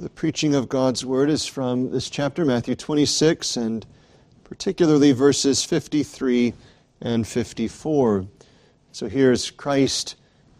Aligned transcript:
The 0.00 0.08
preaching 0.08 0.54
of 0.54 0.70
God's 0.70 1.04
Word 1.04 1.28
is 1.28 1.44
from 1.44 1.90
this 1.90 2.08
chapter, 2.08 2.46
Matthew 2.46 2.74
26, 2.74 3.58
and 3.58 3.84
particularly 4.44 5.12
verses 5.12 5.62
53 5.62 6.54
and 7.02 7.28
54. 7.28 8.24
So 8.92 9.08
here's 9.10 9.50
Christ 9.50 10.16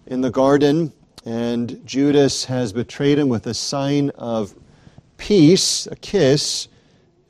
in 0.07 0.21
the 0.21 0.31
garden, 0.31 0.93
and 1.25 1.81
Judas 1.87 2.45
has 2.45 2.75
betrayed 2.75 3.19
him 3.19 3.31
with 3.31 3.47
a 3.47 3.55
sign 3.55 4.11
of 4.11 4.55
peace, 5.17 5.87
a 5.87 5.97
kiss, 5.97 6.69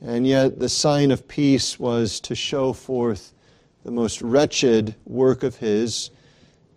and 0.01 0.27
yet 0.27 0.59
the 0.59 0.67
sign 0.67 1.11
of 1.11 1.29
peace 1.29 1.79
was 1.79 2.19
to 2.19 2.35
show 2.35 2.73
forth 2.73 3.33
the 3.85 3.91
most 3.91 4.21
wretched 4.21 4.95
work 5.05 5.43
of 5.43 5.55
his. 5.55 6.09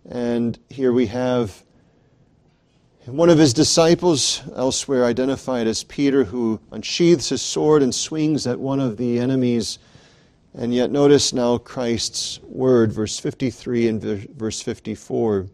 And 0.09 0.57
here 0.69 0.93
we 0.93 1.07
have 1.07 1.64
one 3.07 3.29
of 3.29 3.37
his 3.37 3.53
disciples, 3.53 4.41
elsewhere 4.55 5.05
identified 5.05 5.67
as 5.67 5.83
Peter, 5.83 6.23
who 6.23 6.59
unsheathes 6.71 7.29
his 7.29 7.41
sword 7.41 7.83
and 7.83 7.93
swings 7.93 8.47
at 8.47 8.59
one 8.59 8.79
of 8.79 8.97
the 8.97 9.19
enemies. 9.19 9.77
And 10.55 10.73
yet, 10.73 10.89
notice 10.89 11.31
now 11.31 11.59
Christ's 11.59 12.39
word, 12.41 12.91
verse 12.91 13.19
53 13.19 13.89
and 13.89 14.01
verse 14.01 14.59
54. 14.59 15.45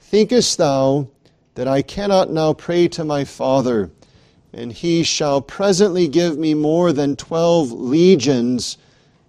Thinkest 0.00 0.58
thou 0.58 1.08
that 1.54 1.68
I 1.68 1.82
cannot 1.82 2.32
now 2.32 2.52
pray 2.52 2.88
to 2.88 3.04
my 3.04 3.22
Father, 3.22 3.92
and 4.52 4.72
he 4.72 5.04
shall 5.04 5.40
presently 5.40 6.08
give 6.08 6.36
me 6.36 6.52
more 6.54 6.92
than 6.92 7.14
twelve 7.14 7.70
legions 7.70 8.76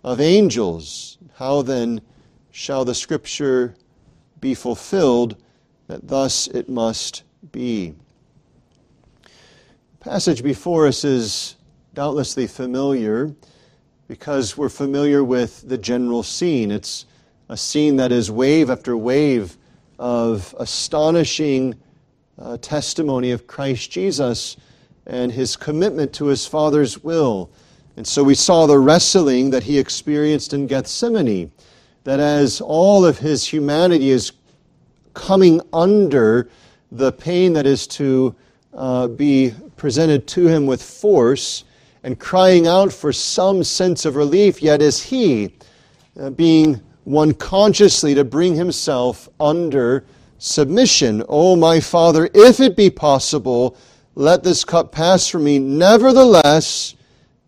of 0.03 0.19
angels? 0.19 1.19
How 1.35 1.61
then 1.61 2.01
shall 2.49 2.83
the 2.83 2.95
scripture 2.95 3.75
be 4.39 4.55
fulfilled 4.55 5.35
that 5.87 6.07
thus 6.07 6.47
it 6.47 6.67
must 6.67 7.23
be. 7.51 7.93
The 9.21 9.29
passage 9.99 10.43
before 10.43 10.87
us 10.87 11.03
is 11.03 11.55
doubtlessly 11.93 12.47
familiar 12.47 13.33
because 14.07 14.57
we're 14.57 14.69
familiar 14.69 15.23
with 15.23 15.67
the 15.67 15.77
general 15.77 16.23
scene. 16.23 16.71
It's 16.71 17.05
a 17.49 17.57
scene 17.57 17.95
that 17.97 18.11
is 18.11 18.31
wave 18.31 18.69
after 18.69 18.95
wave 18.95 19.57
of 19.99 20.55
astonishing 20.59 21.75
uh, 22.39 22.57
testimony 22.57 23.31
of 23.31 23.47
Christ 23.47 23.89
Jesus 23.91 24.57
and 25.05 25.31
his 25.31 25.55
commitment 25.55 26.13
to 26.13 26.25
his 26.25 26.45
Father's 26.45 27.03
will. 27.03 27.49
And 27.95 28.05
so 28.05 28.23
we 28.23 28.35
saw 28.35 28.67
the 28.67 28.77
wrestling 28.77 29.49
that 29.49 29.63
he 29.63 29.79
experienced 29.79 30.53
in 30.53 30.67
Gethsemane, 30.67 31.51
that 32.03 32.19
as 32.19 32.61
all 32.61 33.05
of 33.05 33.17
his 33.17 33.45
humanity 33.47 34.11
is 34.11 34.33
coming 35.13 35.61
under 35.73 36.49
the 36.91 37.11
pain 37.11 37.53
that 37.53 37.65
is 37.65 37.87
to 37.87 38.35
uh, 38.73 39.07
be 39.07 39.53
presented 39.75 40.27
to 40.27 40.47
him 40.47 40.65
with 40.65 40.81
force 40.81 41.63
and 42.03 42.19
crying 42.19 42.67
out 42.67 42.93
for 42.93 43.11
some 43.11 43.63
sense 43.63 44.05
of 44.05 44.15
relief, 44.15 44.61
yet 44.61 44.81
is 44.81 45.01
he 45.01 45.53
uh, 46.19 46.29
being 46.29 46.81
one 47.03 47.33
consciously 47.33 48.13
to 48.13 48.23
bring 48.23 48.55
himself 48.55 49.29
under 49.39 50.05
submission. 50.37 51.23
Oh, 51.27 51.55
my 51.55 51.79
Father, 51.79 52.29
if 52.33 52.59
it 52.59 52.75
be 52.75 52.89
possible, 52.89 53.77
let 54.15 54.43
this 54.43 54.63
cup 54.63 54.91
pass 54.91 55.27
from 55.27 55.43
me. 55.43 55.59
Nevertheless, 55.59 56.95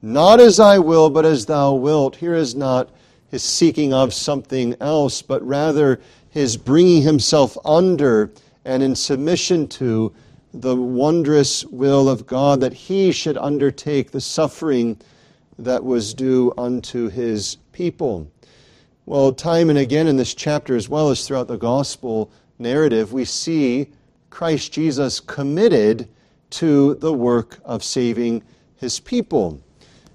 not 0.01 0.39
as 0.39 0.59
I 0.59 0.79
will, 0.79 1.09
but 1.09 1.25
as 1.25 1.45
thou 1.45 1.73
wilt. 1.73 2.15
Here 2.15 2.35
is 2.35 2.55
not 2.55 2.89
his 3.29 3.43
seeking 3.43 3.93
of 3.93 4.13
something 4.13 4.75
else, 4.79 5.21
but 5.21 5.45
rather 5.45 5.99
his 6.29 6.57
bringing 6.57 7.01
himself 7.01 7.57
under 7.65 8.31
and 8.65 8.83
in 8.83 8.95
submission 8.95 9.67
to 9.67 10.13
the 10.53 10.75
wondrous 10.75 11.63
will 11.65 12.09
of 12.09 12.25
God 12.25 12.61
that 12.61 12.73
he 12.73 13.11
should 13.11 13.37
undertake 13.37 14.11
the 14.11 14.21
suffering 14.21 14.97
that 15.57 15.83
was 15.83 16.13
due 16.13 16.53
unto 16.57 17.09
his 17.09 17.57
people. 17.71 18.31
Well, 19.05 19.31
time 19.33 19.69
and 19.69 19.79
again 19.79 20.07
in 20.07 20.17
this 20.17 20.33
chapter, 20.33 20.75
as 20.75 20.89
well 20.89 21.09
as 21.09 21.25
throughout 21.25 21.47
the 21.47 21.57
gospel 21.57 22.31
narrative, 22.57 23.13
we 23.13 23.25
see 23.25 23.89
Christ 24.29 24.71
Jesus 24.71 25.19
committed 25.19 26.07
to 26.51 26.95
the 26.95 27.13
work 27.13 27.59
of 27.65 27.83
saving 27.83 28.43
his 28.75 28.99
people. 28.99 29.59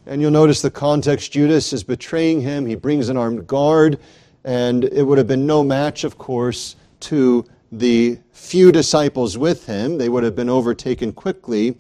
And 0.06 0.21
you'll 0.21 0.31
notice 0.31 0.62
the 0.62 0.71
context 0.71 1.33
Judas 1.33 1.72
is 1.72 1.83
betraying 1.83 2.41
him. 2.41 2.66
He 2.66 2.75
brings 2.75 3.09
an 3.09 3.16
armed 3.16 3.47
guard, 3.47 3.99
and 4.44 4.84
it 4.84 5.03
would 5.03 5.19
have 5.19 5.27
been 5.27 5.47
no 5.47 5.62
match, 5.62 6.04
of 6.04 6.19
course, 6.19 6.77
to 7.00 7.44
the 7.79 8.19
few 8.33 8.73
disciples 8.73 9.39
with 9.39 9.67
him. 9.67 9.99
They 9.99 10.09
would 10.09 10.25
have 10.25 10.37
been 10.37 10.51
overtaken 10.51 11.12
quickly. 11.12 11.77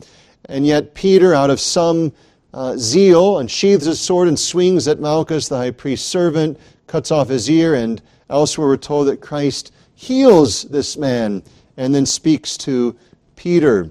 And 0.46 0.66
yet, 0.66 0.94
Peter, 0.94 1.34
out 1.34 1.50
of 1.50 1.60
some 1.60 2.12
uh, 2.52 2.76
zeal, 2.76 3.38
unsheathes 3.38 3.86
his 3.86 4.00
sword 4.00 4.28
and 4.28 4.38
swings 4.38 4.86
at 4.88 5.00
Malchus, 5.00 5.48
the 5.48 5.56
high 5.56 5.70
priest's 5.70 6.08
servant, 6.08 6.58
cuts 6.86 7.10
off 7.10 7.28
his 7.28 7.50
ear. 7.50 7.74
And 7.74 8.02
elsewhere, 8.30 8.68
we're 8.68 8.76
told 8.76 9.08
that 9.08 9.20
Christ 9.20 9.72
heals 9.94 10.62
this 10.64 10.96
man 10.96 11.42
and 11.76 11.94
then 11.94 12.06
speaks 12.06 12.56
to 12.58 12.96
Peter. 13.36 13.90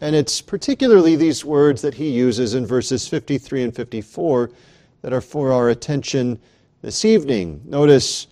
And 0.00 0.16
it's 0.16 0.40
particularly 0.40 1.14
these 1.14 1.44
words 1.44 1.82
that 1.82 1.94
he 1.94 2.10
uses 2.10 2.54
in 2.54 2.66
verses 2.66 3.06
53 3.06 3.62
and 3.62 3.74
54 3.74 4.50
that 5.02 5.12
are 5.12 5.20
for 5.20 5.52
our 5.52 5.68
attention 5.68 6.40
this 6.82 7.04
evening. 7.04 7.60
Notice 7.64 8.26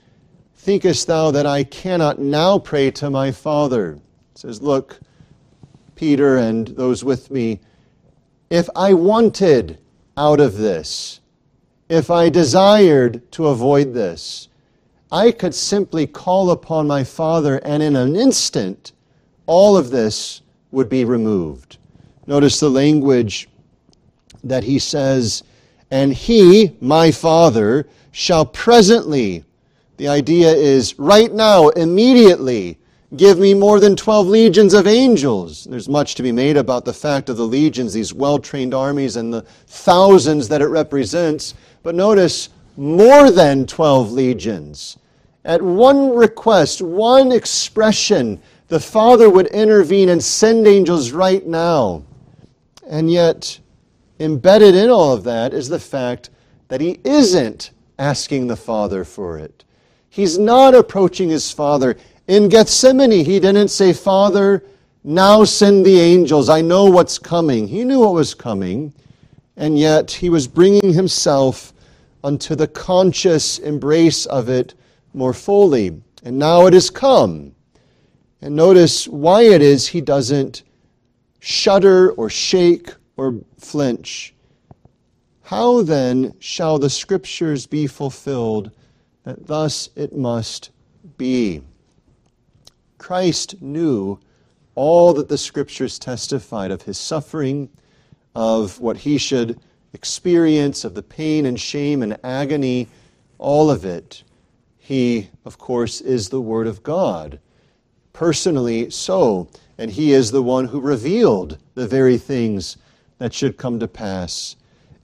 Thinkest 0.62 1.06
thou 1.06 1.30
that 1.30 1.46
I 1.46 1.64
cannot 1.64 2.18
now 2.18 2.58
pray 2.58 2.90
to 2.90 3.08
my 3.08 3.32
Father? 3.32 3.94
He 3.94 4.38
says, 4.38 4.60
Look, 4.60 5.00
Peter 5.94 6.36
and 6.36 6.68
those 6.68 7.02
with 7.02 7.30
me, 7.30 7.60
if 8.50 8.68
I 8.76 8.92
wanted 8.92 9.78
out 10.18 10.38
of 10.38 10.58
this, 10.58 11.20
if 11.88 12.10
I 12.10 12.28
desired 12.28 13.32
to 13.32 13.46
avoid 13.46 13.94
this, 13.94 14.48
I 15.10 15.30
could 15.30 15.54
simply 15.54 16.06
call 16.06 16.50
upon 16.50 16.86
my 16.86 17.04
Father, 17.04 17.56
and 17.64 17.82
in 17.82 17.96
an 17.96 18.14
instant, 18.14 18.92
all 19.46 19.78
of 19.78 19.88
this 19.88 20.42
would 20.72 20.90
be 20.90 21.06
removed. 21.06 21.78
Notice 22.26 22.60
the 22.60 22.68
language 22.68 23.48
that 24.44 24.64
he 24.64 24.78
says, 24.78 25.42
And 25.90 26.12
he, 26.12 26.76
my 26.82 27.10
Father, 27.10 27.88
shall 28.12 28.44
presently 28.44 29.46
the 30.00 30.08
idea 30.08 30.50
is 30.50 30.98
right 30.98 31.30
now, 31.30 31.68
immediately, 31.68 32.78
give 33.16 33.38
me 33.38 33.52
more 33.52 33.78
than 33.78 33.94
12 33.94 34.28
legions 34.28 34.72
of 34.72 34.86
angels. 34.86 35.64
There's 35.64 35.90
much 35.90 36.14
to 36.14 36.22
be 36.22 36.32
made 36.32 36.56
about 36.56 36.86
the 36.86 36.94
fact 36.94 37.28
of 37.28 37.36
the 37.36 37.46
legions, 37.46 37.92
these 37.92 38.14
well 38.14 38.38
trained 38.38 38.72
armies, 38.72 39.16
and 39.16 39.30
the 39.30 39.42
thousands 39.66 40.48
that 40.48 40.62
it 40.62 40.68
represents. 40.68 41.52
But 41.82 41.96
notice, 41.96 42.48
more 42.78 43.30
than 43.30 43.66
12 43.66 44.10
legions. 44.10 44.96
At 45.44 45.60
one 45.60 46.16
request, 46.16 46.80
one 46.80 47.30
expression, 47.30 48.40
the 48.68 48.80
Father 48.80 49.28
would 49.28 49.48
intervene 49.48 50.08
and 50.08 50.24
send 50.24 50.66
angels 50.66 51.10
right 51.12 51.46
now. 51.46 52.04
And 52.88 53.12
yet, 53.12 53.60
embedded 54.18 54.74
in 54.74 54.88
all 54.88 55.12
of 55.12 55.24
that 55.24 55.52
is 55.52 55.68
the 55.68 55.78
fact 55.78 56.30
that 56.68 56.80
He 56.80 57.00
isn't 57.04 57.70
asking 57.98 58.46
the 58.46 58.56
Father 58.56 59.04
for 59.04 59.38
it. 59.38 59.62
He's 60.10 60.38
not 60.38 60.74
approaching 60.74 61.30
his 61.30 61.52
father. 61.52 61.96
In 62.26 62.48
Gethsemane, 62.48 63.24
he 63.24 63.38
didn't 63.38 63.68
say, 63.68 63.92
Father, 63.92 64.64
now 65.04 65.44
send 65.44 65.86
the 65.86 65.98
angels. 65.98 66.48
I 66.48 66.60
know 66.60 66.86
what's 66.86 67.18
coming. 67.18 67.68
He 67.68 67.84
knew 67.84 68.00
what 68.00 68.14
was 68.14 68.34
coming, 68.34 68.92
and 69.56 69.78
yet 69.78 70.10
he 70.10 70.28
was 70.28 70.48
bringing 70.48 70.92
himself 70.92 71.72
unto 72.24 72.56
the 72.56 72.66
conscious 72.66 73.60
embrace 73.60 74.26
of 74.26 74.48
it 74.48 74.74
more 75.14 75.32
fully. 75.32 76.02
And 76.24 76.38
now 76.38 76.66
it 76.66 76.74
has 76.74 76.90
come. 76.90 77.54
And 78.42 78.56
notice 78.56 79.06
why 79.06 79.42
it 79.42 79.62
is 79.62 79.86
he 79.86 80.00
doesn't 80.00 80.64
shudder 81.38 82.10
or 82.12 82.28
shake 82.28 82.90
or 83.16 83.40
flinch. 83.58 84.34
How 85.42 85.82
then 85.82 86.34
shall 86.40 86.78
the 86.78 86.90
scriptures 86.90 87.66
be 87.66 87.86
fulfilled 87.86 88.72
thus 89.38 89.90
it 89.96 90.14
must 90.14 90.70
be. 91.16 91.62
Christ 92.98 93.60
knew 93.60 94.18
all 94.74 95.12
that 95.14 95.28
the 95.28 95.38
scriptures 95.38 95.98
testified 95.98 96.70
of 96.70 96.82
his 96.82 96.98
suffering, 96.98 97.68
of 98.34 98.80
what 98.80 98.98
he 98.98 99.18
should 99.18 99.58
experience, 99.92 100.84
of 100.84 100.94
the 100.94 101.02
pain 101.02 101.46
and 101.46 101.60
shame 101.60 102.02
and 102.02 102.16
agony, 102.22 102.88
all 103.38 103.70
of 103.70 103.84
it. 103.84 104.22
He, 104.78 105.30
of 105.44 105.58
course, 105.58 106.00
is 106.00 106.28
the 106.28 106.40
Word 106.40 106.66
of 106.66 106.82
God, 106.82 107.40
personally 108.12 108.90
so, 108.90 109.48
and 109.78 109.90
he 109.90 110.12
is 110.12 110.30
the 110.30 110.42
one 110.42 110.66
who 110.66 110.80
revealed 110.80 111.58
the 111.74 111.86
very 111.86 112.18
things 112.18 112.76
that 113.18 113.32
should 113.32 113.56
come 113.56 113.80
to 113.80 113.88
pass. 113.88 114.56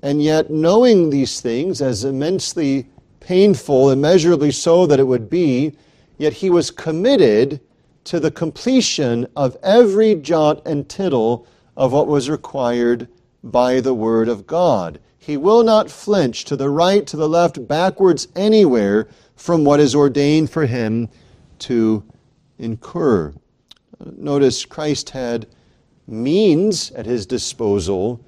And 0.03 0.23
yet, 0.23 0.51
knowing 0.51 1.11
these 1.11 1.41
things 1.41 1.81
as 1.81 2.05
immensely 2.05 2.89
painful, 3.27 3.91
immeasurably 3.91 4.53
so 4.53 4.87
that 4.87 5.01
it 5.01 5.07
would 5.09 5.29
be, 5.29 5.73
yet 6.17 6.33
he 6.33 6.49
was 6.49 6.71
committed 6.71 7.61
to 8.05 8.21
the 8.21 8.31
completion 8.31 9.27
of 9.35 9.57
every 9.65 10.15
jot 10.15 10.65
and 10.65 10.89
tittle 10.89 11.45
of 11.77 11.93
what 11.93 12.07
was 12.07 12.31
required 12.31 13.09
by 13.43 13.81
the 13.81 13.93
Word 13.93 14.29
of 14.29 14.47
God. 14.47 15.01
He 15.19 15.37
will 15.37 15.65
not 15.65 15.91
flinch 15.91 16.45
to 16.45 16.55
the 16.55 16.71
right, 16.71 17.05
to 17.09 17.17
the 17.17 17.29
left, 17.29 17.67
backwards, 17.67 18.29
anywhere 18.37 19.09
from 19.35 19.65
what 19.65 19.81
is 19.81 19.93
ordained 19.93 20.51
for 20.51 20.67
him 20.67 21.09
to 21.59 22.05
incur. 22.61 23.35
Notice 24.17 24.65
Christ 24.65 25.11
had 25.11 25.49
means 26.07 26.93
at 26.93 27.07
his 27.07 27.27
disposal, 27.27 28.25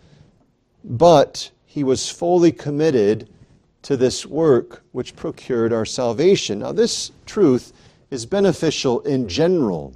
but 0.82 1.52
he 1.66 1.84
was 1.84 2.10
fully 2.10 2.50
committed 2.50 3.28
to 3.82 3.96
this 3.96 4.26
work 4.26 4.82
which 4.92 5.16
procured 5.16 5.72
our 5.72 5.84
salvation. 5.84 6.60
Now, 6.60 6.72
this 6.72 7.12
truth 7.26 7.72
is 8.10 8.26
beneficial 8.26 9.00
in 9.00 9.28
general, 9.28 9.94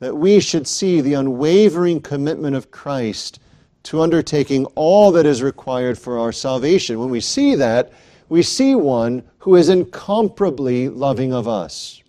that 0.00 0.16
we 0.16 0.40
should 0.40 0.66
see 0.66 1.00
the 1.00 1.14
unwavering 1.14 2.00
commitment 2.00 2.56
of 2.56 2.70
Christ 2.70 3.40
to 3.84 4.00
undertaking 4.00 4.66
all 4.74 5.12
that 5.12 5.26
is 5.26 5.42
required 5.42 5.98
for 5.98 6.18
our 6.18 6.32
salvation. 6.32 6.98
When 6.98 7.10
we 7.10 7.20
see 7.20 7.54
that, 7.54 7.92
we 8.28 8.42
see 8.42 8.74
one 8.74 9.22
who 9.38 9.56
is 9.56 9.68
incomparably 9.68 10.88
loving 10.88 11.32
of 11.32 11.46
us. 11.46 12.02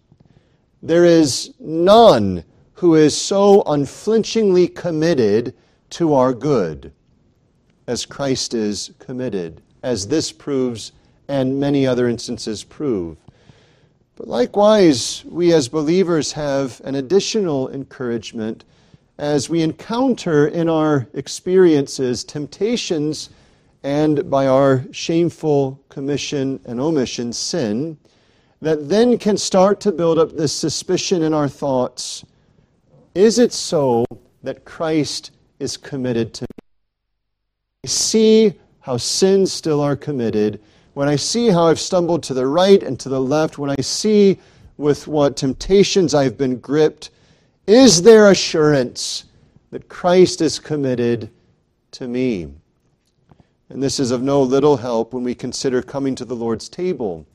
There 0.82 1.06
is 1.06 1.54
none 1.60 2.44
who 2.74 2.96
is 2.96 3.16
so 3.16 3.64
unflinchingly 3.64 4.70
committed 4.70 5.54
to 5.92 6.14
our 6.14 6.34
good 6.34 6.92
as 7.88 8.06
Christ 8.06 8.54
is 8.54 8.92
committed, 9.00 9.62
as 9.84 10.08
this 10.08 10.32
proves 10.32 10.92
and 11.28 11.60
many 11.60 11.86
other 11.88 12.08
instances 12.08 12.64
prove. 12.64 13.18
But 14.16 14.28
likewise, 14.28 15.24
we 15.26 15.54
as 15.54 15.68
believers 15.68 16.32
have 16.34 16.82
an 16.84 16.96
additional 16.96 17.70
encouragement 17.70 18.64
as 19.18 19.50
we 19.50 19.62
encounter 19.62 20.48
in 20.48 20.70
our 20.70 21.08
experiences 21.14 22.24
temptations 22.24 23.30
and 23.84 24.30
by 24.30 24.48
our 24.48 24.86
shameful 24.92 25.80
commission 25.90 26.60
and 26.66 26.80
omission 26.80 27.32
sin 27.32 27.98
that 28.62 28.90
then 28.90 29.18
can 29.18 29.38
start 29.38 29.80
to 29.82 29.92
build 29.92 30.18
up 30.18 30.32
this 30.32 30.54
suspicion 30.54 31.22
in 31.22 31.34
our 31.34 31.48
thoughts 31.48 32.26
is 33.16 33.40
it 33.40 33.54
so 33.54 34.06
that 34.44 34.66
Christ 34.66 35.32
is 35.60 35.78
committed 35.78 36.34
to 36.34 36.44
me? 36.44 36.64
I 37.86 37.88
see 37.88 38.54
how 38.82 38.98
sins 38.98 39.54
still 39.54 39.80
are 39.80 39.96
committed, 39.96 40.62
when 40.96 41.10
I 41.10 41.18
see 41.18 41.50
how 41.50 41.68
I've 41.68 41.80
stumbled 41.80 42.24
to 42.24 42.34
the 42.34 42.48
right 42.48 42.82
and 42.82 42.98
to 43.02 43.10
the 43.10 43.20
left, 43.20 43.58
when 43.58 43.70
I 43.70 43.82
see 43.82 44.40
with 44.78 45.08
what 45.08 45.36
temptations 45.36 46.14
I've 46.14 46.38
been 46.38 46.58
gripped, 46.58 47.10
is 47.68 48.02
there 48.02 48.32
assurance 48.32 49.26
that 49.72 49.90
Christ 49.90 50.40
is 50.40 50.58
committed 50.58 51.30
to 51.92 52.08
me? 52.08 52.48
And 53.68 53.84
this 53.84 54.00
is 54.00 54.12
of 54.12 54.22
no 54.22 54.42
little 54.42 54.78
help 54.78 55.14
when 55.14 55.26
we 55.26 55.36
consider 55.36 55.82
coming 55.82 56.16
to 56.16 56.24
the 56.24 56.36
Lord's 56.36 56.70
table. 56.70 57.26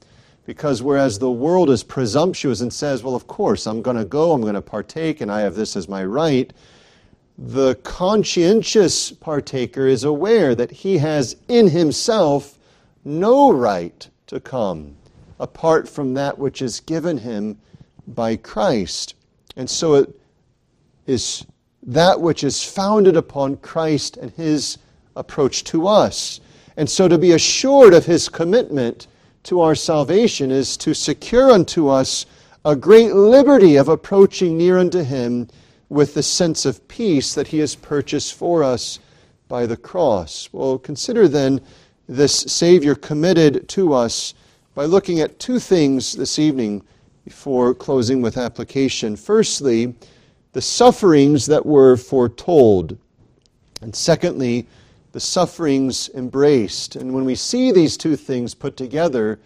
Because 0.46 0.82
whereas 0.82 1.18
the 1.18 1.30
world 1.30 1.68
is 1.68 1.82
presumptuous 1.82 2.62
and 2.62 2.72
says, 2.72 3.02
well, 3.02 3.14
of 3.14 3.26
course, 3.26 3.66
I'm 3.66 3.82
going 3.82 3.98
to 3.98 4.06
go, 4.06 4.32
I'm 4.32 4.40
going 4.40 4.54
to 4.54 4.62
partake, 4.62 5.20
and 5.20 5.30
I 5.30 5.42
have 5.42 5.54
this 5.54 5.76
as 5.76 5.86
my 5.86 6.02
right, 6.02 6.50
the 7.36 7.74
conscientious 7.82 9.12
partaker 9.12 9.86
is 9.86 10.04
aware 10.04 10.54
that 10.54 10.70
he 10.70 10.96
has 10.96 11.36
in 11.48 11.68
himself 11.68 12.56
no 13.04 13.52
right 13.52 14.08
to 14.26 14.40
come 14.40 14.96
apart 15.38 15.88
from 15.88 16.14
that 16.14 16.38
which 16.38 16.60
is 16.60 16.80
given 16.80 17.18
him 17.18 17.58
by 18.06 18.36
Christ. 18.36 19.14
And 19.56 19.68
so 19.68 19.94
it 19.94 20.20
is 21.06 21.46
that 21.82 22.20
which 22.20 22.44
is 22.44 22.62
founded 22.62 23.16
upon 23.16 23.56
Christ 23.56 24.16
and 24.18 24.30
his 24.32 24.78
approach 25.16 25.64
to 25.64 25.86
us. 25.86 26.40
And 26.76 26.88
so 26.88 27.08
to 27.08 27.18
be 27.18 27.32
assured 27.32 27.94
of 27.94 28.04
his 28.06 28.28
commitment 28.28 29.06
to 29.44 29.60
our 29.60 29.74
salvation 29.74 30.50
is 30.50 30.76
to 30.78 30.94
secure 30.94 31.50
unto 31.50 31.88
us 31.88 32.26
a 32.64 32.76
great 32.76 33.14
liberty 33.14 33.76
of 33.76 33.88
approaching 33.88 34.58
near 34.58 34.78
unto 34.78 35.02
him 35.02 35.48
with 35.88 36.14
the 36.14 36.22
sense 36.22 36.66
of 36.66 36.86
peace 36.86 37.34
that 37.34 37.48
he 37.48 37.58
has 37.58 37.74
purchased 37.74 38.34
for 38.34 38.62
us 38.62 38.98
by 39.48 39.66
the 39.66 39.76
cross. 39.76 40.48
Well, 40.52 40.78
consider 40.78 41.26
then 41.26 41.60
this 42.10 42.34
Savior 42.34 42.96
committed 42.96 43.68
to 43.68 43.92
us 43.92 44.34
by 44.74 44.84
looking 44.84 45.20
at 45.20 45.38
two 45.38 45.60
things 45.60 46.12
this 46.12 46.40
evening 46.40 46.82
before 47.24 47.72
closing 47.72 48.20
with 48.20 48.36
application. 48.36 49.14
Firstly, 49.14 49.94
the 50.52 50.60
sufferings 50.60 51.46
that 51.46 51.64
were 51.64 51.96
foretold. 51.96 52.98
And 53.80 53.94
secondly, 53.94 54.66
the 55.12 55.20
sufferings 55.20 56.10
embraced. 56.12 56.96
And 56.96 57.14
when 57.14 57.24
we 57.24 57.36
see 57.36 57.70
these 57.70 57.96
two 57.96 58.16
things 58.16 58.56
put 58.56 58.76
together, 58.76 59.38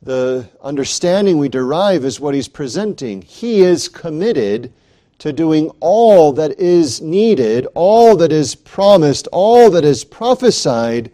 the 0.00 0.48
understanding 0.62 1.36
we 1.36 1.48
derive 1.48 2.04
is 2.04 2.20
what 2.20 2.34
he's 2.34 2.46
presenting. 2.46 3.22
He 3.22 3.62
is 3.62 3.88
committed 3.88 4.72
to 5.18 5.32
doing 5.32 5.68
all 5.80 6.32
that 6.34 6.60
is 6.60 7.00
needed, 7.00 7.66
all 7.74 8.14
that 8.18 8.30
is 8.30 8.54
promised, 8.54 9.26
all 9.32 9.68
that 9.70 9.84
is 9.84 10.04
prophesied 10.04 11.10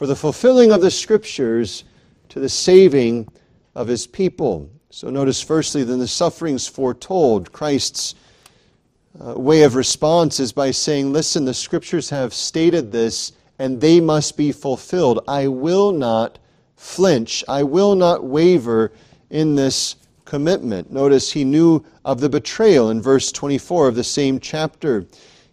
for 0.00 0.06
the 0.06 0.16
fulfilling 0.16 0.72
of 0.72 0.80
the 0.80 0.90
scriptures 0.90 1.84
to 2.30 2.40
the 2.40 2.48
saving 2.48 3.28
of 3.74 3.86
his 3.86 4.06
people. 4.06 4.70
So 4.88 5.10
notice 5.10 5.42
firstly, 5.42 5.84
then 5.84 5.98
the 5.98 6.08
sufferings 6.08 6.66
foretold, 6.66 7.52
Christ's 7.52 8.14
uh, 9.22 9.38
way 9.38 9.62
of 9.62 9.74
response 9.74 10.40
is 10.40 10.52
by 10.52 10.70
saying, 10.70 11.12
Listen, 11.12 11.44
the 11.44 11.52
scriptures 11.52 12.08
have 12.08 12.32
stated 12.32 12.90
this, 12.90 13.32
and 13.58 13.78
they 13.78 14.00
must 14.00 14.38
be 14.38 14.52
fulfilled. 14.52 15.22
I 15.28 15.48
will 15.48 15.92
not 15.92 16.38
flinch, 16.76 17.44
I 17.46 17.62
will 17.62 17.94
not 17.94 18.24
waver 18.24 18.92
in 19.28 19.54
this 19.54 19.96
commitment. 20.24 20.90
Notice 20.90 21.30
he 21.30 21.44
knew 21.44 21.84
of 22.06 22.20
the 22.20 22.30
betrayal 22.30 22.88
in 22.88 23.02
verse 23.02 23.30
24 23.32 23.88
of 23.88 23.96
the 23.96 24.04
same 24.04 24.40
chapter. 24.40 25.04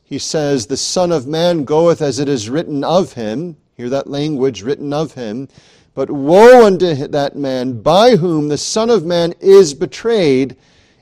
He 0.06 0.18
says, 0.18 0.68
The 0.68 0.78
Son 0.78 1.12
of 1.12 1.28
Man 1.28 1.66
goeth 1.66 2.02
as 2.02 2.18
it 2.20 2.30
is 2.30 2.50
written 2.50 2.86
of 2.86 3.12
him. 3.12 3.58
Hear 3.78 3.90
that 3.90 4.10
language, 4.10 4.64
written 4.64 4.92
of 4.92 5.14
him. 5.14 5.50
But 5.94 6.10
woe 6.10 6.66
unto 6.66 6.96
that 6.96 7.36
man 7.36 7.82
by 7.84 8.16
whom 8.16 8.48
the 8.48 8.58
Son 8.58 8.90
of 8.90 9.06
Man 9.06 9.36
is 9.40 9.76
betrayed. 9.76 10.56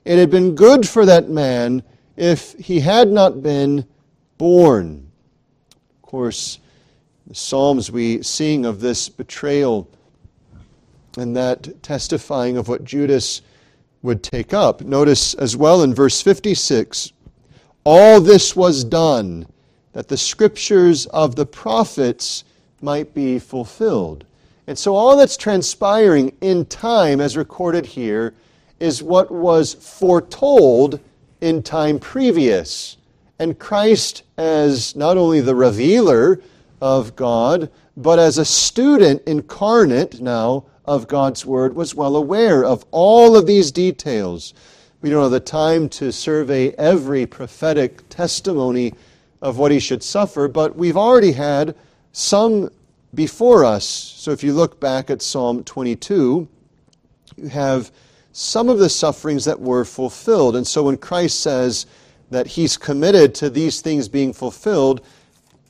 It 0.04 0.20
had 0.20 0.30
been 0.30 0.56
good 0.56 0.86
for 0.86 1.06
that 1.06 1.30
man 1.30 1.84
if 2.18 2.52
he 2.60 2.82
had 2.82 3.10
not 3.10 3.42
been 3.42 3.86
born. 4.38 5.10
Of 5.72 6.02
course, 6.02 6.60
the 7.26 7.36
Psalms 7.36 7.92
we 7.92 8.22
sing 8.22 8.66
of 8.66 8.82
this 8.82 9.08
betrayal 9.08 9.90
and 11.18 11.34
that 11.36 11.82
testifying 11.82 12.58
of 12.58 12.68
what 12.68 12.84
Judas 12.84 13.42
would 14.02 14.22
take 14.22 14.54
up. 14.54 14.82
Notice 14.82 15.34
as 15.34 15.56
well 15.56 15.82
in 15.82 15.94
verse 15.94 16.22
56 16.22 17.14
all 17.86 18.20
this 18.20 18.54
was 18.54 18.84
done 18.84 19.48
that 19.94 20.10
the 20.10 20.18
scriptures 20.18 21.06
of 21.08 21.36
the 21.36 21.46
prophets 21.46 22.44
might 22.86 23.14
be 23.14 23.40
fulfilled. 23.40 24.24
And 24.68 24.78
so 24.78 24.96
all 24.96 25.18
that's 25.18 25.36
transpiring 25.36 26.32
in 26.40 26.66
time, 26.66 27.20
as 27.20 27.36
recorded 27.36 27.86
here, 27.86 28.34
is 28.80 29.04
what 29.04 29.30
was 29.30 29.74
foretold 29.74 31.00
in 31.42 31.62
time 31.62 32.00
previous. 32.00 32.98
And 33.40 33.60
Christ, 33.60 34.24
as 34.38 34.96
not 34.96 35.18
only 35.18 35.42
the 35.42 35.56
revealer 35.56 36.40
of 36.82 37.16
God, 37.16 37.70
but 37.98 38.20
as 38.20 38.38
a 38.38 38.46
student 38.46 39.22
incarnate 39.26 40.22
now 40.22 40.66
of 40.86 41.08
God's 41.08 41.46
Word, 41.46 41.76
was 41.76 41.96
well 41.96 42.16
aware 42.16 42.64
of 42.64 42.86
all 42.92 43.36
of 43.36 43.48
these 43.48 43.72
details. 43.72 44.54
We 45.02 45.10
don't 45.10 45.24
have 45.24 45.32
the 45.32 45.40
time 45.40 45.90
to 45.90 46.12
survey 46.12 46.72
every 46.72 47.26
prophetic 47.26 48.08
testimony 48.10 48.94
of 49.42 49.58
what 49.58 49.72
he 49.72 49.80
should 49.80 50.02
suffer, 50.04 50.48
but 50.48 50.76
we've 50.76 50.98
already 50.98 51.34
had 51.34 51.76
some 52.12 52.70
before 53.16 53.66
us. 53.66 53.86
So 53.86 54.32
if 54.32 54.44
you 54.44 54.54
look 54.54 54.80
back 54.80 55.10
at 55.10 55.22
Psalm 55.22 55.64
22, 55.64 56.48
you 57.38 57.48
have 57.48 57.92
some 58.34 58.70
of 58.70 58.80
the 58.80 58.90
sufferings 58.90 59.46
that 59.46 59.60
were 59.60 59.86
fulfilled. 59.86 60.56
And 60.56 60.68
so 60.68 60.84
when 60.84 60.98
Christ 60.98 61.40
says 61.40 61.86
that 62.30 62.48
he's 62.48 62.78
committed 62.78 63.34
to 63.36 63.50
these 63.50 63.82
things 63.82 64.10
being 64.10 64.34
fulfilled, 64.34 65.06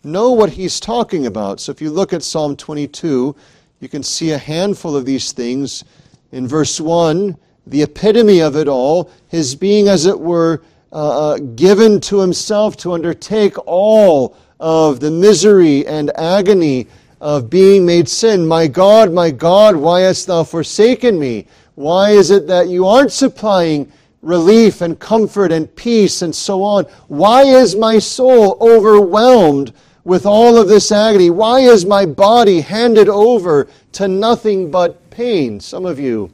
know 0.04 0.32
what 0.32 0.50
he's 0.50 0.80
talking 0.80 1.28
about. 1.28 1.60
So 1.60 1.72
if 1.72 1.82
you 1.82 1.92
look 1.92 2.12
at 2.12 2.24
Psalm 2.24 2.56
22, 2.56 3.36
you 3.80 3.90
can 3.90 4.04
see 4.04 4.32
a 4.32 4.38
handful 4.38 4.96
of 4.96 5.06
these 5.06 5.32
things. 5.32 5.84
In 6.32 6.48
verse 6.48 6.80
1, 6.80 7.38
the 7.68 7.84
epitome 7.84 8.40
of 8.40 8.56
it 8.56 8.68
all, 8.68 9.12
his 9.28 9.56
being, 9.56 9.88
as 9.88 10.06
it 10.06 10.20
were, 10.20 10.64
uh, 10.92 11.34
uh 11.34 11.38
given 11.56 12.00
to 12.00 12.20
himself 12.20 12.78
to 12.78 12.94
undertake 12.94 13.56
all 13.66 14.38
of 14.60 15.00
the 15.00 15.12
misery 15.12 15.86
and 15.86 16.12
agony 16.18 16.88
of 17.25 17.50
being 17.50 17.84
made 17.84 18.08
sin. 18.08 18.46
My 18.48 18.67
God, 18.67 19.12
my 19.12 19.32
God, 19.32 19.75
why 19.75 20.01
hast 20.01 20.27
thou 20.27 20.44
forsaken 20.44 21.17
me? 21.17 21.48
Why 21.74 22.12
is 22.12 22.29
it 22.29 22.46
that 22.46 22.67
you 22.67 22.86
aren't 22.86 23.12
supplying 23.12 23.91
relief 24.22 24.82
and 24.82 25.00
comfort 25.00 25.51
and 25.51 25.74
peace 25.75 26.22
and 26.24 26.36
so 26.36 26.63
on. 26.63 26.84
Why 27.08 27.44
is 27.44 27.75
my 27.75 28.00
soul 28.00 28.58
overwhelmed 28.60 29.72
with 30.03 30.25
all 30.25 30.58
of 30.58 30.67
this 30.67 30.91
agony? 30.91 31.29
Why 31.29 31.60
is 31.60 31.86
my 31.86 32.05
body 32.05 32.62
handed 32.62 33.08
over 33.08 33.67
to 33.94 34.08
nothing 34.08 34.72
but 34.72 35.10
pain? 35.12 35.60
Some 35.60 35.86
of 35.86 36.00
you 36.00 36.32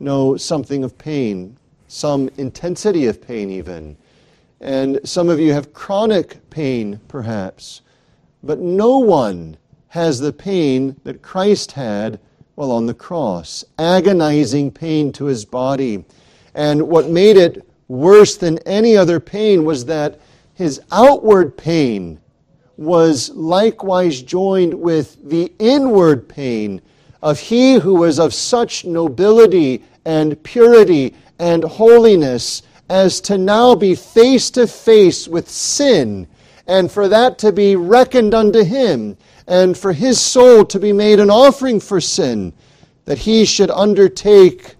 know 0.00 0.36
something 0.36 0.84
of 0.84 0.98
pain, 0.98 1.56
some 1.86 2.28
intensity 2.36 3.06
of 3.06 3.22
pain, 3.24 3.50
even. 3.50 3.96
And 4.60 5.00
some 5.04 5.28
of 5.28 5.38
you 5.38 5.52
have 5.52 5.72
chronic 5.72 6.38
pain, 6.50 7.00
perhaps. 7.06 7.82
But 8.42 8.58
no 8.58 8.98
one 8.98 9.56
has 9.88 10.20
the 10.20 10.32
pain 10.32 10.96
that 11.04 11.22
Christ 11.22 11.72
had 11.72 12.20
while 12.54 12.72
on 12.72 12.86
the 12.86 12.94
cross 12.94 13.64
agonizing 13.78 14.70
pain 14.70 15.12
to 15.12 15.26
his 15.26 15.44
body. 15.44 16.04
And 16.54 16.88
what 16.88 17.08
made 17.08 17.36
it 17.36 17.66
worse 17.86 18.36
than 18.36 18.58
any 18.60 18.96
other 18.96 19.20
pain 19.20 19.64
was 19.64 19.84
that 19.86 20.20
his 20.54 20.80
outward 20.90 21.56
pain 21.56 22.20
was 22.76 23.30
likewise 23.30 24.22
joined 24.22 24.74
with 24.74 25.16
the 25.28 25.52
inward 25.58 26.28
pain 26.28 26.80
of 27.22 27.40
he 27.40 27.74
who 27.74 27.94
was 27.94 28.18
of 28.18 28.34
such 28.34 28.84
nobility 28.84 29.82
and 30.04 30.42
purity 30.42 31.14
and 31.38 31.64
holiness 31.64 32.62
as 32.88 33.20
to 33.20 33.36
now 33.36 33.74
be 33.74 33.94
face 33.94 34.50
to 34.50 34.66
face 34.66 35.28
with 35.28 35.48
sin, 35.48 36.26
and 36.66 36.90
for 36.90 37.08
that 37.08 37.38
to 37.38 37.52
be 37.52 37.76
reckoned 37.76 38.34
unto 38.34 38.64
him, 38.64 39.16
and 39.48 39.76
for 39.76 39.94
his 39.94 40.20
soul 40.20 40.64
to 40.66 40.78
be 40.78 40.92
made 40.92 41.18
an 41.18 41.30
offering 41.30 41.80
for 41.80 42.00
sin, 42.02 42.52
that 43.06 43.18
he 43.18 43.46
should 43.46 43.70
undertake 43.70 44.76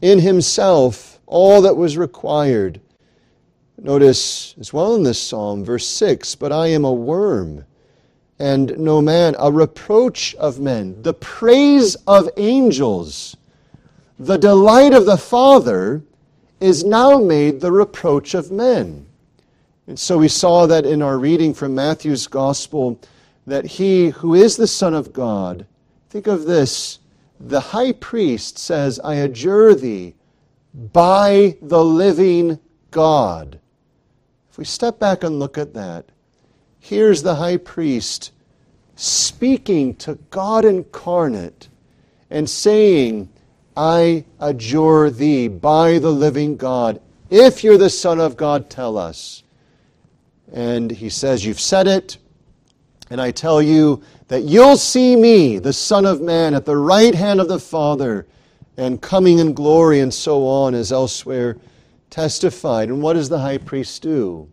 in 0.00 0.20
himself 0.20 1.18
all 1.26 1.60
that 1.62 1.76
was 1.76 1.98
required. 1.98 2.80
Notice 3.76 4.54
as 4.60 4.72
well 4.72 4.94
in 4.94 5.02
this 5.02 5.20
psalm, 5.20 5.64
verse 5.64 5.86
6 5.88 6.36
But 6.36 6.52
I 6.52 6.68
am 6.68 6.84
a 6.84 6.92
worm, 6.92 7.66
and 8.38 8.78
no 8.78 9.02
man, 9.02 9.34
a 9.40 9.50
reproach 9.50 10.36
of 10.36 10.60
men, 10.60 11.02
the 11.02 11.14
praise 11.14 11.96
of 12.06 12.28
angels, 12.36 13.36
the 14.20 14.38
delight 14.38 14.94
of 14.94 15.04
the 15.04 15.18
Father 15.18 16.02
is 16.60 16.84
now 16.84 17.18
made 17.18 17.60
the 17.60 17.72
reproach 17.72 18.34
of 18.34 18.52
men. 18.52 19.04
And 19.88 19.98
so 19.98 20.18
we 20.18 20.28
saw 20.28 20.66
that 20.66 20.86
in 20.86 21.02
our 21.02 21.18
reading 21.18 21.52
from 21.52 21.74
Matthew's 21.74 22.28
Gospel 22.28 22.98
that 23.46 23.66
he 23.66 24.10
who 24.10 24.34
is 24.34 24.56
the 24.56 24.66
Son 24.66 24.94
of 24.94 25.12
God, 25.12 25.66
think 26.10 26.26
of 26.26 26.44
this, 26.44 26.98
the 27.38 27.60
high 27.60 27.92
priest 27.92 28.58
says, 28.58 28.98
I 29.04 29.14
adjure 29.16 29.74
thee 29.74 30.14
by 30.74 31.56
the 31.62 31.84
living 31.84 32.58
God. 32.90 33.60
If 34.50 34.58
we 34.58 34.64
step 34.64 34.98
back 34.98 35.22
and 35.22 35.38
look 35.38 35.58
at 35.58 35.74
that, 35.74 36.06
here's 36.80 37.22
the 37.22 37.36
high 37.36 37.58
priest 37.58 38.32
speaking 38.94 39.94
to 39.96 40.14
God 40.30 40.64
incarnate 40.64 41.68
and 42.30 42.48
saying, 42.48 43.28
I 43.76 44.24
adjure 44.40 45.10
thee 45.10 45.48
by 45.48 45.98
the 45.98 46.10
living 46.10 46.56
God. 46.56 47.00
If 47.28 47.62
you're 47.62 47.76
the 47.76 47.90
Son 47.90 48.18
of 48.18 48.36
God, 48.36 48.70
tell 48.70 48.96
us. 48.96 49.42
And 50.52 50.90
he 50.90 51.10
says, 51.10 51.44
You've 51.44 51.60
said 51.60 51.86
it, 51.86 52.16
and 53.10 53.20
I 53.20 53.30
tell 53.30 53.62
you 53.62 54.02
that 54.28 54.42
you'll 54.42 54.76
see 54.76 55.16
me, 55.16 55.58
the 55.58 55.72
Son 55.72 56.04
of 56.04 56.20
Man, 56.20 56.54
at 56.54 56.64
the 56.64 56.76
right 56.76 57.14
hand 57.14 57.40
of 57.40 57.48
the 57.48 57.60
Father, 57.60 58.26
and 58.76 59.00
coming 59.00 59.38
in 59.38 59.54
glory, 59.54 60.00
and 60.00 60.12
so 60.12 60.46
on, 60.46 60.74
as 60.74 60.92
elsewhere 60.92 61.56
testified. 62.10 62.88
And 62.88 63.00
what 63.00 63.14
does 63.14 63.28
the 63.28 63.38
high 63.38 63.58
priest 63.58 64.02
do? 64.02 64.50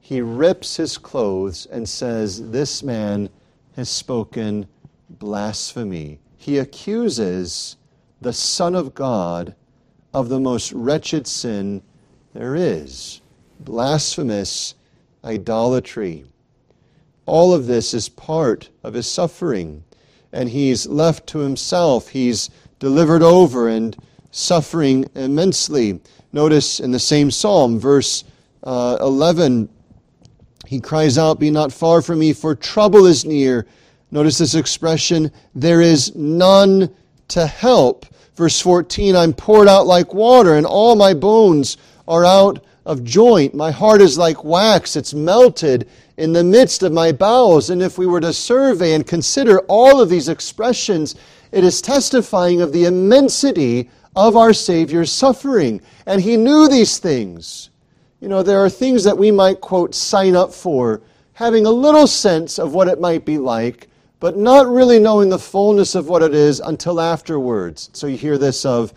He 0.00 0.20
rips 0.20 0.76
his 0.76 0.98
clothes 0.98 1.66
and 1.66 1.88
says, 1.88 2.50
This 2.50 2.82
man 2.82 3.28
has 3.74 3.88
spoken 3.88 4.66
blasphemy. 5.10 6.20
He 6.36 6.58
accuses 6.58 7.76
the 8.20 8.32
Son 8.32 8.74
of 8.74 8.94
God 8.94 9.54
of 10.14 10.28
the 10.28 10.40
most 10.40 10.72
wretched 10.72 11.26
sin 11.26 11.82
there 12.36 12.54
is 12.54 13.22
blasphemous 13.60 14.74
idolatry. 15.24 16.26
All 17.26 17.52
of 17.52 17.66
this 17.66 17.92
is 17.92 18.08
part 18.08 18.70
of 18.84 18.94
his 18.94 19.06
suffering, 19.06 19.82
and 20.32 20.48
he's 20.48 20.86
left 20.86 21.26
to 21.28 21.40
himself. 21.40 22.08
He's 22.08 22.50
delivered 22.78 23.22
over 23.22 23.68
and 23.68 23.96
suffering 24.30 25.08
immensely. 25.14 26.00
Notice 26.32 26.78
in 26.78 26.92
the 26.92 26.98
same 26.98 27.30
psalm, 27.30 27.80
verse 27.80 28.24
uh, 28.62 28.98
11, 29.00 29.68
he 30.66 30.80
cries 30.80 31.18
out, 31.18 31.40
Be 31.40 31.50
not 31.50 31.72
far 31.72 32.02
from 32.02 32.20
me, 32.20 32.32
for 32.32 32.54
trouble 32.54 33.06
is 33.06 33.24
near. 33.24 33.66
Notice 34.10 34.38
this 34.38 34.54
expression, 34.54 35.30
there 35.54 35.80
is 35.80 36.14
none 36.14 36.94
to 37.28 37.46
help. 37.46 38.06
Verse 38.34 38.60
14, 38.60 39.16
I'm 39.16 39.32
poured 39.32 39.68
out 39.68 39.86
like 39.86 40.14
water, 40.14 40.54
and 40.54 40.66
all 40.66 40.94
my 40.94 41.14
bones 41.14 41.76
are 42.06 42.24
out 42.24 42.64
of 42.86 43.04
joint. 43.04 43.54
My 43.54 43.70
heart 43.70 44.00
is 44.00 44.16
like 44.16 44.44
wax, 44.44 44.96
it's 44.96 45.12
melted 45.12 45.86
in 46.16 46.32
the 46.32 46.42
midst 46.42 46.82
of 46.82 46.92
my 46.92 47.12
bowels. 47.12 47.68
And 47.68 47.82
if 47.82 47.98
we 47.98 48.06
were 48.06 48.20
to 48.22 48.32
survey 48.32 48.94
and 48.94 49.06
consider 49.06 49.58
all 49.68 50.00
of 50.00 50.08
these 50.08 50.30
expressions, 50.30 51.16
it 51.52 51.64
is 51.64 51.82
testifying 51.82 52.62
of 52.62 52.72
the 52.72 52.86
immensity 52.86 53.90
of 54.14 54.36
our 54.36 54.54
Savior's 54.54 55.12
suffering. 55.12 55.82
And 56.06 56.22
he 56.22 56.38
knew 56.38 56.68
these 56.68 56.98
things. 56.98 57.68
You 58.20 58.28
know, 58.28 58.42
there 58.42 58.64
are 58.64 58.70
things 58.70 59.04
that 59.04 59.18
we 59.18 59.30
might, 59.30 59.60
quote, 59.60 59.94
sign 59.94 60.34
up 60.34 60.54
for, 60.54 61.02
having 61.34 61.66
a 61.66 61.70
little 61.70 62.06
sense 62.06 62.58
of 62.58 62.72
what 62.72 62.88
it 62.88 62.98
might 62.98 63.26
be 63.26 63.36
like 63.36 63.90
but 64.18 64.36
not 64.36 64.66
really 64.66 64.98
knowing 64.98 65.28
the 65.28 65.38
fullness 65.38 65.94
of 65.94 66.08
what 66.08 66.22
it 66.22 66.34
is 66.34 66.60
until 66.60 67.00
afterwards. 67.00 67.90
So 67.92 68.06
you 68.06 68.16
hear 68.16 68.38
this 68.38 68.64
of 68.64 68.92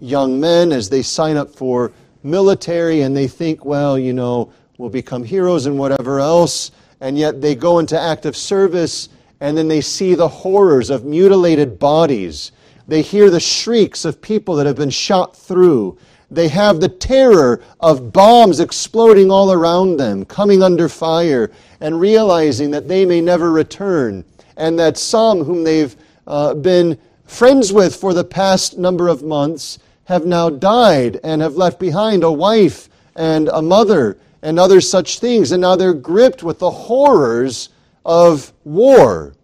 young 0.00 0.40
men 0.40 0.72
as 0.72 0.88
they 0.88 1.02
sign 1.02 1.36
up 1.36 1.50
for 1.54 1.92
military 2.24 3.02
and 3.02 3.16
they 3.16 3.28
think, 3.28 3.64
well, 3.64 3.98
you 3.98 4.12
know, 4.12 4.52
we'll 4.78 4.90
become 4.90 5.24
heroes 5.24 5.66
and 5.66 5.78
whatever 5.78 6.20
else, 6.20 6.70
and 7.00 7.18
yet 7.18 7.40
they 7.40 7.54
go 7.54 7.78
into 7.78 7.98
active 7.98 8.36
service 8.36 9.08
and 9.40 9.56
then 9.56 9.68
they 9.68 9.80
see 9.80 10.14
the 10.14 10.28
horrors 10.28 10.88
of 10.88 11.04
mutilated 11.04 11.78
bodies. 11.78 12.52
They 12.86 13.02
hear 13.02 13.30
the 13.30 13.40
shrieks 13.40 14.04
of 14.04 14.22
people 14.22 14.54
that 14.56 14.66
have 14.66 14.76
been 14.76 14.90
shot 14.90 15.36
through. 15.36 15.98
They 16.30 16.48
have 16.48 16.80
the 16.80 16.88
terror 16.88 17.60
of 17.80 18.12
bombs 18.12 18.60
exploding 18.60 19.30
all 19.30 19.52
around 19.52 19.96
them, 19.96 20.24
coming 20.24 20.62
under 20.62 20.88
fire, 20.88 21.50
and 21.80 22.00
realizing 22.00 22.70
that 22.70 22.88
they 22.88 23.04
may 23.04 23.20
never 23.20 23.50
return 23.50 24.24
and 24.56 24.78
that 24.78 24.96
some 24.96 25.44
whom 25.44 25.64
they've 25.64 25.96
uh, 26.26 26.54
been 26.54 26.98
friends 27.24 27.72
with 27.72 27.96
for 27.96 28.14
the 28.14 28.24
past 28.24 28.78
number 28.78 29.08
of 29.08 29.22
months 29.22 29.78
have 30.04 30.26
now 30.26 30.50
died 30.50 31.20
and 31.22 31.40
have 31.42 31.56
left 31.56 31.78
behind 31.78 32.24
a 32.24 32.32
wife 32.32 32.88
and 33.16 33.48
a 33.48 33.62
mother 33.62 34.18
and 34.42 34.58
other 34.58 34.80
such 34.80 35.18
things. 35.20 35.52
And 35.52 35.60
now 35.60 35.76
they're 35.76 35.94
gripped 35.94 36.42
with 36.42 36.58
the 36.58 36.70
horrors 36.70 37.68
of 38.04 38.52
war. 38.64 39.34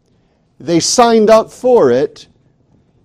They 0.59 0.81
signed 0.81 1.31
up 1.31 1.53
for 1.53 1.91
it 1.91 2.27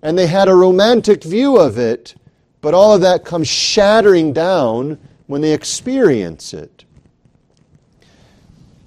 and 0.02 0.18
they 0.18 0.26
had 0.26 0.48
a 0.48 0.54
romantic 0.54 1.22
view 1.22 1.56
of 1.56 1.78
it, 1.78 2.14
but 2.60 2.74
all 2.74 2.94
of 2.94 3.00
that 3.00 3.24
comes 3.24 3.48
shattering 3.48 4.32
down 4.32 4.98
when 5.26 5.40
they 5.40 5.52
experience 5.52 6.52
it. 6.52 6.84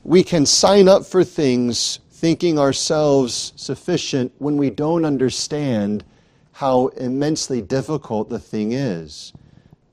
We 0.03 0.23
can 0.23 0.45
sign 0.45 0.87
up 0.87 1.05
for 1.05 1.23
things 1.23 1.99
thinking 2.11 2.59
ourselves 2.59 3.53
sufficient 3.55 4.31
when 4.37 4.57
we 4.57 4.69
don't 4.69 5.05
understand 5.05 6.03
how 6.57 6.87
immensely 6.97 7.61
difficult 7.61 8.29
the 8.29 8.39
thing 8.39 8.71
is. 8.71 9.31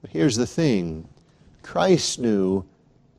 But 0.01 0.11
here's 0.11 0.37
the 0.37 0.47
thing 0.47 1.07
Christ 1.63 2.19
knew 2.19 2.65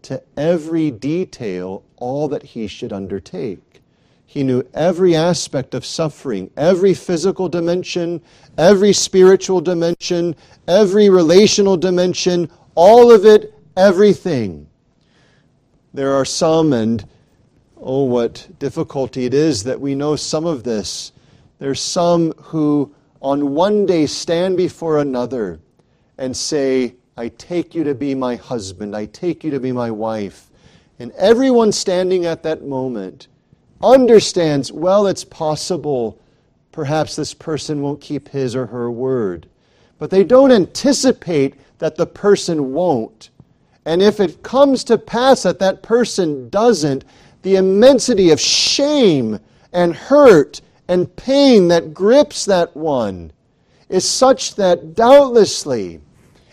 to 0.01 0.21
every 0.35 0.89
detail 0.89 1.83
all 1.97 2.27
that 2.29 2.41
he 2.41 2.67
should 2.67 2.91
undertake. 2.91 3.81
He 4.25 4.41
knew 4.41 4.67
every 4.73 5.15
aspect 5.15 5.75
of 5.75 5.85
suffering, 5.85 6.49
every 6.57 6.95
physical 6.95 7.47
dimension, 7.47 8.21
every 8.57 8.93
spiritual 8.93 9.61
dimension, 9.61 10.35
every 10.67 11.09
relational 11.09 11.77
dimension, 11.77 12.49
all 12.73 13.11
of 13.11 13.25
it, 13.25 13.53
everything. 13.77 14.67
There 15.93 16.13
are 16.13 16.25
some, 16.25 16.73
and 16.73 17.07
Oh, 17.77 18.05
what 18.05 18.47
difficulty 18.57 19.25
it 19.25 19.35
is 19.35 19.63
that 19.65 19.79
we 19.79 19.93
know 19.93 20.15
some 20.15 20.45
of 20.47 20.63
this. 20.63 21.11
There's 21.59 21.79
some 21.79 22.31
who 22.37 22.95
on 23.25 23.55
one 23.55 23.87
day 23.87 24.05
stand 24.05 24.55
before 24.55 24.99
another 24.99 25.59
and 26.19 26.37
say, 26.37 26.93
I 27.17 27.29
take 27.29 27.73
you 27.73 27.83
to 27.85 27.95
be 27.95 28.13
my 28.13 28.35
husband, 28.35 28.95
I 28.95 29.07
take 29.07 29.43
you 29.43 29.49
to 29.49 29.59
be 29.59 29.71
my 29.71 29.89
wife. 29.89 30.51
And 30.99 31.11
everyone 31.13 31.71
standing 31.71 32.27
at 32.27 32.43
that 32.43 32.63
moment 32.65 33.27
understands, 33.81 34.71
well, 34.71 35.07
it's 35.07 35.23
possible 35.23 36.21
perhaps 36.71 37.15
this 37.15 37.33
person 37.33 37.81
won't 37.81 37.99
keep 37.99 38.29
his 38.29 38.55
or 38.55 38.67
her 38.67 38.91
word. 38.91 39.47
But 39.97 40.11
they 40.11 40.23
don't 40.23 40.51
anticipate 40.51 41.55
that 41.79 41.95
the 41.95 42.05
person 42.05 42.73
won't. 42.73 43.31
And 43.85 44.03
if 44.03 44.19
it 44.19 44.43
comes 44.43 44.83
to 44.83 44.99
pass 44.99 45.41
that 45.41 45.57
that 45.57 45.81
person 45.81 46.47
doesn't, 46.49 47.03
the 47.41 47.55
immensity 47.55 48.29
of 48.29 48.39
shame 48.39 49.39
and 49.73 49.95
hurt 49.95 50.61
and 50.87 51.15
pain 51.15 51.67
that 51.69 51.93
grips 51.93 52.45
that 52.45 52.75
one 52.75 53.31
is 53.89 54.07
such 54.07 54.55
that 54.55 54.95
doubtlessly, 54.95 56.01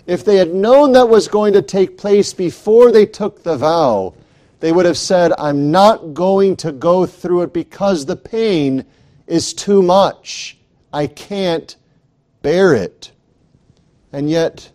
if 0.06 0.24
they 0.24 0.36
had 0.36 0.54
known 0.54 0.92
that 0.92 1.08
was 1.08 1.28
going 1.28 1.52
to 1.52 1.62
take 1.62 1.98
place 1.98 2.32
before 2.32 2.92
they 2.92 3.06
took 3.06 3.42
the 3.42 3.56
vow, 3.56 4.14
they 4.60 4.72
would 4.72 4.86
have 4.86 4.98
said, 4.98 5.32
I'm 5.38 5.70
not 5.70 6.14
going 6.14 6.56
to 6.58 6.72
go 6.72 7.04
through 7.06 7.42
it 7.42 7.52
because 7.52 8.06
the 8.06 8.16
pain 8.16 8.84
is 9.26 9.52
too 9.52 9.82
much. 9.82 10.58
I 10.92 11.06
can't 11.06 11.74
bear 12.42 12.74
it. 12.74 13.12
And 14.12 14.28
yet, 14.30 14.70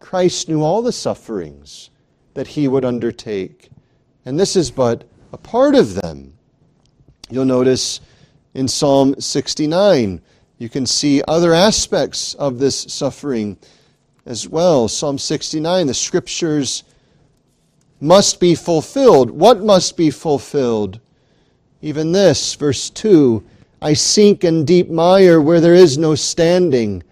Christ 0.00 0.48
knew 0.48 0.62
all 0.62 0.82
the 0.82 0.92
sufferings 0.92 1.90
that 2.34 2.48
he 2.48 2.68
would 2.68 2.84
undertake. 2.84 3.70
And 4.26 4.38
this 4.38 4.56
is 4.56 4.70
but 4.70 5.04
a 5.32 5.38
part 5.38 5.74
of 5.74 5.94
them. 5.94 6.34
You'll 7.30 7.44
notice 7.44 8.00
in 8.54 8.68
Psalm 8.68 9.18
69, 9.18 10.20
you 10.58 10.68
can 10.68 10.86
see 10.86 11.22
other 11.26 11.54
aspects 11.54 12.34
of 12.34 12.58
this 12.58 12.78
suffering 12.82 13.56
as 14.26 14.48
well. 14.48 14.88
Psalm 14.88 15.18
69, 15.18 15.86
the 15.86 15.94
scriptures 15.94 16.84
must 18.00 18.40
be 18.40 18.54
fulfilled. 18.54 19.30
What 19.30 19.62
must 19.62 19.96
be 19.96 20.10
fulfilled? 20.10 21.00
Even 21.80 22.12
this, 22.12 22.54
verse 22.54 22.90
2 22.90 23.42
I 23.80 23.94
sink 23.94 24.44
in 24.44 24.64
deep 24.64 24.90
mire 24.90 25.40
where 25.40 25.60
there 25.60 25.74
is 25.74 25.98
no 25.98 26.14
standing. 26.14 27.02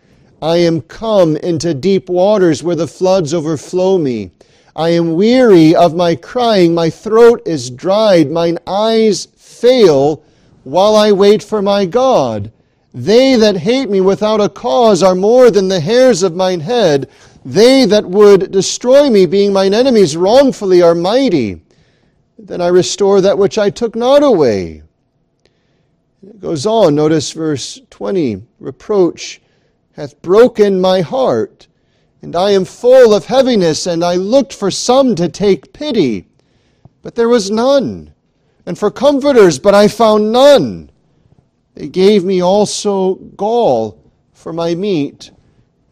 I 0.40 0.58
am 0.58 0.80
come 0.82 1.36
into 1.36 1.74
deep 1.74 2.08
waters 2.08 2.62
where 2.62 2.76
the 2.76 2.86
floods 2.86 3.34
overflow 3.34 3.98
me. 3.98 4.30
I 4.76 4.90
am 4.90 5.14
weary 5.14 5.74
of 5.74 5.96
my 5.96 6.14
crying, 6.14 6.72
my 6.72 6.88
throat 6.88 7.42
is 7.44 7.70
dried, 7.70 8.30
mine 8.30 8.58
eyes 8.68 9.26
fail 9.36 10.22
while 10.64 10.96
I 10.96 11.12
wait 11.12 11.42
for 11.42 11.62
my 11.62 11.84
God. 11.84 12.52
They 12.92 13.36
that 13.36 13.58
hate 13.58 13.88
me 13.88 14.00
without 14.00 14.40
a 14.40 14.48
cause 14.48 15.02
are 15.02 15.14
more 15.14 15.50
than 15.50 15.68
the 15.68 15.80
hairs 15.80 16.22
of 16.22 16.34
mine 16.34 16.60
head. 16.60 17.08
They 17.44 17.84
that 17.86 18.04
would 18.04 18.50
destroy 18.50 19.08
me, 19.08 19.26
being 19.26 19.52
mine 19.52 19.74
enemies 19.74 20.16
wrongfully, 20.16 20.82
are 20.82 20.94
mighty. 20.94 21.62
Then 22.38 22.60
I 22.60 22.68
restore 22.68 23.20
that 23.20 23.38
which 23.38 23.58
I 23.58 23.70
took 23.70 23.94
not 23.94 24.22
away. 24.22 24.82
It 26.22 26.40
goes 26.40 26.66
on, 26.66 26.94
notice 26.94 27.32
verse 27.32 27.80
20 27.90 28.42
reproach 28.58 29.40
hath 29.92 30.20
broken 30.22 30.80
my 30.80 31.00
heart, 31.00 31.66
and 32.22 32.36
I 32.36 32.50
am 32.50 32.64
full 32.64 33.14
of 33.14 33.26
heaviness, 33.26 33.86
and 33.86 34.04
I 34.04 34.16
looked 34.16 34.52
for 34.52 34.70
some 34.70 35.14
to 35.16 35.28
take 35.28 35.72
pity, 35.72 36.26
but 37.02 37.14
there 37.14 37.28
was 37.28 37.50
none, 37.50 38.12
and 38.66 38.78
for 38.78 38.90
comforters, 38.90 39.58
but 39.58 39.74
I 39.74 39.88
found 39.88 40.32
none. 40.32 40.90
They 41.74 41.88
gave 41.88 42.24
me 42.24 42.42
also 42.42 43.14
gall 43.14 44.02
for 44.32 44.52
my 44.52 44.74
meat, 44.74 45.30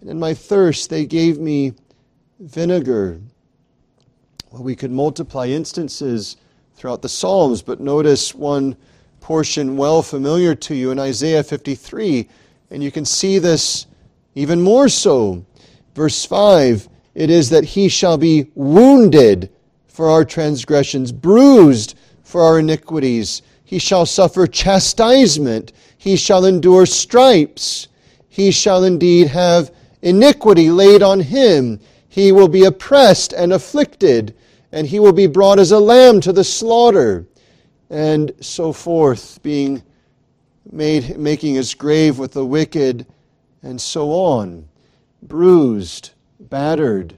and 0.01 0.11
in 0.11 0.19
my 0.19 0.35
thirst 0.35 0.91
they 0.91 1.07
gave 1.07 1.39
me 1.39 1.75
vinegar. 2.41 3.21
Well, 4.51 4.63
we 4.63 4.77
could 4.77 4.91
multiply 4.91 5.47
instances 5.47 6.37
throughout 6.75 7.03
the 7.03 7.09
Psalms, 7.09 7.63
but 7.63 7.81
notice 7.81 8.35
one 8.35 8.77
portion 9.21 9.77
well 9.77 10.03
familiar 10.03 10.55
to 10.55 10.75
you 10.75 10.91
in 10.91 10.99
Isaiah 10.99 11.43
53, 11.43 12.29
and 12.71 12.83
you 12.83 12.91
can 12.91 13.05
see 13.05 13.39
this 13.39 13.87
even 14.35 14.63
more 14.63 14.89
so. 14.89 15.45
Verse 15.95 16.25
5 16.25 16.89
it 17.19 17.31
is 17.31 17.51
that 17.51 17.65
he 17.65 17.89
shall 17.89 18.17
be 18.17 18.49
wounded 18.55 19.51
for 19.89 20.09
our 20.09 20.25
transgressions, 20.25 21.11
bruised 21.11 21.99
for 22.29 22.43
our 22.43 22.59
iniquities. 22.59 23.41
He 23.65 23.79
shall 23.79 24.05
suffer 24.05 24.47
chastisement, 24.47 25.73
he 25.97 26.15
shall 26.15 26.45
endure 26.45 26.85
stripes, 26.85 27.89
he 28.29 28.51
shall 28.51 28.85
indeed 28.85 29.29
have 29.29 29.73
iniquity 30.03 30.71
laid 30.71 31.03
on 31.03 31.21
him. 31.21 31.81
He 32.07 32.31
will 32.31 32.49
be 32.49 32.65
oppressed 32.65 33.33
and 33.33 33.53
afflicted, 33.53 34.35
and 34.73 34.87
he 34.87 35.01
will 35.01 35.15
be 35.15 35.27
brought 35.27 35.59
as 35.59 35.73
a 35.73 35.79
lamb 35.79 36.21
to 36.21 36.33
the 36.33 36.45
slaughter, 36.45 37.27
and 37.89 38.33
so 38.41 38.75
forth, 38.75 39.43
being 39.43 39.83
made, 40.71 41.17
making 41.17 41.55
his 41.55 41.73
grave 41.73 42.19
with 42.19 42.33
the 42.33 42.45
wicked 42.45 43.07
and 43.63 43.81
so 43.81 44.11
on. 44.11 44.69
Bruised, 45.23 46.11
battered, 46.39 47.17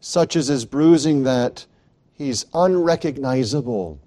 such 0.00 0.34
as 0.34 0.48
his 0.48 0.64
bruising 0.64 1.24
that 1.24 1.66
he's 2.14 2.46
unrecognizable, 2.54 3.98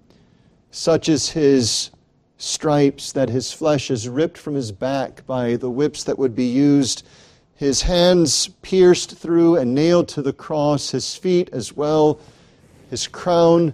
such 0.73 1.07
as 1.07 1.29
his 1.29 1.91
stripes 2.37 3.11
that 3.11 3.29
his 3.29 3.53
flesh 3.53 3.91
is 3.91 4.09
ripped 4.09 4.39
from 4.39 4.55
his 4.55 4.71
back 4.71 5.23
by 5.27 5.55
the 5.55 5.69
whips 5.69 6.03
that 6.03 6.17
would 6.17 6.35
be 6.35 6.47
used, 6.47 7.05
his 7.53 7.83
hands 7.83 8.47
pierced 8.63 9.15
through 9.15 9.55
and 9.55 9.75
nailed 9.75 10.07
to 10.07 10.21
the 10.23 10.33
cross, 10.33 10.89
his 10.89 11.15
feet 11.15 11.47
as 11.53 11.73
well, 11.73 12.19
his 12.89 13.07
crown 13.07 13.71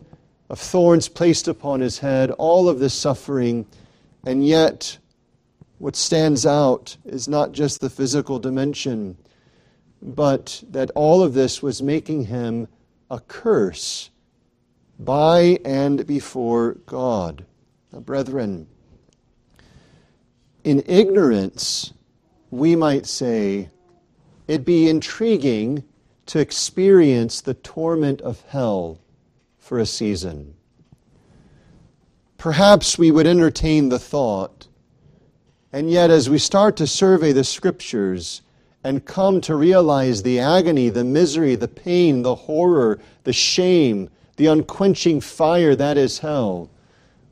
of 0.50 0.60
thorns 0.60 1.08
placed 1.08 1.48
upon 1.48 1.80
his 1.80 2.00
head, 2.00 2.32
all 2.32 2.68
of 2.68 2.80
this 2.80 2.94
suffering, 2.94 3.66
and 4.26 4.46
yet 4.46 4.98
what 5.78 5.96
stands 5.96 6.46
out 6.46 6.98
is 7.06 7.30
not 7.30 7.54
just 7.54 7.80
the 7.80 7.90
physical 7.90 8.40
dimension, 8.40 9.18
but 10.02 10.62
that 10.70 10.92
all 10.96 11.24
of 11.24 11.34
this 11.34 11.64
was 11.64 11.82
making 11.82 12.26
him 12.26 12.68
a 13.10 13.22
curse 13.22 14.10
by 15.00 15.60
and 15.64 16.06
before 16.06 16.74
God. 16.86 17.46
Now, 17.92 18.00
brethren, 18.00 18.68
in 20.64 20.84
ignorance, 20.86 21.94
we 22.52 22.76
might 22.76 23.06
say 23.06 23.70
it'd 24.48 24.66
be 24.66 24.90
intriguing 24.90 25.84
to 26.28 26.40
experience 26.40 27.42
the 27.42 27.54
torment 27.56 28.22
of 28.22 28.42
hell 28.50 29.00
for 29.58 29.80
a 29.80 29.86
season. 29.86 30.54
Perhaps 32.38 32.98
we 32.98 33.10
would 33.10 33.26
entertain 33.26 33.90
the 33.90 34.00
thought 34.00 34.68
and 35.72 35.92
yet, 35.92 36.10
as 36.10 36.30
we 36.30 36.40
start 36.40 36.76
to 36.78 36.88
survey 36.88 37.32
the 37.32 37.44
scriptures 37.44 38.42
and 38.84 39.06
come 39.06 39.40
to 39.42 39.56
realize 39.56 40.24
the 40.24 40.40
agony, 40.40 40.90
the 40.90 41.04
misery, 41.04 41.56
the 41.56 41.68
pain, 41.68 42.24
the 42.24 42.34
horror, 42.34 43.00
the 43.24 43.34
shame, 43.34 44.10
the 44.40 44.48
unquenching 44.48 45.20
fire 45.20 45.76
that 45.76 45.98
is 45.98 46.20
hell, 46.20 46.70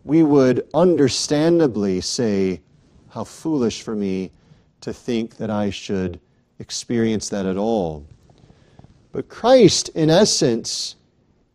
we 0.04 0.24
would 0.24 0.68
understandably 0.74 2.02
say, 2.02 2.60
How 3.08 3.24
foolish 3.24 3.82
for 3.82 3.96
me 3.96 4.30
to 4.82 4.92
think 4.92 5.38
that 5.38 5.50
I 5.50 5.70
should 5.70 6.20
experience 6.60 7.30
that 7.30 7.46
at 7.46 7.56
all. 7.56 8.06
But 9.14 9.30
Christ, 9.30 9.88
in 9.96 10.10
essence, 10.10 10.98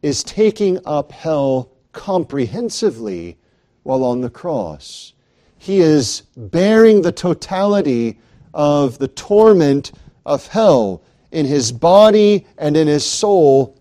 is 0.00 0.24
taking 0.24 0.78
up 0.86 1.12
hell 1.12 1.70
comprehensively 1.92 3.36
while 3.82 4.04
on 4.04 4.22
the 4.22 4.30
cross 4.30 5.12
he 5.58 5.80
is 5.80 6.22
bearing 6.34 7.02
the 7.02 7.12
totality 7.12 8.18
of 8.54 8.96
the 8.96 9.08
torment 9.08 9.92
of 10.24 10.46
hell 10.46 11.02
in 11.30 11.44
his 11.44 11.72
body 11.72 12.46
and 12.56 12.74
in 12.74 12.88
his 12.88 13.04
soul. 13.04 13.76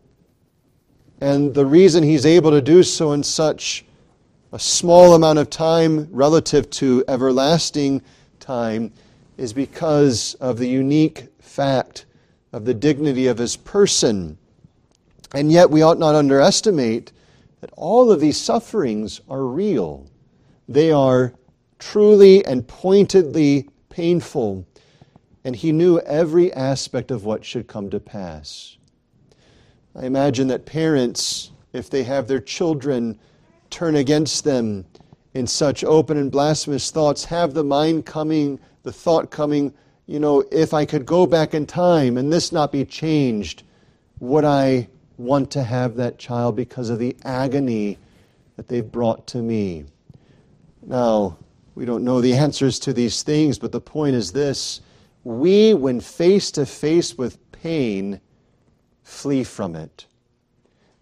And 1.21 1.53
the 1.53 1.67
reason 1.67 2.03
he's 2.03 2.25
able 2.25 2.49
to 2.49 2.61
do 2.61 2.81
so 2.81 3.11
in 3.11 3.21
such 3.21 3.85
a 4.51 4.57
small 4.57 5.13
amount 5.13 5.37
of 5.37 5.51
time 5.51 6.07
relative 6.11 6.69
to 6.71 7.05
everlasting 7.07 8.01
time 8.39 8.91
is 9.37 9.53
because 9.53 10.33
of 10.35 10.57
the 10.57 10.67
unique 10.67 11.27
fact 11.39 12.05
of 12.51 12.65
the 12.65 12.73
dignity 12.73 13.27
of 13.27 13.37
his 13.37 13.55
person. 13.55 14.39
And 15.33 15.51
yet, 15.51 15.69
we 15.69 15.83
ought 15.83 15.99
not 15.99 16.15
underestimate 16.15 17.13
that 17.61 17.71
all 17.77 18.11
of 18.11 18.19
these 18.19 18.41
sufferings 18.41 19.21
are 19.29 19.45
real. 19.45 20.07
They 20.67 20.91
are 20.91 21.33
truly 21.79 22.43
and 22.45 22.67
pointedly 22.67 23.69
painful, 23.89 24.65
and 25.43 25.55
he 25.55 25.71
knew 25.71 25.99
every 25.99 26.51
aspect 26.51 27.11
of 27.11 27.23
what 27.23 27.45
should 27.45 27.67
come 27.67 27.89
to 27.91 27.99
pass. 27.99 28.77
I 29.95 30.05
imagine 30.05 30.47
that 30.47 30.65
parents, 30.65 31.51
if 31.73 31.89
they 31.89 32.03
have 32.03 32.27
their 32.27 32.39
children 32.39 33.19
turn 33.69 33.95
against 33.95 34.43
them 34.43 34.85
in 35.33 35.47
such 35.47 35.83
open 35.83 36.17
and 36.17 36.31
blasphemous 36.31 36.91
thoughts, 36.91 37.25
have 37.25 37.53
the 37.53 37.63
mind 37.63 38.05
coming, 38.05 38.59
the 38.83 38.91
thought 38.91 39.31
coming, 39.31 39.73
you 40.07 40.19
know, 40.19 40.43
if 40.51 40.73
I 40.73 40.85
could 40.85 41.05
go 41.05 41.25
back 41.25 41.53
in 41.53 41.65
time 41.65 42.17
and 42.17 42.31
this 42.31 42.51
not 42.51 42.71
be 42.71 42.85
changed, 42.85 43.63
would 44.19 44.45
I 44.45 44.87
want 45.17 45.51
to 45.51 45.63
have 45.63 45.95
that 45.97 46.17
child 46.17 46.55
because 46.55 46.89
of 46.89 46.99
the 46.99 47.15
agony 47.23 47.97
that 48.55 48.67
they've 48.67 48.89
brought 48.89 49.27
to 49.27 49.37
me? 49.39 49.85
Now, 50.81 51.37
we 51.75 51.85
don't 51.85 52.03
know 52.03 52.21
the 52.21 52.33
answers 52.33 52.79
to 52.79 52.93
these 52.93 53.23
things, 53.23 53.59
but 53.59 53.71
the 53.71 53.81
point 53.81 54.15
is 54.15 54.31
this 54.31 54.81
we, 55.23 55.73
when 55.73 55.99
face 55.99 56.49
to 56.51 56.65
face 56.65 57.17
with 57.17 57.51
pain, 57.51 58.19
flee 59.11 59.43
from 59.43 59.75
it. 59.75 60.05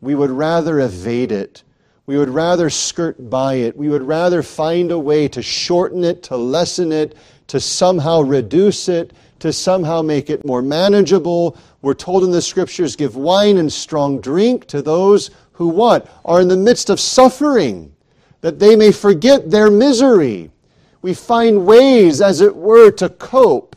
We 0.02 0.16
would 0.16 0.32
rather 0.32 0.80
evade 0.80 1.32
it. 1.32 1.64
We 2.06 2.18
would 2.18 2.30
rather 2.30 2.70
skirt 2.70 3.30
by 3.30 3.56
it. 3.56 3.78
We 3.78 3.88
would 3.88 4.02
rather 4.02 4.42
find 4.42 4.92
a 4.92 5.00
way 5.00 5.28
to 5.30 5.42
shorten 5.42 6.04
it, 6.04 6.24
to 6.24 6.36
lessen 6.36 6.92
it, 6.92 7.16
to 7.48 7.60
somehow 7.60 8.22
reduce 8.22 8.90
it, 8.90 9.14
to 9.40 9.54
somehow 9.54 10.02
make 10.02 10.30
it 10.30 10.46
more 10.46 10.62
manageable. 10.62 11.56
We're 11.82 11.94
told 11.94 12.24
in 12.24 12.32
the 12.32 12.42
scriptures 12.42 12.96
give 12.96 13.16
wine 13.16 13.58
and 13.58 13.72
strong 13.72 14.20
drink 14.20 14.66
to 14.68 14.82
those 14.82 15.30
who 15.54 15.68
what? 15.68 16.10
Are 16.26 16.42
in 16.42 16.48
the 16.48 16.58
midst 16.58 16.90
of 16.90 17.00
suffering, 17.00 17.94
that 18.42 18.60
they 18.60 18.76
may 18.76 18.92
forget 18.92 19.52
their 19.52 19.70
misery. 19.70 20.50
We 21.02 21.14
find 21.14 21.66
ways, 21.66 22.22
as 22.22 22.42
it 22.42 22.56
were, 22.56 22.92
to 22.92 23.10
cope. 23.10 23.76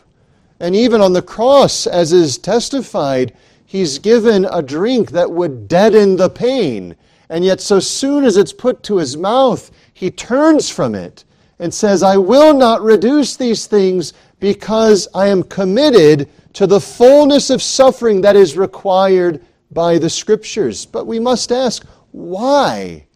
And 0.58 0.74
even 0.74 1.00
on 1.00 1.12
the 1.12 1.22
cross, 1.22 1.86
as 1.86 2.12
is 2.12 2.38
testified, 2.38 3.34
he's 3.72 3.98
given 3.98 4.44
a 4.52 4.60
drink 4.60 5.12
that 5.12 5.30
would 5.30 5.66
deaden 5.66 6.14
the 6.14 6.28
pain. 6.28 6.94
And 7.30 7.42
yet, 7.42 7.58
so 7.58 7.80
soon 7.80 8.22
as 8.22 8.36
it's 8.36 8.52
put 8.52 8.82
to 8.82 8.98
his 8.98 9.16
mouth, 9.16 9.70
he 9.94 10.10
turns 10.10 10.68
from 10.68 10.94
it 10.94 11.24
and 11.58 11.72
says, 11.72 12.02
I 12.02 12.18
will 12.18 12.52
not 12.52 12.82
reduce 12.82 13.34
these 13.34 13.66
things 13.66 14.12
because 14.40 15.08
I 15.14 15.28
am 15.28 15.42
committed 15.42 16.28
to 16.52 16.66
the 16.66 16.82
fullness 16.82 17.48
of 17.48 17.62
suffering 17.62 18.20
that 18.20 18.36
is 18.36 18.58
required 18.58 19.42
by 19.70 19.96
the 19.96 20.10
Scriptures. 20.10 20.84
But 20.84 21.06
we 21.06 21.18
must 21.18 21.50
ask, 21.50 21.82
why 22.10 23.06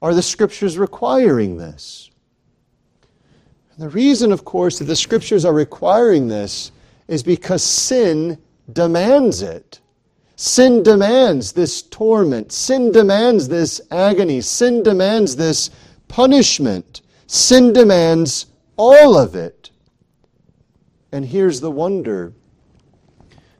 are 0.00 0.14
the 0.14 0.22
Scriptures 0.22 0.78
requiring 0.78 1.58
this? 1.58 2.10
And 3.76 3.84
the 3.84 3.90
reason, 3.90 4.32
of 4.32 4.46
course, 4.46 4.78
that 4.78 4.86
the 4.86 4.96
Scriptures 4.96 5.44
are 5.44 5.52
requiring 5.52 6.26
this 6.26 6.72
is 7.06 7.22
because 7.22 7.62
sin 7.62 8.38
demands 8.72 9.42
it. 9.42 9.80
Sin 10.36 10.82
demands 10.82 11.52
this 11.52 11.82
torment. 11.82 12.52
Sin 12.52 12.90
demands 12.90 13.48
this 13.48 13.80
agony. 13.90 14.40
Sin 14.40 14.82
demands 14.82 15.36
this 15.36 15.70
punishment. 16.08 17.02
Sin 17.26 17.72
demands 17.72 18.46
all 18.76 19.16
of 19.16 19.34
it. 19.34 19.70
And 21.12 21.26
here's 21.26 21.60
the 21.60 21.70
wonder 21.70 22.32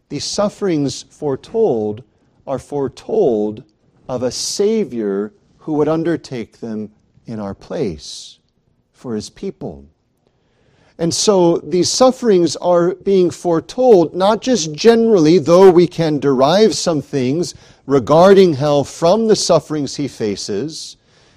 the 0.09 0.19
sufferings 0.19 1.05
foretold 1.05 2.05
are 2.47 2.59
foretold 2.59 3.65
of 4.09 4.23
a 4.23 4.31
Savior 4.31 5.33
who 5.59 5.75
would 5.75 5.89
undertake 5.89 6.59
them 6.59 6.93
in 7.27 7.41
our 7.41 7.55
place 7.55 8.39
for 8.93 9.15
his 9.15 9.31
people. 9.31 9.87
And 10.99 11.13
so 11.13 11.59
these 11.59 11.91
sufferings 11.91 12.55
are 12.57 12.95
being 12.95 13.31
foretold 13.31 14.15
not 14.15 14.41
just 14.41 14.73
generally, 14.73 15.39
though 15.39 15.71
we 15.71 15.89
can 15.89 16.21
derive 16.21 16.75
some 16.75 17.03
things 17.03 17.55
regarding 17.87 18.55
hell 18.55 18.85
from 18.85 19.27
the 19.27 19.37
sufferings 19.37 19.97
he 19.97 20.07
faces. 20.07 20.97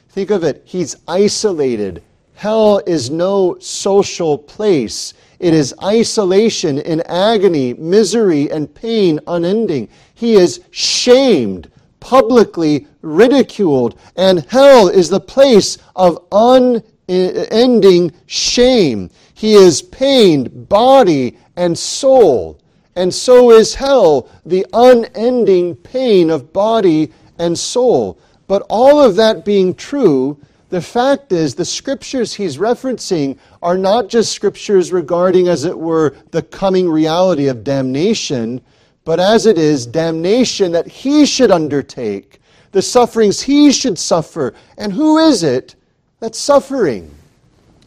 Think 0.10 0.30
of 0.30 0.44
it, 0.44 0.62
he's 0.66 0.96
isolated. 1.08 2.04
Hell 2.36 2.84
is 2.86 3.10
no 3.10 3.58
social 3.60 4.38
place. 4.38 5.16
It 5.40 5.56
is 5.56 5.74
isolation 5.84 6.78
in 6.80 7.02
agony, 7.08 7.74
misery 7.74 8.52
and 8.52 8.74
pain 8.74 9.20
unending. 9.26 9.90
He 10.14 10.34
is 10.34 10.62
shamed, 10.70 11.72
publicly 12.00 12.88
ridiculed, 13.02 14.00
and 14.16 14.46
hell 14.50 14.88
is 14.88 15.10
the 15.10 15.20
place 15.20 15.80
of 15.96 16.24
unending 16.32 18.12
shame. 18.28 19.10
He 19.38 19.54
is 19.54 19.84
pained, 19.84 20.68
body 20.68 21.38
and 21.56 21.78
soul. 21.78 22.60
And 22.96 23.14
so 23.14 23.52
is 23.52 23.76
hell, 23.76 24.32
the 24.44 24.66
unending 24.74 25.76
pain 25.76 26.32
of 26.32 26.52
body 26.52 27.12
and 27.38 27.56
soul. 27.56 28.18
But 28.48 28.66
all 28.68 29.00
of 29.00 29.16
that 29.18 29.46
being 29.46 29.76
true, 29.76 30.40
the 30.70 30.82
fact 30.82 31.32
is, 31.32 31.54
the 31.54 31.66
scriptures 31.66 32.34
he's 32.34 32.58
referencing 32.58 33.38
are 33.62 33.78
not 33.78 34.10
just 34.10 34.32
scriptures 34.32 34.92
regarding, 34.92 35.48
as 35.50 35.66
it 35.66 35.78
were, 35.78 36.16
the 36.32 36.42
coming 36.42 36.90
reality 36.90 37.48
of 37.48 37.64
damnation, 37.64 38.60
but 39.06 39.20
as 39.20 39.46
it 39.46 39.60
is, 39.60 39.86
damnation 39.86 40.72
that 40.72 40.88
he 40.88 41.28
should 41.28 41.52
undertake, 41.52 42.42
the 42.72 42.82
sufferings 42.82 43.42
he 43.42 43.72
should 43.72 44.00
suffer. 44.00 44.56
And 44.80 44.94
who 44.94 45.20
is 45.20 45.44
it 45.44 45.76
that's 46.20 46.40
suffering? 46.40 47.14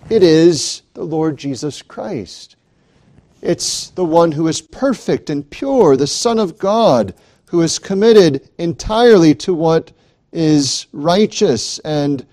It 0.08 0.22
is 0.22 0.82
the 0.94 1.04
Lord 1.04 1.36
Jesus 1.36 1.82
Christ. 1.82 2.56
It's 3.42 3.90
the 3.90 4.04
one 4.04 4.32
who 4.32 4.48
is 4.48 4.60
perfect 4.60 5.30
and 5.30 5.48
pure, 5.48 5.96
the 5.96 6.06
Son 6.06 6.38
of 6.38 6.58
God, 6.58 7.14
who 7.46 7.62
is 7.62 7.78
committed 7.78 8.48
entirely 8.58 9.34
to 9.36 9.54
what 9.54 9.92
is 10.32 10.86
righteous 10.92 11.78
and 11.80 12.26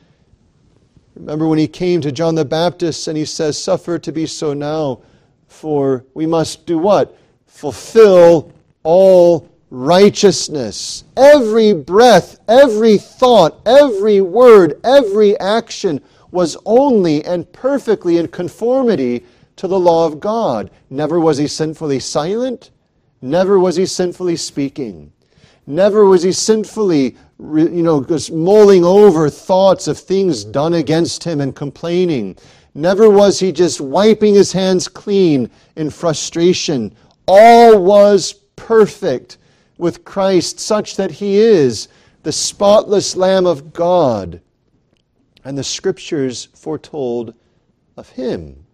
Remember 1.18 1.48
when 1.48 1.58
he 1.58 1.68
came 1.68 2.00
to 2.02 2.12
John 2.12 2.36
the 2.36 2.46
Baptist 2.46 3.08
and 3.08 3.18
he 3.18 3.26
says, 3.26 3.62
Suffer 3.62 3.98
to 3.98 4.12
be 4.12 4.28
so 4.28 4.54
now, 4.54 5.02
for 5.48 6.06
we 6.14 6.28
must 6.28 6.68
do 6.68 6.78
what? 6.78 7.18
Fulfill 7.48 8.54
all 8.84 9.50
righteousness. 9.72 11.06
Every 11.16 11.74
breath, 11.74 12.40
every 12.48 13.00
thought, 13.00 13.60
every 13.66 14.22
word, 14.22 14.80
every 14.84 15.40
action 15.40 16.02
was 16.32 16.58
only 16.66 17.24
and 17.26 17.52
perfectly 17.54 18.18
in 18.18 18.28
conformity 18.28 19.26
to 19.56 19.68
the 19.68 19.80
law 19.80 20.06
of 20.06 20.20
God. 20.20 20.72
Never 20.90 21.20
was 21.20 21.38
he 21.38 21.48
sinfully 21.48 22.00
silent, 22.00 22.72
never 23.22 23.60
was 23.60 23.76
he 23.76 23.86
sinfully 23.86 24.36
speaking. 24.36 25.12
Never 25.70 26.06
was 26.06 26.24
he 26.24 26.32
sinfully, 26.32 27.18
you 27.40 27.84
know, 27.84 28.02
just 28.02 28.32
mulling 28.32 28.86
over 28.86 29.30
thoughts 29.30 29.88
of 29.88 29.98
things 29.98 30.46
done 30.46 30.74
against 30.76 31.26
him 31.26 31.42
and 31.42 31.54
complaining. 31.54 32.38
Never 32.74 33.10
was 33.10 33.40
he 33.40 33.52
just 33.52 33.82
wiping 33.82 34.34
his 34.34 34.54
hands 34.54 34.88
clean 34.88 35.50
in 35.76 35.90
frustration. 35.90 36.96
All 37.28 37.84
was 37.84 38.34
perfect 38.56 39.40
with 39.78 40.06
Christ, 40.06 40.60
such 40.60 40.96
that 40.96 41.12
he 41.12 41.38
is 41.38 41.90
the 42.24 42.32
spotless 42.32 43.16
Lamb 43.18 43.46
of 43.46 43.74
God. 43.74 44.40
And 45.48 45.58
the 45.58 45.64
scriptures 45.64 46.50
foretold 46.54 47.34
of 47.96 48.10
him. 48.10 48.66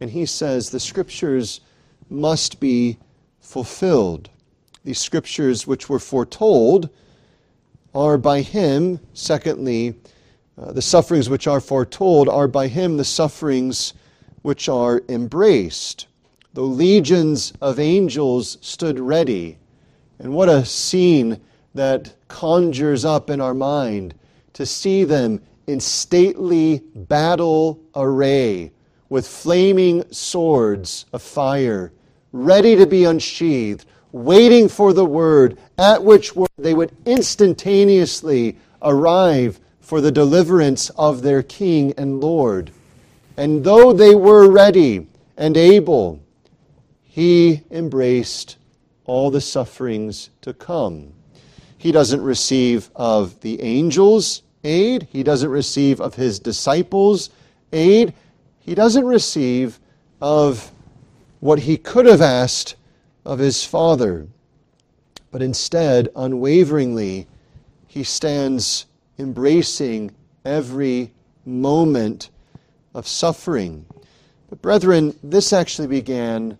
And 0.00 0.08
he 0.08 0.24
says 0.24 0.70
the 0.70 0.80
scriptures 0.80 1.60
must 2.08 2.58
be 2.58 2.96
fulfilled. 3.38 4.30
These 4.82 4.98
scriptures 4.98 5.66
which 5.66 5.90
were 5.90 5.98
foretold 5.98 6.88
are 7.94 8.16
by 8.16 8.40
him, 8.40 8.98
secondly, 9.12 9.94
uh, 10.56 10.72
the 10.72 10.80
sufferings 10.80 11.28
which 11.28 11.46
are 11.46 11.60
foretold 11.60 12.30
are 12.30 12.48
by 12.48 12.68
him 12.68 12.96
the 12.96 13.04
sufferings 13.04 13.92
which 14.40 14.70
are 14.70 15.02
embraced. 15.10 16.06
The 16.54 16.62
legions 16.62 17.52
of 17.60 17.78
angels 17.78 18.56
stood 18.62 18.98
ready. 18.98 19.58
And 20.18 20.32
what 20.32 20.48
a 20.48 20.64
scene 20.64 21.42
that 21.74 22.14
conjures 22.28 23.04
up 23.04 23.28
in 23.28 23.42
our 23.42 23.52
mind 23.52 24.14
to 24.54 24.64
see 24.64 25.04
them 25.04 25.42
in 25.70 25.78
stately 25.80 26.82
battle 26.94 27.80
array 27.94 28.72
with 29.08 29.26
flaming 29.26 30.04
swords 30.12 31.06
of 31.12 31.22
fire, 31.22 31.92
ready 32.32 32.74
to 32.76 32.86
be 32.86 33.04
unsheathed, 33.04 33.84
waiting 34.12 34.68
for 34.68 34.92
the 34.92 35.04
word, 35.04 35.56
at 35.78 36.02
which 36.02 36.34
word 36.34 36.50
they 36.58 36.74
would 36.74 36.94
instantaneously 37.06 38.56
arrive 38.82 39.60
for 39.80 40.00
the 40.00 40.12
deliverance 40.12 40.90
of 40.90 41.22
their 41.22 41.42
King 41.42 41.92
and 41.96 42.20
Lord. 42.20 42.70
And 43.36 43.64
though 43.64 43.92
they 43.92 44.14
were 44.14 44.50
ready 44.50 45.06
and 45.36 45.56
able, 45.56 46.20
he 47.02 47.62
embraced 47.70 48.56
all 49.04 49.30
the 49.30 49.40
sufferings 49.40 50.30
to 50.42 50.52
come. 50.52 51.12
He 51.78 51.92
doesn't 51.92 52.22
receive 52.22 52.90
of 52.94 53.40
the 53.40 53.60
angels 53.62 54.42
aid, 54.64 55.08
he 55.10 55.22
doesn't 55.22 55.50
receive 55.50 56.00
of 56.00 56.14
his 56.14 56.38
disciples 56.38 57.30
aid, 57.72 58.14
he 58.58 58.74
doesn't 58.74 59.04
receive 59.04 59.78
of 60.20 60.70
what 61.40 61.60
he 61.60 61.76
could 61.76 62.06
have 62.06 62.20
asked 62.20 62.76
of 63.24 63.38
his 63.38 63.64
Father. 63.64 64.26
But 65.30 65.42
instead, 65.42 66.08
unwaveringly, 66.16 67.26
he 67.86 68.04
stands 68.04 68.86
embracing 69.18 70.12
every 70.44 71.12
moment 71.44 72.30
of 72.94 73.06
suffering. 73.06 73.86
But, 74.48 74.60
brethren, 74.60 75.16
this 75.22 75.52
actually 75.52 75.88
began 75.88 76.58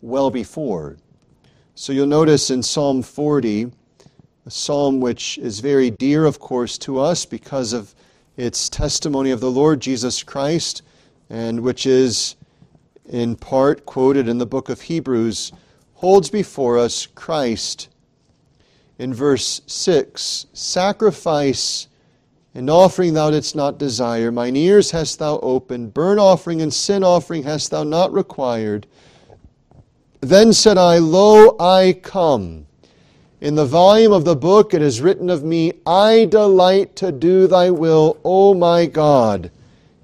well 0.00 0.30
before. 0.30 0.96
So 1.74 1.92
you'll 1.92 2.06
notice 2.06 2.50
in 2.50 2.62
Psalm 2.62 3.02
40, 3.02 3.72
a 4.44 4.50
psalm 4.50 5.00
which 5.00 5.38
is 5.38 5.60
very 5.60 5.90
dear, 5.90 6.24
of 6.24 6.38
course, 6.38 6.76
to 6.78 6.98
us 6.98 7.24
because 7.24 7.72
of 7.72 7.94
its 8.36 8.68
testimony 8.68 9.30
of 9.30 9.40
the 9.40 9.50
Lord 9.50 9.80
Jesus 9.80 10.22
Christ, 10.22 10.82
and 11.30 11.60
which 11.60 11.86
is 11.86 12.36
in 13.08 13.36
part 13.36 13.86
quoted 13.86 14.28
in 14.28 14.38
the 14.38 14.46
book 14.46 14.68
of 14.68 14.82
Hebrews 14.82 15.52
holds 15.94 16.30
before 16.30 16.78
us 16.78 17.06
Christ 17.06 17.88
in 18.98 19.14
verse 19.14 19.60
6 19.66 20.46
Sacrifice 20.52 21.88
and 22.54 22.68
offering 22.68 23.14
thou 23.14 23.30
didst 23.30 23.56
not 23.56 23.78
desire. 23.78 24.30
Mine 24.30 24.56
ears 24.56 24.90
hast 24.90 25.18
thou 25.18 25.38
opened. 25.38 25.94
Burnt 25.94 26.20
offering 26.20 26.60
and 26.60 26.72
sin 26.72 27.02
offering 27.02 27.44
hast 27.44 27.70
thou 27.70 27.82
not 27.82 28.12
required. 28.12 28.86
Then 30.20 30.52
said 30.52 30.76
I, 30.76 30.98
Lo, 30.98 31.56
I 31.58 31.98
come. 32.02 32.66
In 33.42 33.56
the 33.56 33.66
volume 33.66 34.12
of 34.12 34.24
the 34.24 34.36
book 34.36 34.72
it 34.72 34.80
is 34.80 35.00
written 35.00 35.28
of 35.28 35.42
me, 35.42 35.72
I 35.84 36.26
delight 36.26 36.94
to 36.94 37.10
do 37.10 37.48
thy 37.48 37.70
will, 37.70 38.16
O 38.24 38.54
my 38.54 38.86
God. 38.86 39.50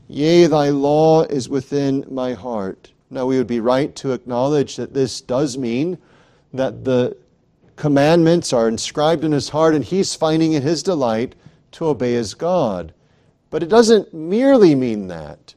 Yea, 0.09 0.47
thy 0.47 0.71
law 0.71 1.23
is 1.23 1.49
within 1.49 2.05
my 2.11 2.33
heart. 2.33 2.91
Now, 3.11 3.27
we 3.27 3.39
would 3.39 3.47
be 3.47 3.61
right 3.61 3.95
to 3.95 4.11
acknowledge 4.11 4.75
that 4.75 4.93
this 4.93 5.21
does 5.21 5.57
mean 5.57 5.99
that 6.53 6.85
the 6.85 7.17
commandments 7.77 8.53
are 8.53 8.67
inscribed 8.67 9.23
in 9.23 9.31
his 9.31 9.51
heart 9.51 9.77
and 9.77 9.85
he's 9.85 10.17
finding 10.17 10.55
it 10.55 10.65
his 10.65 10.83
delight 10.83 11.37
to 11.71 11.87
obey 11.87 12.15
his 12.15 12.35
God. 12.35 12.93
But 13.51 13.63
it 13.63 13.69
doesn't 13.69 14.13
merely 14.13 14.75
mean 14.75 15.07
that. 15.07 15.55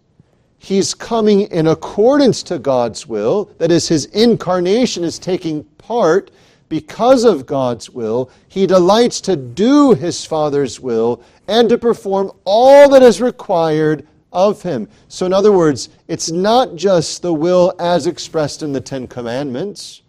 He's 0.59 0.93
coming 0.93 1.41
in 1.49 1.65
accordance 1.65 2.43
to 2.43 2.59
God's 2.59 3.07
will, 3.07 3.45
that 3.57 3.71
is, 3.71 3.87
his 3.87 4.05
incarnation 4.05 5.03
is 5.03 5.17
taking 5.17 5.63
part 5.79 6.29
because 6.71 7.25
of 7.25 7.45
God's 7.45 7.89
will. 7.89 8.31
He 8.47 8.65
delights 8.65 9.19
to 9.21 9.35
do 9.35 9.93
his 9.93 10.23
Father's 10.23 10.79
will 10.79 11.21
and 11.49 11.67
to 11.67 11.77
perform 11.77 12.31
all 12.45 12.87
that 12.91 13.03
is 13.03 13.19
required 13.19 14.07
of 14.31 14.61
him. 14.61 14.87
So, 15.09 15.25
in 15.25 15.33
other 15.33 15.51
words, 15.51 15.89
it's 16.07 16.31
not 16.31 16.77
just 16.77 17.21
the 17.21 17.33
will 17.33 17.73
as 17.77 18.07
expressed 18.07 18.63
in 18.63 18.71
the 18.71 18.79
Ten 18.79 19.05
Commandments, 19.05 20.01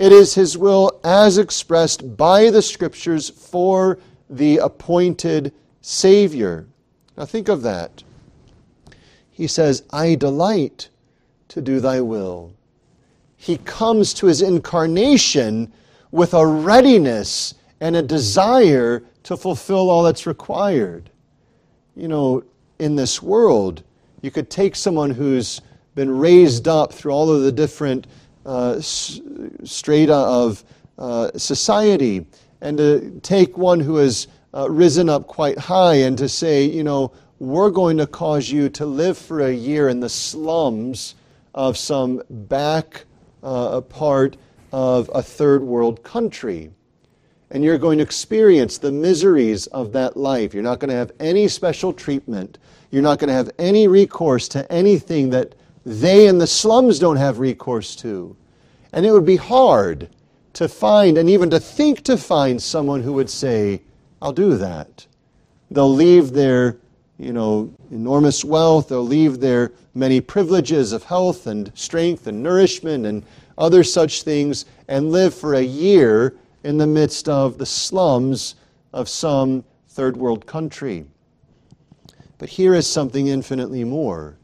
it 0.00 0.10
is 0.10 0.34
his 0.34 0.58
will 0.58 1.00
as 1.04 1.38
expressed 1.38 2.16
by 2.16 2.50
the 2.50 2.62
Scriptures 2.62 3.30
for 3.30 4.00
the 4.28 4.56
appointed 4.56 5.54
Savior. 5.82 6.66
Now 7.16 7.26
think 7.26 7.46
of 7.48 7.62
that. 7.62 8.02
He 9.30 9.46
says, 9.46 9.84
I 9.90 10.16
delight 10.16 10.88
to 11.46 11.60
do 11.60 11.78
thy 11.78 12.00
will. 12.00 12.55
He 13.36 13.58
comes 13.58 14.14
to 14.14 14.26
his 14.26 14.42
incarnation 14.42 15.72
with 16.10 16.34
a 16.34 16.46
readiness 16.46 17.54
and 17.80 17.96
a 17.96 18.02
desire 18.02 19.02
to 19.24 19.36
fulfill 19.36 19.90
all 19.90 20.02
that's 20.02 20.26
required. 20.26 21.10
You 21.94 22.08
know, 22.08 22.44
in 22.78 22.96
this 22.96 23.22
world, 23.22 23.82
you 24.22 24.30
could 24.30 24.50
take 24.50 24.76
someone 24.76 25.10
who's 25.10 25.60
been 25.94 26.10
raised 26.10 26.68
up 26.68 26.92
through 26.92 27.12
all 27.12 27.30
of 27.30 27.42
the 27.42 27.52
different 27.52 28.06
uh, 28.44 28.80
strata 28.80 30.14
of 30.14 30.64
uh, 30.98 31.30
society 31.36 32.26
and 32.60 32.78
to 32.78 33.20
take 33.22 33.58
one 33.58 33.80
who 33.80 33.96
has 33.96 34.28
uh, 34.54 34.70
risen 34.70 35.08
up 35.08 35.26
quite 35.26 35.58
high 35.58 35.94
and 35.94 36.16
to 36.18 36.28
say, 36.28 36.64
you 36.64 36.82
know, 36.82 37.12
we're 37.38 37.70
going 37.70 37.98
to 37.98 38.06
cause 38.06 38.50
you 38.50 38.68
to 38.70 38.86
live 38.86 39.18
for 39.18 39.42
a 39.42 39.52
year 39.52 39.88
in 39.88 40.00
the 40.00 40.08
slums 40.08 41.14
of 41.54 41.76
some 41.76 42.22
back 42.30 43.04
uh, 43.46 43.80
part 43.80 44.36
of 44.72 45.10
a 45.14 45.22
third 45.22 45.62
world 45.62 46.02
country. 46.02 46.70
And 47.50 47.62
you're 47.62 47.78
going 47.78 47.98
to 47.98 48.04
experience 48.04 48.76
the 48.76 48.90
miseries 48.90 49.68
of 49.68 49.92
that 49.92 50.16
life. 50.16 50.52
You're 50.52 50.64
not 50.64 50.80
going 50.80 50.90
to 50.90 50.96
have 50.96 51.12
any 51.20 51.46
special 51.46 51.92
treatment. 51.92 52.58
You're 52.90 53.02
not 53.02 53.20
going 53.20 53.28
to 53.28 53.34
have 53.34 53.50
any 53.58 53.86
recourse 53.86 54.48
to 54.48 54.70
anything 54.70 55.30
that 55.30 55.54
they 55.84 56.26
in 56.26 56.38
the 56.38 56.46
slums 56.46 56.98
don't 56.98 57.16
have 57.16 57.38
recourse 57.38 57.94
to. 57.96 58.36
And 58.92 59.06
it 59.06 59.12
would 59.12 59.24
be 59.24 59.36
hard 59.36 60.08
to 60.54 60.68
find 60.68 61.16
and 61.16 61.30
even 61.30 61.48
to 61.50 61.60
think 61.60 62.02
to 62.02 62.16
find 62.16 62.60
someone 62.60 63.02
who 63.02 63.12
would 63.12 63.30
say, 63.30 63.82
I'll 64.20 64.32
do 64.32 64.56
that. 64.56 65.06
They'll 65.70 65.92
leave 65.92 66.32
their, 66.32 66.78
you 67.18 67.32
know, 67.32 67.72
enormous 67.90 68.44
wealth, 68.44 68.88
they'll 68.88 69.02
leave 69.02 69.40
their 69.40 69.72
many 69.94 70.20
privileges 70.20 70.92
of 70.92 71.02
health 71.04 71.46
and 71.46 71.72
strength 71.74 72.26
and 72.26 72.42
nourishment 72.42 73.06
and 73.06 73.24
other 73.56 73.82
such 73.82 74.22
things 74.22 74.66
and 74.88 75.10
live 75.10 75.34
for 75.34 75.54
a 75.54 75.62
year 75.62 76.36
in 76.62 76.76
the 76.76 76.86
midst 76.86 77.28
of 77.28 77.58
the 77.58 77.66
slums 77.66 78.56
of 78.92 79.08
some 79.08 79.64
third 79.88 80.16
world 80.16 80.46
country. 80.46 81.06
But 82.38 82.50
here 82.50 82.74
is 82.74 82.86
something 82.86 83.28
infinitely 83.28 83.84
more. 83.84 84.36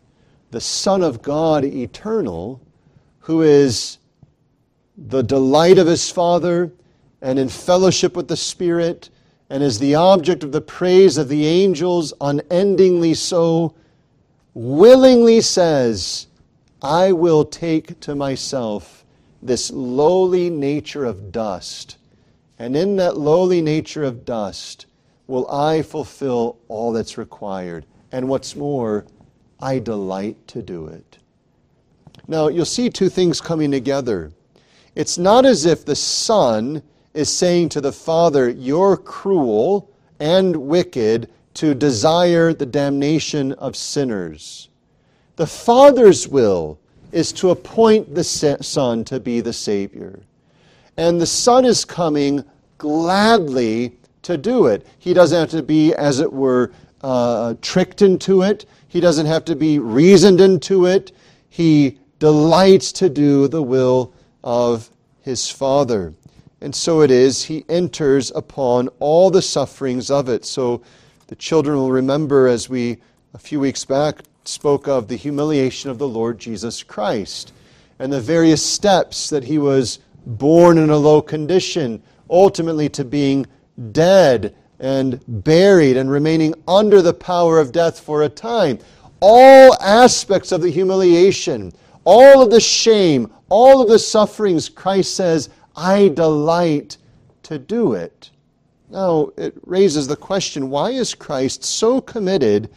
The 0.51 0.61
Son 0.61 1.03
of 1.03 1.21
God 1.21 1.65
eternal, 1.65 2.61
who 3.21 3.43
is 3.43 3.99
the 4.97 5.23
delight 5.23 5.79
of 5.79 5.87
his 5.87 6.11
Father 6.11 6.73
and 7.21 7.39
in 7.39 7.49
fellowship 7.49 8.17
with 8.17 8.29
the 8.29 8.37
Spirit, 8.37 9.11
and 9.53 9.63
is 9.63 9.79
the 9.79 9.95
object 9.95 10.43
of 10.43 10.51
the 10.51 10.63
praise 10.63 11.19
of 11.19 11.29
the 11.29 11.47
angels, 11.47 12.15
unendingly 12.23 13.13
so, 13.13 13.75
willingly 14.55 15.43
says, 15.43 16.27
I 16.81 17.13
will 17.13 17.45
take 17.45 18.01
to 18.01 18.15
myself 18.15 19.05
this 19.43 19.71
lowly 19.71 20.49
nature 20.49 21.05
of 21.05 21.31
dust, 21.31 21.99
and 22.59 22.75
in 22.75 22.97
that 22.97 23.19
lowly 23.19 23.61
nature 23.61 24.05
of 24.05 24.25
dust 24.25 24.87
will 25.27 25.47
I 25.51 25.83
fulfill 25.83 26.57
all 26.69 26.91
that's 26.91 27.19
required. 27.19 27.85
And 28.11 28.31
what's 28.31 28.57
more, 28.57 29.05
I 29.61 29.81
delight 29.81 30.39
to 30.49 30.63
do 30.63 30.87
it. 30.87 31.19
Now, 32.27 32.49
you'll 32.49 32.65
see 32.65 32.89
two 32.89 33.11
things 33.11 33.43
coming 33.43 33.71
together. 33.71 34.33
It's 34.95 35.19
not 35.19 35.45
as 35.45 35.67
if 35.67 35.85
the 35.85 35.95
Son 35.95 36.83
is 37.15 37.35
saying 37.35 37.71
to 37.71 37.81
the 37.81 37.93
Father, 37.93 38.49
You're 38.49 38.97
cruel 38.97 39.91
and 40.21 40.57
wicked 40.57 41.31
to 41.55 41.75
desire 41.75 42.53
the 42.53 42.67
damnation 42.67 43.53
of 43.53 43.77
sinners. 43.77 44.69
The 45.37 45.47
Father's 45.47 46.29
will 46.29 46.79
is 47.11 47.33
to 47.33 47.51
appoint 47.51 48.15
the 48.15 48.25
Son 48.25 49.05
to 49.05 49.21
be 49.21 49.41
the 49.41 49.53
Savior. 49.53 50.21
And 50.97 51.21
the 51.21 51.27
Son 51.27 51.65
is 51.65 51.85
coming 51.85 52.45
gladly 52.79 53.97
to 54.23 54.37
do 54.37 54.67
it. 54.67 54.87
He 54.99 55.13
doesn't 55.15 55.39
have 55.39 55.51
to 55.51 55.63
be, 55.63 55.95
as 55.95 56.21
it 56.21 56.33
were, 56.33 56.73
uh, 57.03 57.55
tricked 57.61 58.03
into 58.03 58.43
it, 58.43 58.65
he 58.93 59.01
doesn't 59.01 59.27
have 59.27 59.47
to 59.47 59.57
be 59.57 59.79
reasoned 59.79 60.39
into 60.39 60.85
it. 60.85 61.13
He 61.49 61.99
delights 62.19 62.93
to 62.93 63.09
do 63.09 63.49
the 63.49 63.63
will 63.63 64.13
of 64.45 64.91
his 65.23 65.51
Father. 65.51 66.13
And 66.63 66.73
so 66.73 67.01
it 67.01 67.11
is, 67.11 67.43
he 67.43 67.65
enters 67.69 68.31
upon 68.37 68.87
all 69.01 69.31
the 69.31 69.43
sufferings 69.43 70.13
of 70.13 70.29
it. 70.29 70.45
So 70.45 70.81
the 71.27 71.35
children 71.35 71.77
will 71.77 71.91
remember 71.91 72.47
as 72.47 72.69
we, 72.69 72.99
a 73.35 73.39
few 73.39 73.59
weeks 73.59 73.85
back, 73.85 74.23
spoke 74.45 74.87
of 74.87 75.09
the 75.09 75.17
humiliation 75.17 75.91
of 75.91 75.99
the 75.99 76.07
Lord 76.07 76.39
Jesus 76.39 76.85
Christ 76.85 77.53
and 77.99 78.13
the 78.13 78.21
various 78.21 78.65
steps 78.65 79.29
that 79.31 79.43
he 79.43 79.59
was 79.59 79.99
born 80.25 80.79
in 80.79 80.91
a 80.91 80.97
low 80.97 81.21
condition, 81.21 82.01
ultimately 82.31 82.89
to 82.91 83.05
being 83.05 83.45
dead 83.91 84.55
and 84.79 85.21
buried 85.27 85.97
and 85.97 86.13
remaining 86.13 86.55
under 86.69 87.03
the 87.03 87.15
power 87.15 87.59
of 87.59 87.73
death 87.73 87.99
for 87.99 88.23
a 88.23 88.29
time. 88.29 88.79
All 89.19 89.77
aspects 89.81 90.53
of 90.53 90.61
the 90.61 90.71
humiliation, 90.71 91.73
all 92.05 92.41
of 92.41 92.51
the 92.51 92.61
shame, 92.61 93.33
all 93.49 93.83
of 93.83 93.89
the 93.89 93.99
sufferings, 93.99 94.69
Christ 94.69 95.17
says, 95.17 95.49
I 95.77 96.09
delight 96.09 96.99
to 97.45 97.59
do 97.59 97.95
it. 97.95 98.31
Now, 98.91 99.31
it 99.37 99.55
raises 99.65 100.07
the 100.07 100.17
question 100.17 100.69
why 100.71 100.91
is 100.91 101.15
Christ 101.15 101.65
so 101.65 102.01
committed 102.01 102.69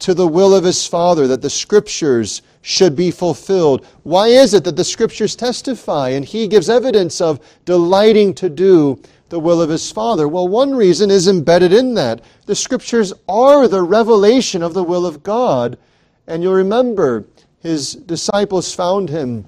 to 0.00 0.12
the 0.12 0.28
will 0.28 0.54
of 0.54 0.64
his 0.64 0.86
Father 0.86 1.26
that 1.26 1.40
the 1.40 1.48
Scriptures 1.48 2.42
should 2.60 2.94
be 2.94 3.10
fulfilled? 3.10 3.86
Why 4.02 4.28
is 4.28 4.52
it 4.52 4.64
that 4.64 4.76
the 4.76 4.84
Scriptures 4.84 5.34
testify 5.34 6.10
and 6.10 6.24
he 6.24 6.46
gives 6.46 6.68
evidence 6.68 7.20
of 7.20 7.40
delighting 7.64 8.34
to 8.34 8.50
do 8.50 9.00
the 9.30 9.40
will 9.40 9.62
of 9.62 9.70
his 9.70 9.90
Father? 9.90 10.28
Well, 10.28 10.48
one 10.48 10.74
reason 10.74 11.10
is 11.10 11.28
embedded 11.28 11.72
in 11.72 11.94
that. 11.94 12.20
The 12.44 12.54
Scriptures 12.54 13.14
are 13.26 13.66
the 13.66 13.82
revelation 13.82 14.62
of 14.62 14.74
the 14.74 14.84
will 14.84 15.06
of 15.06 15.22
God. 15.22 15.78
And 16.26 16.42
you'll 16.42 16.54
remember 16.54 17.24
his 17.60 17.94
disciples 17.94 18.74
found 18.74 19.08
him 19.08 19.46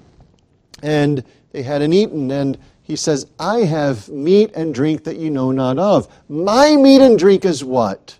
and 0.81 1.23
they 1.51 1.63
hadn't 1.63 1.93
eaten, 1.93 2.29
and 2.29 2.57
he 2.87 2.95
says, 2.95 3.27
I 3.37 3.65
have 3.65 4.07
meat 4.07 4.53
and 4.55 4.73
drink 4.73 5.03
that 5.03 5.17
you 5.17 5.29
know 5.29 5.51
not 5.51 5.77
of. 5.77 6.07
My 6.29 6.77
meat 6.77 7.01
and 7.01 7.19
drink 7.19 7.43
is 7.43 7.61
what? 7.61 8.17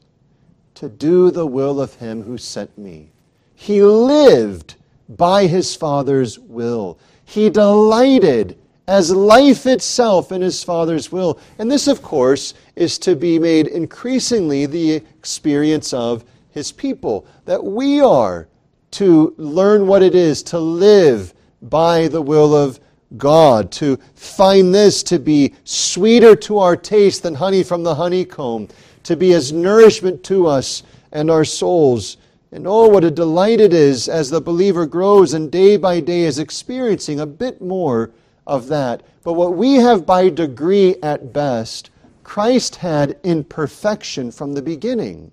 To 0.76 0.90
do 0.90 1.32
the 1.32 1.48
will 1.48 1.80
of 1.80 1.94
him 1.94 2.22
who 2.24 2.38
sent 2.38 2.78
me. 2.78 3.10
He 3.56 3.82
lived 3.82 4.76
by 5.08 5.48
his 5.48 5.74
Father's 5.74 6.38
will. 6.38 7.00
He 7.24 7.50
delighted 7.50 8.58
as 8.90 9.10
life 9.10 9.66
itself 9.66 10.34
in 10.34 10.42
his 10.42 10.62
Father's 10.66 11.14
will. 11.14 11.40
And 11.60 11.72
this, 11.72 11.88
of 11.88 12.02
course, 12.02 12.54
is 12.76 13.00
to 13.00 13.16
be 13.16 13.40
made 13.40 13.68
increasingly 13.68 14.66
the 14.66 14.96
experience 14.96 15.94
of 15.94 16.26
his 16.50 16.74
people, 16.74 17.26
that 17.46 17.64
we 17.64 18.02
are 18.02 18.50
to 18.92 19.34
learn 19.38 19.88
what 19.88 20.04
it 20.04 20.14
is 20.14 20.44
to 20.44 20.60
live 20.60 21.34
by 21.62 22.10
the 22.10 22.22
will 22.22 22.54
of 22.54 22.82
God, 23.16 23.72
to 23.74 23.98
find 24.16 24.76
this 24.76 25.02
to 25.04 25.20
be 25.20 25.54
sweeter 25.64 26.36
to 26.36 26.60
our 26.60 26.76
taste 26.76 27.24
than 27.24 27.36
honey 27.36 27.64
from 27.64 27.84
the 27.84 27.96
honeycomb, 27.96 28.68
to 29.04 29.16
be 29.16 29.34
as 29.34 29.54
nourishment 29.54 30.24
to 30.26 30.48
us 30.48 30.84
and 31.14 31.32
our 31.32 31.46
souls. 31.46 32.18
And 32.52 32.68
oh, 32.68 32.88
what 32.88 33.06
a 33.06 33.12
delight 33.12 33.62
it 33.62 33.74
is 33.74 34.10
as 34.10 34.30
the 34.30 34.42
believer 34.42 34.86
grows 34.86 35.34
and 35.34 35.52
day 35.52 35.78
by 35.78 36.00
day 36.02 36.24
is 36.24 36.40
experiencing 36.40 37.20
a 37.20 37.26
bit 37.26 37.62
more 37.62 38.12
of 38.46 38.68
that. 38.68 39.04
But 39.24 39.34
what 39.34 39.56
we 39.56 39.76
have 39.76 40.06
by 40.06 40.30
degree 40.30 40.96
at 41.02 41.32
best, 41.32 41.92
Christ 42.24 42.78
had 42.78 43.18
in 43.24 43.44
perfection 43.46 44.32
from 44.32 44.54
the 44.54 44.62
beginning. 44.62 45.32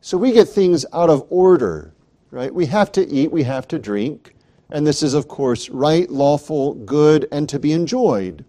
So 0.00 0.18
we 0.18 0.32
get 0.32 0.48
things 0.48 0.84
out 0.92 1.10
of 1.10 1.26
order, 1.30 1.92
right? 2.30 2.52
We 2.52 2.66
have 2.66 2.92
to 2.92 3.08
eat, 3.08 3.32
we 3.32 3.44
have 3.44 3.66
to 3.68 3.78
drink, 3.78 4.33
and 4.74 4.84
this 4.84 5.04
is, 5.04 5.14
of 5.14 5.28
course, 5.28 5.70
right, 5.70 6.10
lawful, 6.10 6.74
good, 6.74 7.28
and 7.30 7.48
to 7.48 7.60
be 7.60 7.70
enjoyed. 7.70 8.44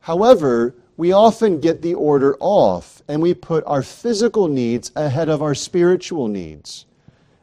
However, 0.00 0.74
we 0.96 1.12
often 1.12 1.60
get 1.60 1.82
the 1.82 1.92
order 1.92 2.38
off 2.40 3.02
and 3.06 3.20
we 3.20 3.34
put 3.34 3.64
our 3.66 3.82
physical 3.82 4.48
needs 4.48 4.90
ahead 4.96 5.28
of 5.28 5.42
our 5.42 5.54
spiritual 5.54 6.26
needs. 6.26 6.86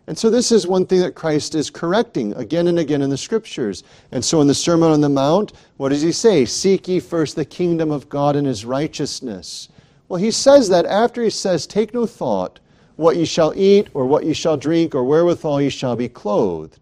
And 0.08 0.17
so, 0.17 0.32
this 0.32 0.52
is 0.52 0.65
one 0.65 0.88
thing 0.88 1.02
that 1.02 1.13
Christ 1.13 1.54
is 1.54 1.69
correcting 1.69 2.34
again 2.34 2.67
and 2.67 2.80
again 2.80 3.04
in 3.04 3.12
the 3.12 3.17
scriptures. 3.17 3.84
And 4.12 4.26
so, 4.26 4.41
in 4.41 4.47
the 4.47 4.56
Sermon 4.56 4.89
on 4.89 5.02
the 5.02 5.08
Mount, 5.08 5.54
what 5.78 5.89
does 5.89 6.02
he 6.02 6.12
say? 6.12 6.45
Seek 6.45 6.88
ye 6.88 7.00
first 7.00 7.36
the 7.36 7.45
kingdom 7.45 7.91
of 7.91 8.10
God 8.10 8.36
and 8.36 8.47
his 8.47 8.65
righteousness. 8.65 9.69
Well, 10.10 10.19
he 10.19 10.32
says 10.32 10.67
that 10.69 10.88
after 10.88 11.21
he 11.21 11.30
says, 11.30 11.67
Take 11.67 11.93
no 11.93 12.08
thought 12.08 12.60
what 12.95 13.17
ye 13.17 13.26
shall 13.26 13.54
eat, 13.56 13.89
or 13.93 14.08
what 14.08 14.26
ye 14.26 14.34
shall 14.34 14.58
drink, 14.58 14.95
or 14.95 15.04
wherewithal 15.04 15.62
ye 15.62 15.69
shall 15.69 15.95
be 15.95 16.10
clothed. 16.10 16.80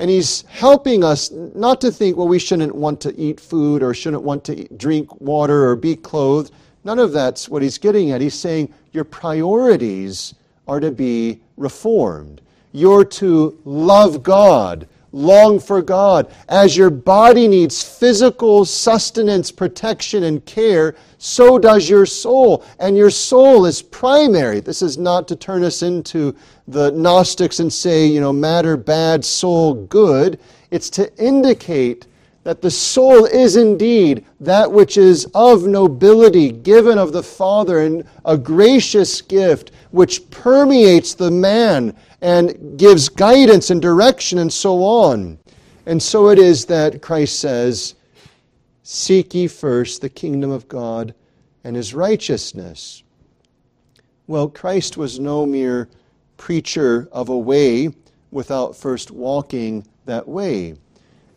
And 0.00 0.08
he's 0.08 0.44
helping 0.48 1.04
us 1.04 1.30
not 1.30 1.82
to 1.82 1.90
think, 1.92 2.16
well, 2.16 2.26
we 2.26 2.38
shouldn't 2.38 2.74
want 2.74 3.02
to 3.02 3.14
eat 3.20 3.38
food 3.38 3.82
or 3.82 3.92
shouldn't 3.92 4.22
want 4.22 4.44
to 4.44 4.66
drink 4.78 5.20
water 5.20 5.68
or 5.68 5.76
be 5.76 5.94
clothed. 5.94 6.52
None 6.84 6.98
of 6.98 7.12
that's 7.12 7.50
what 7.50 7.60
he's 7.60 7.76
getting 7.76 8.10
at. 8.10 8.22
He's 8.22 8.32
saying 8.32 8.72
your 8.92 9.04
priorities 9.04 10.34
are 10.66 10.80
to 10.80 10.90
be 10.90 11.40
reformed. 11.58 12.40
You're 12.72 13.04
to 13.04 13.58
love 13.66 14.22
God, 14.22 14.88
long 15.12 15.58
for 15.58 15.82
God. 15.82 16.32
As 16.48 16.76
your 16.76 16.90
body 16.90 17.48
needs 17.48 17.82
physical 17.82 18.64
sustenance, 18.64 19.50
protection, 19.50 20.24
and 20.24 20.44
care, 20.44 20.94
so 21.18 21.58
does 21.58 21.88
your 21.88 22.06
soul. 22.06 22.64
And 22.78 22.96
your 22.96 23.10
soul 23.10 23.66
is 23.66 23.82
primary. 23.82 24.60
This 24.60 24.82
is 24.82 24.98
not 24.98 25.28
to 25.28 25.36
turn 25.36 25.64
us 25.64 25.82
into 25.82 26.34
the 26.68 26.90
Gnostics 26.92 27.60
and 27.60 27.72
say, 27.72 28.06
you 28.06 28.20
know, 28.20 28.32
matter 28.32 28.76
bad, 28.76 29.24
soul 29.24 29.74
good. 29.74 30.38
It's 30.70 30.90
to 30.90 31.14
indicate 31.22 32.06
that 32.42 32.62
the 32.62 32.70
soul 32.70 33.26
is 33.26 33.56
indeed 33.56 34.24
that 34.40 34.70
which 34.70 34.96
is 34.96 35.26
of 35.34 35.66
nobility, 35.66 36.50
given 36.50 36.98
of 36.98 37.12
the 37.12 37.22
Father, 37.22 37.80
and 37.80 38.04
a 38.24 38.36
gracious 38.36 39.20
gift 39.20 39.72
which 39.90 40.28
permeates 40.30 41.14
the 41.14 41.30
man 41.30 41.94
and 42.22 42.78
gives 42.78 43.08
guidance 43.08 43.70
and 43.70 43.82
direction 43.82 44.38
and 44.38 44.52
so 44.52 44.82
on. 44.82 45.38
And 45.86 46.02
so 46.02 46.28
it 46.30 46.38
is 46.38 46.64
that 46.66 47.02
Christ 47.02 47.40
says, 47.40 47.94
Seek 48.82 49.34
ye 49.34 49.46
first 49.46 50.00
the 50.00 50.08
kingdom 50.08 50.50
of 50.50 50.66
God 50.68 51.14
and 51.62 51.76
his 51.76 51.94
righteousness. 51.94 53.02
Well, 54.26 54.48
Christ 54.48 54.96
was 54.96 55.20
no 55.20 55.44
mere 55.44 55.88
preacher 56.36 57.08
of 57.12 57.28
a 57.28 57.38
way 57.38 57.90
without 58.30 58.76
first 58.76 59.10
walking 59.10 59.86
that 60.06 60.26
way. 60.26 60.76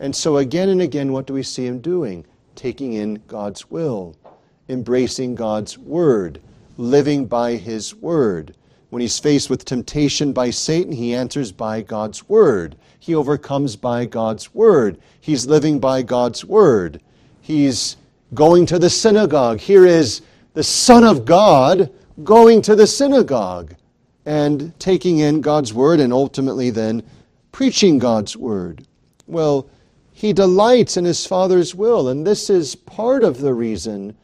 And 0.04 0.14
so, 0.14 0.36
again 0.36 0.68
and 0.68 0.82
again, 0.82 1.14
what 1.14 1.28
do 1.28 1.34
we 1.34 1.44
see 1.44 1.66
him 1.66 1.80
doing? 1.80 2.26
Taking 2.56 2.92
in 2.92 3.24
God's 3.26 3.72
will, 3.72 4.18
embracing 4.68 5.34
God's 5.34 5.78
word, 5.78 6.42
living 6.78 7.26
by 7.26 7.56
his 7.56 7.96
word. 7.96 8.54
When 8.90 9.00
he's 9.00 9.18
faced 9.18 9.50
with 9.50 9.64
temptation 9.64 10.34
by 10.34 10.50
Satan, 10.50 10.92
he 10.92 11.16
answers 11.16 11.54
by 11.54 11.84
God's 11.84 12.28
word. 12.28 12.76
He 13.00 13.16
overcomes 13.16 13.78
by 13.78 14.04
God's 14.04 14.54
word. 14.54 15.00
He's 15.22 15.48
living 15.48 15.80
by 15.80 16.02
God's 16.02 16.44
word. 16.44 17.02
He's 17.40 17.96
going 18.34 18.66
to 18.66 18.80
the 18.80 18.90
synagogue. 18.90 19.62
Here 19.62 19.86
is 19.86 20.22
the 20.54 20.64
Son 20.64 21.06
of 21.06 21.24
God 21.24 21.90
going 22.26 22.62
to 22.64 22.76
the 22.76 22.88
synagogue 22.88 23.74
and 24.26 24.78
taking 24.82 25.20
in 25.20 25.40
God's 25.40 25.74
word 25.74 26.02
and 26.02 26.12
ultimately 26.12 26.72
then 26.72 27.04
preaching 27.54 28.00
God's 28.00 28.36
word. 28.36 28.86
Well, 29.28 29.70
he 30.24 30.32
delights 30.32 30.96
in 30.96 31.04
his 31.04 31.26
Father's 31.26 31.76
will, 31.76 32.08
and 32.08 32.26
this 32.26 32.50
is 32.50 32.76
part 32.76 33.26
of 33.26 33.42
the 33.42 33.54
reason 33.54 34.16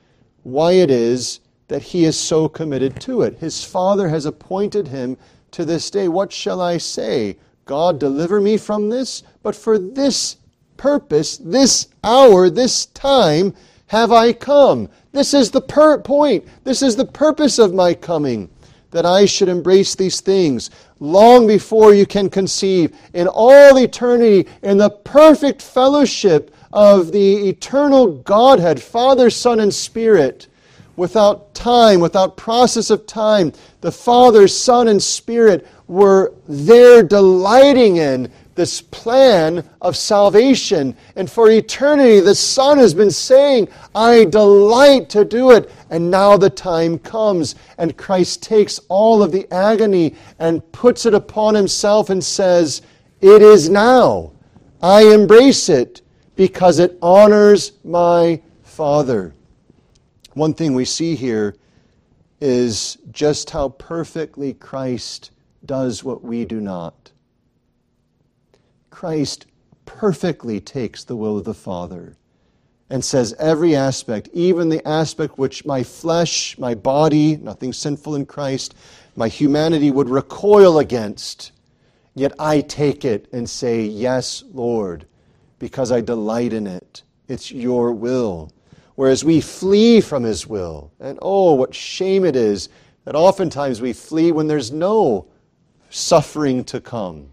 why 0.44 0.72
it 0.72 0.90
is 0.90 1.42
that 1.68 1.82
he 1.82 2.06
is 2.06 2.16
so 2.16 2.48
committed 2.48 3.02
to 3.02 3.22
it. 3.22 3.36
His 3.40 3.66
Father 3.66 4.08
has 4.08 4.26
appointed 4.26 4.88
him 4.88 5.18
to 5.52 5.66
this 5.66 5.90
day. 5.90 6.08
What 6.08 6.32
shall 6.32 6.62
I 6.62 6.78
say? 6.78 7.36
God, 7.66 8.00
deliver 8.00 8.40
me 8.40 8.56
from 8.56 8.88
this? 8.88 9.24
But 9.44 9.58
for 9.58 9.78
this 9.78 10.38
purpose, 10.78 11.36
this 11.36 11.90
hour, 12.02 12.50
this 12.50 12.86
time, 12.86 13.54
have 13.88 14.14
I 14.14 14.32
come. 14.32 14.88
This 15.12 15.34
is 15.34 15.52
the 15.52 15.60
per- 15.60 15.98
point. 15.98 16.46
This 16.64 16.82
is 16.82 16.96
the 16.96 17.04
purpose 17.04 17.60
of 17.60 17.74
my 17.74 17.94
coming, 17.94 18.50
that 18.91 19.06
I 19.06 19.25
should 19.25 19.49
embrace 19.49 19.95
these 19.95 20.21
things 20.21 20.69
long 20.99 21.47
before 21.47 21.93
you 21.93 22.06
can 22.06 22.30
conceive, 22.30 22.95
in 23.13 23.28
all 23.28 23.78
eternity, 23.78 24.47
in 24.62 24.78
the 24.78 24.89
perfect 24.89 25.62
fellowship 25.62 26.54
of 26.73 27.12
the 27.12 27.49
eternal 27.49 28.08
Godhead, 28.08 28.82
Father, 28.82 29.30
Son, 29.30 29.60
and 29.60 29.73
Spirit 29.73 30.47
without 30.95 31.54
time, 31.54 31.99
without 32.02 32.36
process 32.36 32.89
of 32.89 33.08
time. 33.08 33.54
The 33.82 33.91
Father, 33.91 34.47
Son, 34.47 34.89
and 34.89 35.02
Spirit 35.02 35.65
were 35.88 36.34
there 36.47 37.02
delighting 37.02 37.97
in 37.97 38.32
this 38.60 38.82
plan 38.82 39.63
of 39.82 39.95
salvation. 39.95 40.93
And 41.15 41.32
for 41.32 41.50
eternity, 41.50 42.19
the 42.19 42.36
Son 42.36 42.78
has 42.78 42.93
been 42.93 43.10
saying, 43.10 43.69
I 43.95 44.26
delight 44.26 45.08
to 45.12 45.24
do 45.24 45.52
it. 45.52 45.72
And 45.89 46.12
now 46.12 46.36
the 46.36 46.50
time 46.50 47.00
comes, 47.00 47.56
and 47.78 47.95
Christ 47.95 48.43
takes 48.43 48.78
all 48.89 49.24
of 49.24 49.32
the 49.32 49.48
agony 49.50 50.13
and 50.39 50.69
puts 50.74 51.06
it 51.06 51.13
upon 51.13 51.56
himself 51.56 52.10
and 52.10 52.22
says, 52.22 52.82
It 53.22 53.41
is 53.41 53.69
now. 53.69 54.34
I 54.84 55.04
embrace 55.04 55.69
it 55.69 56.02
because 56.36 56.80
it 56.80 56.98
honors 57.02 57.72
my 57.86 58.41
Father. 58.63 59.34
One 60.34 60.54
thing 60.54 60.74
we 60.74 60.84
see 60.84 61.15
here 61.15 61.56
is 62.41 62.98
just 63.13 63.52
how 63.52 63.69
perfectly 63.69 64.54
Christ 64.54 65.32
does 65.65 66.04
what 66.04 66.26
we 66.26 66.43
do 66.43 66.60
not. 66.60 67.12
Christ 69.00 69.46
perfectly 69.86 70.60
takes 70.60 71.06
the 71.06 71.16
will 71.16 71.38
of 71.38 71.46
the 71.46 71.54
Father 71.54 72.18
and 72.90 73.02
says 73.02 73.34
every 73.40 73.74
aspect, 73.74 74.28
even 74.34 74.68
the 74.68 74.86
aspect 74.86 75.38
which 75.38 75.64
my 75.64 75.84
flesh, 75.84 76.58
my 76.58 76.76
body, 76.76 77.38
nothing 77.38 77.72
sinful 77.72 78.16
in 78.16 78.26
Christ, 78.26 78.76
my 79.16 79.30
humanity 79.30 79.90
would 79.90 80.10
recoil 80.10 80.80
against, 80.80 81.54
yet 82.14 82.34
I 82.38 82.60
take 82.60 83.06
it 83.06 83.30
and 83.32 83.50
say, 83.50 83.86
Yes, 83.86 84.44
Lord, 84.52 85.06
because 85.60 85.94
I 85.94 86.02
delight 86.02 86.52
in 86.52 86.68
it. 86.68 87.04
It's 87.30 87.54
your 87.54 87.94
will 87.94 88.52
whereas 88.96 89.24
we 89.24 89.40
flee 89.40 90.02
from 90.02 90.24
His 90.24 90.46
will. 90.46 90.92
And 91.00 91.18
oh, 91.22 91.54
what 91.54 91.74
shame 91.74 92.26
it 92.26 92.36
is 92.36 92.68
that 93.06 93.16
oftentimes 93.16 93.80
we 93.80 93.94
flee 93.94 94.34
when 94.34 94.48
there's 94.48 94.74
no 94.74 95.26
suffering 95.90 96.66
to 96.66 96.82
come. 96.82 97.30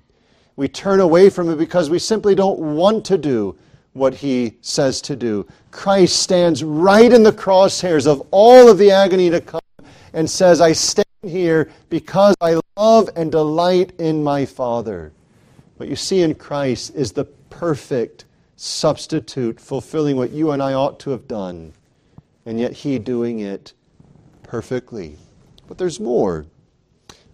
We 0.57 0.69
turn 0.69 1.01
away 1.01 1.29
from 1.31 1.51
it 1.51 1.57
because 1.57 1.91
we 1.91 1.99
simply 1.99 2.35
don't 2.35 2.59
want 2.59 3.05
to 3.07 3.19
do 3.19 3.57
what 3.93 4.15
He 4.15 4.57
says 4.63 5.01
to 5.03 5.17
do. 5.17 5.47
Christ 5.71 6.17
stands 6.21 6.65
right 6.65 7.13
in 7.13 7.23
the 7.23 7.33
crosshairs 7.33 8.07
of 8.07 8.27
all 8.31 8.69
of 8.69 8.79
the 8.79 8.91
agony 8.91 9.31
to 9.31 9.41
come 9.41 9.61
and 10.13 10.29
says, 10.29 10.61
I 10.61 10.73
stand 10.73 11.07
here 11.23 11.71
because 11.91 12.35
I 12.41 12.61
love 12.77 13.11
and 13.17 13.31
delight 13.31 13.93
in 13.99 14.25
my 14.25 14.47
Father. 14.47 15.13
What 15.77 15.89
you 15.89 15.97
see 15.97 16.23
in 16.23 16.35
Christ 16.35 16.95
is 16.95 17.13
the 17.13 17.25
perfect 17.25 18.25
substitute, 18.57 19.61
fulfilling 19.61 20.17
what 20.17 20.31
you 20.31 20.53
and 20.53 20.63
I 20.63 20.73
ought 20.73 20.99
to 21.01 21.11
have 21.11 21.29
done, 21.29 21.75
and 22.47 22.59
yet 22.59 22.73
He 22.73 22.99
doing 22.99 23.41
it 23.41 23.75
perfectly. 24.43 25.19
But 25.67 25.77
there's 25.77 26.01
more. 26.01 26.47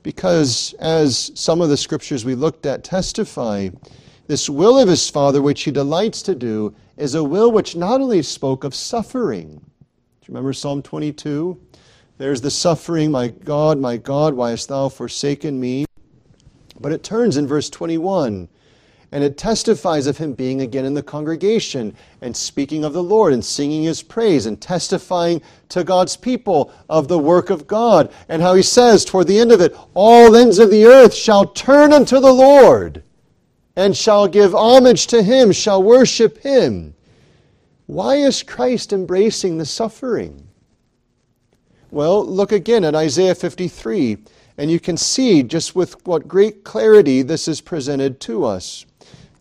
Because 0.02 0.74
as 0.78 1.30
some 1.34 1.60
of 1.60 1.68
the 1.68 1.76
scriptures 1.76 2.24
we 2.24 2.34
looked 2.34 2.66
at 2.66 2.84
testify, 2.84 3.70
this 4.26 4.48
will 4.48 4.78
of 4.78 4.88
his 4.88 5.08
Father, 5.08 5.42
which 5.42 5.62
he 5.62 5.70
delights 5.70 6.22
to 6.22 6.34
do, 6.34 6.74
is 6.96 7.14
a 7.14 7.24
will 7.24 7.50
which 7.50 7.76
not 7.76 8.00
only 8.00 8.22
spoke 8.22 8.64
of 8.64 8.74
suffering. 8.74 9.56
Do 9.56 10.26
you 10.26 10.28
remember 10.28 10.52
Psalm 10.52 10.82
22? 10.82 11.60
There's 12.18 12.40
the 12.40 12.50
suffering, 12.50 13.10
my 13.10 13.28
God, 13.28 13.78
my 13.78 13.96
God, 13.96 14.34
why 14.34 14.50
hast 14.50 14.68
thou 14.68 14.88
forsaken 14.88 15.58
me? 15.60 15.86
But 16.80 16.92
it 16.92 17.02
turns 17.02 17.36
in 17.36 17.46
verse 17.46 17.70
21 17.70 18.48
And 19.12 19.22
it 19.22 19.36
testifies 19.36 20.06
of 20.06 20.16
him 20.16 20.32
being 20.32 20.62
again 20.62 20.86
in 20.86 20.94
the 20.94 21.02
congregation 21.02 21.94
and 22.22 22.34
speaking 22.34 22.82
of 22.82 22.94
the 22.94 23.02
Lord 23.02 23.34
and 23.34 23.44
singing 23.44 23.82
his 23.82 24.02
praise 24.02 24.46
and 24.46 24.60
testifying 24.60 25.42
to 25.68 25.84
God's 25.84 26.16
people 26.16 26.72
of 26.88 27.08
the 27.08 27.18
work 27.18 27.50
of 27.50 27.66
God. 27.66 28.10
And 28.28 28.40
how 28.40 28.54
he 28.54 28.62
says 28.62 29.04
toward 29.04 29.26
the 29.26 29.38
end 29.38 29.52
of 29.52 29.60
it, 29.60 29.76
All 29.94 30.34
ends 30.34 30.58
of 30.58 30.70
the 30.70 30.86
earth 30.86 31.14
shall 31.14 31.44
turn 31.44 31.92
unto 31.92 32.18
the 32.18 32.32
Lord 32.32 33.02
and 33.76 33.96
shall 33.96 34.28
give 34.28 34.54
homage 34.54 35.06
to 35.08 35.22
him, 35.22 35.52
shall 35.52 35.82
worship 35.82 36.38
him. 36.38 36.94
Why 37.86 38.16
is 38.16 38.42
Christ 38.42 38.92
embracing 38.92 39.58
the 39.58 39.66
suffering? 39.66 40.48
Well, 41.90 42.24
look 42.24 42.52
again 42.52 42.84
at 42.84 42.94
Isaiah 42.94 43.34
53, 43.34 44.18
and 44.56 44.70
you 44.70 44.80
can 44.80 44.96
see 44.96 45.42
just 45.42 45.74
with 45.74 46.06
what 46.06 46.28
great 46.28 46.64
clarity 46.64 47.20
this 47.22 47.48
is 47.48 47.60
presented 47.60 48.18
to 48.20 48.44
us. 48.44 48.86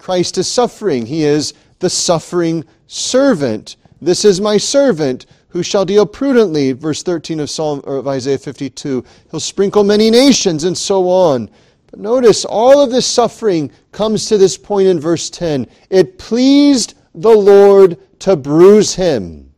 Christ 0.01 0.39
is 0.39 0.47
suffering. 0.47 1.05
He 1.05 1.23
is 1.23 1.53
the 1.77 1.89
suffering 1.89 2.65
servant. 2.87 3.75
This 4.01 4.25
is 4.25 4.41
my 4.41 4.57
servant 4.57 5.27
who 5.49 5.61
shall 5.61 5.85
deal 5.85 6.07
prudently. 6.07 6.71
Verse 6.71 7.03
13 7.03 7.39
of 7.39 7.51
Psalm 7.51 7.81
of 7.83 8.07
Isaiah 8.07 8.39
52. 8.39 9.05
He'll 9.29 9.39
sprinkle 9.39 9.83
many 9.83 10.09
nations 10.09 10.63
and 10.63 10.75
so 10.75 11.07
on. 11.07 11.51
But 11.91 11.99
notice 11.99 12.45
all 12.45 12.81
of 12.81 12.89
this 12.89 13.05
suffering 13.05 13.71
comes 13.91 14.25
to 14.25 14.39
this 14.39 14.57
point 14.57 14.87
in 14.87 14.99
verse 14.99 15.29
10. 15.29 15.67
It 15.91 16.17
pleased 16.17 16.95
the 17.13 17.29
Lord 17.29 17.95
to 18.21 18.35
bruise 18.35 18.95
him. 18.95 19.53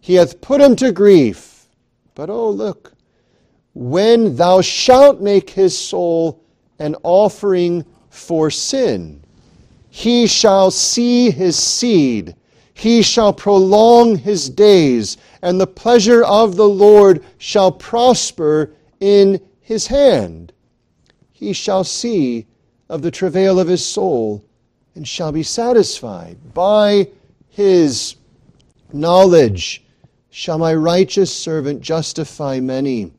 He 0.00 0.14
hath 0.14 0.40
put 0.40 0.62
him 0.62 0.76
to 0.76 0.92
grief. 0.92 1.66
But 2.14 2.30
oh, 2.30 2.48
look, 2.48 2.94
when 3.74 4.36
thou 4.36 4.62
shalt 4.62 5.20
make 5.20 5.50
his 5.50 5.76
soul 5.76 6.42
an 6.78 6.96
offering 7.02 7.84
for 8.14 8.50
sin. 8.50 9.20
He 9.90 10.26
shall 10.26 10.70
see 10.70 11.30
his 11.30 11.56
seed, 11.56 12.34
he 12.72 13.02
shall 13.02 13.32
prolong 13.32 14.16
his 14.16 14.48
days, 14.48 15.16
and 15.42 15.60
the 15.60 15.66
pleasure 15.66 16.24
of 16.24 16.56
the 16.56 16.68
Lord 16.68 17.24
shall 17.38 17.70
prosper 17.70 18.72
in 19.00 19.40
his 19.60 19.86
hand. 19.86 20.52
He 21.32 21.52
shall 21.52 21.84
see 21.84 22.46
of 22.88 23.02
the 23.02 23.10
travail 23.10 23.58
of 23.58 23.68
his 23.68 23.84
soul 23.84 24.44
and 24.94 25.06
shall 25.06 25.32
be 25.32 25.42
satisfied. 25.42 26.38
By 26.54 27.08
his 27.48 28.16
knowledge 28.92 29.84
shall 30.30 30.58
my 30.58 30.74
righteous 30.74 31.34
servant 31.34 31.80
justify 31.80 32.60
many, 32.60 33.12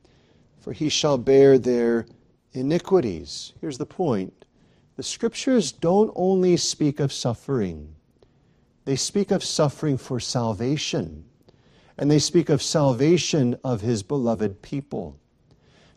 for 0.59 0.73
he 0.73 0.89
shall 0.89 1.17
bear 1.17 1.57
their 1.57 2.05
iniquities. 2.53 3.53
Here's 3.61 3.77
the 3.77 3.85
point 3.85 4.45
the 4.95 5.03
scriptures 5.03 5.71
don't 5.71 6.11
only 6.15 6.57
speak 6.57 6.99
of 6.99 7.11
suffering, 7.11 7.95
they 8.85 8.95
speak 8.95 9.31
of 9.31 9.43
suffering 9.43 9.97
for 9.97 10.19
salvation, 10.19 11.25
and 11.97 12.09
they 12.09 12.19
speak 12.19 12.49
of 12.49 12.61
salvation 12.61 13.57
of 13.63 13.81
his 13.81 14.03
beloved 14.03 14.61
people. 14.61 15.17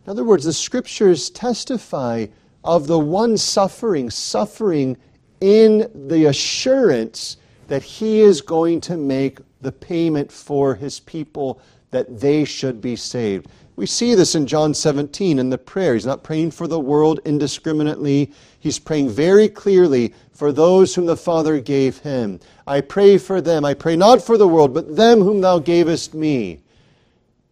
In 0.05 0.11
other 0.11 0.25
words, 0.25 0.45
the 0.45 0.53
scriptures 0.53 1.31
testify 1.31 2.27
of 2.65 2.87
the 2.87 2.99
one 2.99 3.37
suffering, 3.37 4.11
suffering 4.11 4.97
in 5.41 5.91
the 6.09 6.27
assurance 6.27 7.37
that 7.69 7.83
he 7.83 8.21
is 8.21 8.41
going 8.41 8.81
to 8.81 8.97
make 8.97 9.39
the 9.61 9.73
payment 9.73 10.33
for 10.33 10.75
his 10.75 10.99
people 11.01 11.61
that 11.91 12.21
they 12.21 12.45
should 12.45 12.81
be 12.81 12.97
saved. 12.97 13.49
We 13.79 13.87
see 13.87 14.17
this 14.17 14.35
in 14.35 14.49
John 14.49 14.75
17 14.75 15.39
in 15.39 15.51
the 15.51 15.57
prayer. 15.57 15.95
He's 15.95 16.05
not 16.05 16.25
praying 16.25 16.51
for 16.51 16.67
the 16.67 16.81
world 16.81 17.21
indiscriminately. 17.25 18.33
He's 18.59 18.81
praying 18.81 19.11
very 19.11 19.49
clearly 19.49 20.15
for 20.33 20.51
those 20.51 20.97
whom 20.97 21.07
the 21.07 21.17
Father 21.17 21.61
gave 21.61 21.99
him. 21.99 22.41
I 22.67 22.81
pray 22.81 23.19
for 23.19 23.41
them. 23.41 23.65
I 23.65 23.75
pray 23.75 23.95
not 23.95 24.21
for 24.21 24.37
the 24.37 24.49
world, 24.49 24.75
but 24.75 24.97
them 24.97 25.21
whom 25.21 25.43
thou 25.43 25.61
gavest 25.61 26.13
me. 26.13 26.59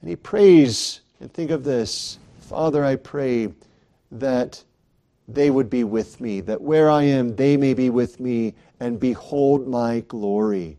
And 0.01 0.11
he 0.11 0.17
prays, 0.17 1.01
and 1.21 1.33
think 1.33 1.53
of 1.53 1.63
this 1.63 2.19
Father, 2.41 2.85
I 2.85 2.97
pray 2.97 3.53
that 4.11 4.65
they 5.29 5.51
would 5.51 5.71
be 5.71 5.85
with 5.85 6.21
me, 6.21 6.41
that 6.41 6.61
where 6.61 6.91
I 6.91 7.05
am, 7.05 7.37
they 7.37 7.57
may 7.57 7.73
be 7.73 7.89
with 7.89 8.19
me, 8.19 8.55
and 8.81 8.99
behold 8.99 9.69
my 9.69 10.01
glory. 10.09 10.77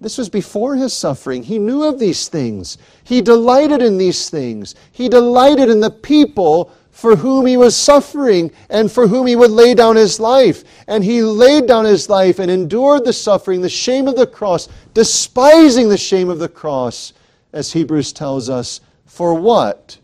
This 0.00 0.18
was 0.18 0.28
before 0.28 0.76
his 0.76 0.92
suffering. 0.92 1.42
He 1.42 1.58
knew 1.58 1.82
of 1.82 1.98
these 1.98 2.28
things. 2.28 2.78
He 3.02 3.20
delighted 3.20 3.82
in 3.82 3.98
these 3.98 4.30
things. 4.30 4.74
He 4.92 5.08
delighted 5.08 5.68
in 5.68 5.80
the 5.80 5.90
people 5.90 6.72
for 6.92 7.16
whom 7.16 7.46
he 7.46 7.56
was 7.56 7.76
suffering 7.76 8.50
and 8.70 8.90
for 8.90 9.06
whom 9.08 9.26
he 9.26 9.36
would 9.36 9.50
lay 9.50 9.74
down 9.74 9.96
his 9.96 10.20
life. 10.20 10.62
And 10.86 11.02
he 11.02 11.22
laid 11.22 11.66
down 11.66 11.84
his 11.84 12.08
life 12.08 12.38
and 12.38 12.50
endured 12.50 13.04
the 13.04 13.12
suffering, 13.12 13.60
the 13.60 13.68
shame 13.68 14.06
of 14.06 14.16
the 14.16 14.26
cross, 14.26 14.68
despising 14.94 15.88
the 15.88 15.96
shame 15.96 16.28
of 16.28 16.38
the 16.38 16.48
cross, 16.48 17.12
as 17.52 17.72
Hebrews 17.72 18.12
tells 18.12 18.48
us. 18.48 18.80
For 19.06 19.34
what? 19.34 19.98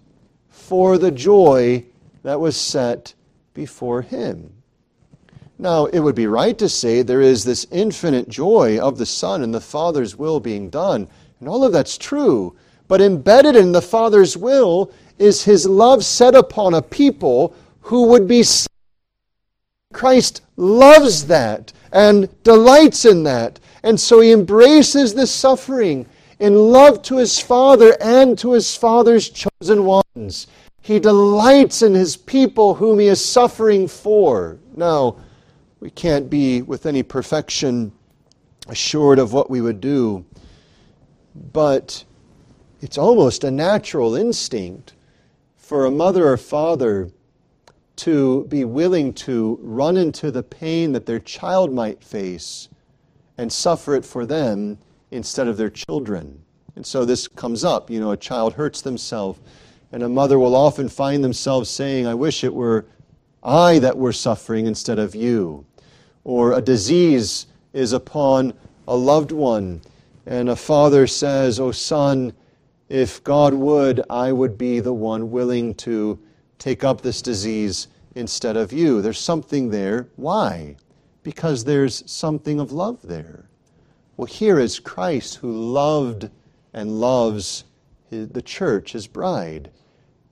For 0.51 0.99
the 0.99 1.11
joy 1.13 1.85
that 2.25 2.41
was 2.41 2.57
set 2.57 3.15
before 3.55 4.03
him. 4.03 4.54
Now, 5.59 5.87
it 5.87 6.01
would 6.01 6.15
be 6.15 6.27
right 6.27 6.59
to 6.59 6.69
say 6.69 7.03
there 7.03 7.21
is 7.21 7.45
this 7.45 7.67
infinite 7.71 8.29
joy 8.29 8.79
of 8.81 8.99
the 8.99 9.07
Son 9.07 9.43
and 9.43 9.55
the 9.55 9.61
Father's 9.61 10.17
will 10.17 10.41
being 10.41 10.69
done. 10.69 11.09
And 11.41 11.49
all 11.49 11.65
of 11.65 11.73
that's 11.73 11.97
true. 11.97 12.57
But 12.89 13.01
embedded 13.01 13.57
in 13.57 13.73
the 13.73 13.83
Father's 13.83 14.37
will 14.37 14.93
is 15.19 15.45
his 15.45 15.67
love 15.67 16.05
set 16.05 16.35
upon 16.35 16.75
a 16.75 16.83
people 16.83 17.55
who 17.81 18.09
would 18.09 18.27
be. 18.27 18.43
Saved. 18.43 18.69
Christ 19.93 20.43
loves 20.57 21.27
that 21.29 21.73
and 21.93 22.29
delights 22.43 23.05
in 23.05 23.23
that. 23.23 23.61
And 23.83 23.99
so 23.99 24.21
he 24.21 24.33
embraces 24.33 25.15
this 25.15 25.31
suffering 25.31 26.07
in 26.41 26.57
love 26.57 27.01
to 27.03 27.17
his 27.19 27.39
Father 27.39 27.97
and 28.01 28.37
to 28.39 28.53
his 28.53 28.77
Father's 28.77 29.31
chosen 29.31 29.85
ones. 29.85 30.49
He 30.83 30.99
delights 30.99 31.81
in 31.81 31.95
his 31.95 32.17
people 32.17 32.75
whom 32.75 32.99
he 32.99 33.07
is 33.07 33.25
suffering 33.25 33.87
for. 33.89 34.59
Now, 34.77 35.17
we 35.85 35.91
can't 35.91 36.31
be 36.31 36.63
with 36.63 36.87
any 36.87 37.03
perfection 37.03 37.93
assured 38.69 39.19
of 39.19 39.35
what 39.35 39.51
we 39.51 39.61
would 39.61 39.83
do, 39.83 40.25
but 41.53 42.03
it's 42.81 42.97
almost 42.97 43.45
a 43.45 43.51
natural 43.51 44.15
instinct 44.15 44.95
for 45.59 45.85
a 45.85 45.91
mother 45.91 46.27
or 46.27 46.39
father 46.39 47.11
to 47.97 48.47
be 48.49 48.65
willing 48.65 49.13
to 49.13 49.59
run 49.61 49.99
into 49.99 50.31
the 50.31 50.43
pain 50.43 50.93
that 50.93 51.05
their 51.05 51.19
child 51.19 51.71
might 51.71 52.03
face 52.03 52.71
and 53.37 53.53
suffer 53.53 53.95
it 53.95 54.07
for 54.07 54.25
them 54.25 54.79
instead 55.11 55.47
of 55.47 55.59
their 55.59 55.69
children. 55.69 56.43
And 56.77 56.87
so 56.87 57.05
this 57.05 57.29
comes 57.29 57.63
up. 57.63 57.91
You 57.91 58.01
know, 58.01 58.13
a 58.13 58.17
child 58.17 58.55
hurts 58.55 58.81
themselves, 58.81 59.39
and 59.93 60.03
a 60.03 60.09
mother 60.09 60.39
will 60.39 60.57
often 60.57 60.89
find 60.89 61.23
themselves 61.23 61.69
saying, 61.69 62.07
I 62.07 62.15
wish 62.15 62.43
it 62.43 62.55
were 62.55 62.87
I 63.43 63.81
that 63.81 63.99
were 63.99 64.15
suffering 64.15 64.65
instead 64.65 64.99
of 64.99 65.15
you 65.15 65.67
or 66.25 66.53
a 66.53 66.61
disease 66.61 67.47
is 67.73 67.93
upon 67.93 68.55
a 68.89 68.97
loved 68.97 69.33
one, 69.33 69.81
and 70.27 70.49
a 70.49 70.57
father 70.57 71.07
says, 71.07 71.61
Oh, 71.61 71.71
son, 71.71 72.33
if 72.89 73.23
God 73.25 73.55
would, 73.55 74.03
I 74.11 74.33
would 74.33 74.59
be 74.59 74.81
the 74.81 74.93
one 74.93 75.31
willing 75.31 75.75
to 75.77 76.19
take 76.59 76.85
up 76.85 77.01
this 77.01 77.23
disease 77.23 77.89
instead 78.15 78.57
of 78.57 78.73
you. 78.73 79.03
There's 79.03 79.19
something 79.19 79.71
there. 79.71 80.09
Why? 80.17 80.77
Because 81.23 81.65
there's 81.65 82.09
something 82.11 82.61
of 82.61 82.73
love 82.73 83.01
there. 83.03 83.47
Well, 84.17 84.27
here 84.27 84.59
is 84.59 84.79
Christ 84.79 85.37
who 85.37 85.51
loved 85.51 86.31
and 86.73 87.01
loves 87.01 87.65
the 88.11 88.43
church, 88.43 88.93
his 88.93 89.07
bride. 89.07 89.71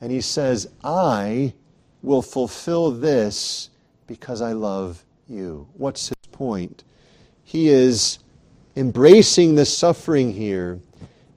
And 0.01 0.12
he 0.12 0.20
says, 0.20 0.68
I 0.84 1.55
will 2.03 2.22
fulfill 2.22 2.90
this 2.90 3.70
because 4.07 4.40
I 4.40 4.53
love 4.53 5.05
you. 5.32 5.66
What's 5.74 6.08
his 6.08 6.26
point? 6.30 6.84
He 7.42 7.68
is 7.68 8.18
embracing 8.76 9.54
the 9.54 9.64
suffering 9.64 10.32
here 10.32 10.80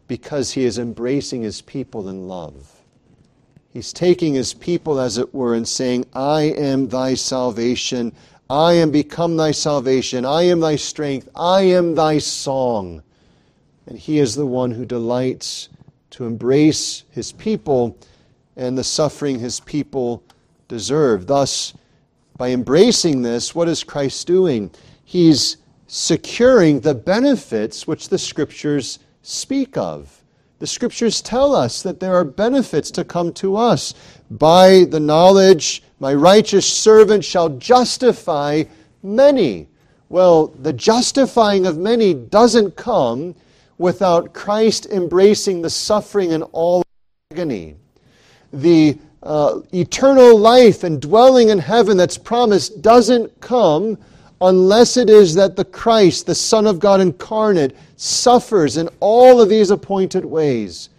because 0.07 0.51
he 0.51 0.65
is 0.65 0.77
embracing 0.77 1.41
his 1.41 1.61
people 1.61 2.09
in 2.09 2.27
love. 2.27 2.71
He's 3.69 3.91
taking 3.91 4.33
his 4.33 4.53
people, 4.53 4.99
as 4.99 5.17
it 5.17 5.33
were, 5.33 5.53
and 5.53 5.67
saying, 5.67 6.05
I 6.13 6.43
am 6.43 6.87
thy 6.87 7.15
salvation. 7.15 8.13
I 8.49 8.73
am 8.73 8.91
become 8.91 9.35
thy 9.35 9.51
salvation. 9.51 10.23
I 10.23 10.43
am 10.43 10.59
thy 10.59 10.77
strength. 10.77 11.27
I 11.35 11.63
am 11.63 11.95
thy 11.95 12.19
song. 12.19 13.03
And 13.87 13.97
he 13.97 14.19
is 14.19 14.35
the 14.35 14.45
one 14.45 14.71
who 14.71 14.85
delights 14.85 15.69
to 16.11 16.25
embrace 16.25 17.03
his 17.09 17.31
people 17.33 17.97
and 18.55 18.77
the 18.77 18.83
suffering 18.83 19.39
his 19.39 19.59
people 19.59 20.23
deserve. 20.67 21.27
Thus, 21.27 21.73
by 22.37 22.49
embracing 22.49 23.21
this, 23.21 23.55
what 23.55 23.69
is 23.69 23.83
Christ 23.83 24.27
doing? 24.27 24.71
He's 25.03 25.57
securing 25.87 26.79
the 26.79 26.95
benefits 26.95 27.87
which 27.87 28.09
the 28.09 28.17
Scriptures 28.17 28.99
speak 29.21 29.77
of. 29.77 30.21
The 30.59 30.67
Scriptures 30.67 31.21
tell 31.21 31.55
us 31.55 31.81
that 31.83 31.99
there 31.99 32.15
are 32.15 32.23
benefits 32.23 32.91
to 32.91 33.03
come 33.03 33.33
to 33.33 33.55
us. 33.55 33.93
By 34.31 34.85
the 34.89 34.99
knowledge, 34.99 35.83
my 35.99 36.13
righteous 36.13 36.65
servant 36.65 37.23
shall 37.23 37.49
justify 37.49 38.63
many. 39.03 39.67
Well, 40.09 40.47
the 40.47 40.73
justifying 40.73 41.65
of 41.65 41.77
many 41.77 42.13
doesn't 42.13 42.75
come 42.75 43.35
without 43.77 44.33
Christ 44.33 44.85
embracing 44.87 45.61
the 45.61 45.69
suffering 45.69 46.31
and 46.31 46.43
all 46.51 46.83
agony. 47.31 47.75
The 48.53 48.97
uh, 49.25 49.61
eternal 49.73 50.37
life 50.37 50.83
and 50.83 51.01
dwelling 51.01 51.49
in 51.49 51.57
heaven 51.57 51.97
that's 51.97 52.17
promised 52.17 52.81
doesn't 52.81 53.41
come 53.41 53.97
unless 54.41 54.97
it 54.97 55.09
is 55.09 55.33
that 55.33 55.55
the 55.55 55.65
Christ, 55.65 56.25
the 56.27 56.35
Son 56.35 56.67
of 56.67 56.79
God 56.79 57.01
incarnate, 57.01 57.75
suffers 57.97 58.77
in 58.77 58.87
all 58.99 59.41
of 59.41 59.49
these 59.49 59.71
appointed 59.71 60.23
ways. 60.23 60.89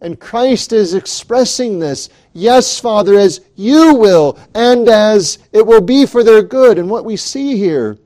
And 0.00 0.18
Christ 0.18 0.72
is 0.72 0.94
expressing 0.94 1.78
this, 1.78 2.10
yes, 2.32 2.78
Father, 2.78 3.14
as 3.14 3.40
you 3.54 3.94
will, 3.94 4.38
and 4.54 4.88
as 4.88 5.38
it 5.52 5.64
will 5.64 5.80
be 5.80 6.06
for 6.06 6.24
their 6.24 6.42
good. 6.42 6.78
And 6.78 6.90
what 6.90 7.04
we 7.04 7.16
see 7.16 7.56
here 7.56 7.98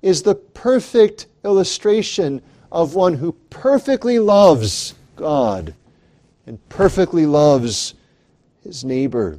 is 0.00 0.22
the 0.22 0.34
perfect 0.34 1.26
illustration 1.44 2.40
of 2.70 2.94
one 2.94 3.14
who 3.14 3.32
perfectly 3.50 4.18
loves 4.18 4.94
God 5.16 5.74
and 6.46 6.68
perfectly 6.68 7.26
loves 7.26 7.94
his 8.64 8.84
neighbor. 8.84 9.38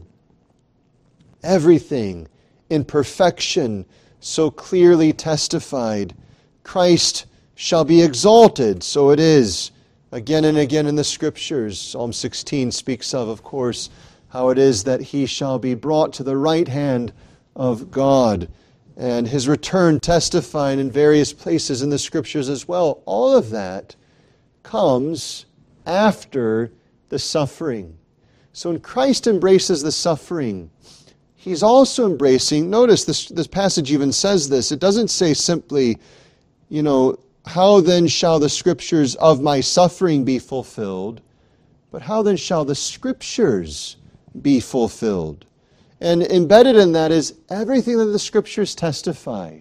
Everything 1.44 2.28
in 2.70 2.86
perfection 2.86 3.86
so 4.20 4.50
clearly 4.50 5.12
testified. 5.14 6.16
Christ 6.64 7.26
shall 7.56 7.84
be 7.84 8.02
exalted, 8.02 8.84
so 8.84 9.12
it 9.12 9.20
is. 9.20 9.72
Again 10.12 10.46
and 10.46 10.58
again 10.58 10.88
in 10.88 10.96
the 10.96 11.04
scriptures, 11.04 11.80
Psalm 11.80 12.14
16 12.14 12.72
speaks 12.72 13.14
of, 13.14 13.28
of 13.28 13.44
course, 13.44 13.90
how 14.30 14.50
it 14.50 14.58
is 14.58 14.84
that 14.84 15.02
he 15.02 15.26
shall 15.26 15.60
be 15.60 15.74
brought 15.74 16.14
to 16.14 16.24
the 16.24 16.38
right 16.38 16.68
hand 16.68 17.14
of 17.56 17.92
God. 17.92 18.50
And 18.98 19.28
his 19.28 19.48
return 19.48 20.00
testifying 20.00 20.80
in 20.80 20.90
various 20.90 21.34
places 21.34 21.82
in 21.82 21.90
the 21.90 22.00
scriptures 22.00 22.50
as 22.50 22.68
well. 22.68 23.02
All 23.06 23.36
of 23.36 23.50
that 23.50 23.96
comes 24.64 25.46
after 25.86 26.72
the 27.10 27.20
suffering. 27.20 27.98
So 28.56 28.70
when 28.70 28.80
Christ 28.80 29.28
embraces 29.28 29.84
the 29.84 29.92
suffering, 29.92 30.70
he's 31.36 31.62
also 31.62 32.06
embracing, 32.06 32.70
notice 32.70 33.04
this, 33.04 33.28
this 33.28 33.48
passage 33.48 33.92
even 33.92 34.14
says 34.14 34.48
this. 34.48 34.72
It 34.72 34.80
doesn't 34.80 35.10
say 35.10 35.34
simply, 35.34 35.98
you 36.70 36.82
know, 36.82 37.20
how 37.46 37.82
then 37.82 38.08
shall 38.08 38.40
the 38.40 38.48
scriptures 38.48 39.16
of 39.16 39.42
my 39.42 39.60
suffering 39.60 40.24
be 40.24 40.40
fulfilled? 40.40 41.20
But 41.92 42.02
how 42.02 42.22
then 42.22 42.38
shall 42.38 42.64
the 42.64 42.76
scriptures 42.76 43.98
be 44.42 44.62
fulfilled? 44.62 45.46
And 46.00 46.24
embedded 46.24 46.78
in 46.78 46.94
that 46.94 47.12
is 47.12 47.36
everything 47.50 47.98
that 47.98 48.06
the 48.06 48.20
scriptures 48.20 48.74
testify 48.74 49.60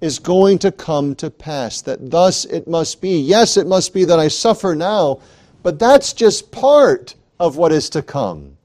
is 0.00 0.18
going 0.18 0.58
to 0.60 0.72
come 0.72 1.14
to 1.16 1.30
pass. 1.30 1.82
That 1.82 2.10
thus 2.10 2.46
it 2.46 2.66
must 2.66 3.02
be. 3.02 3.20
Yes, 3.20 3.58
it 3.58 3.66
must 3.66 3.92
be 3.92 4.06
that 4.06 4.18
I 4.18 4.28
suffer 4.28 4.74
now, 4.74 5.20
but 5.62 5.78
that's 5.78 6.14
just 6.14 6.50
part 6.50 7.14
of 7.38 7.56
what 7.56 7.72
is 7.72 7.88
to 7.90 8.02
come. 8.02 8.56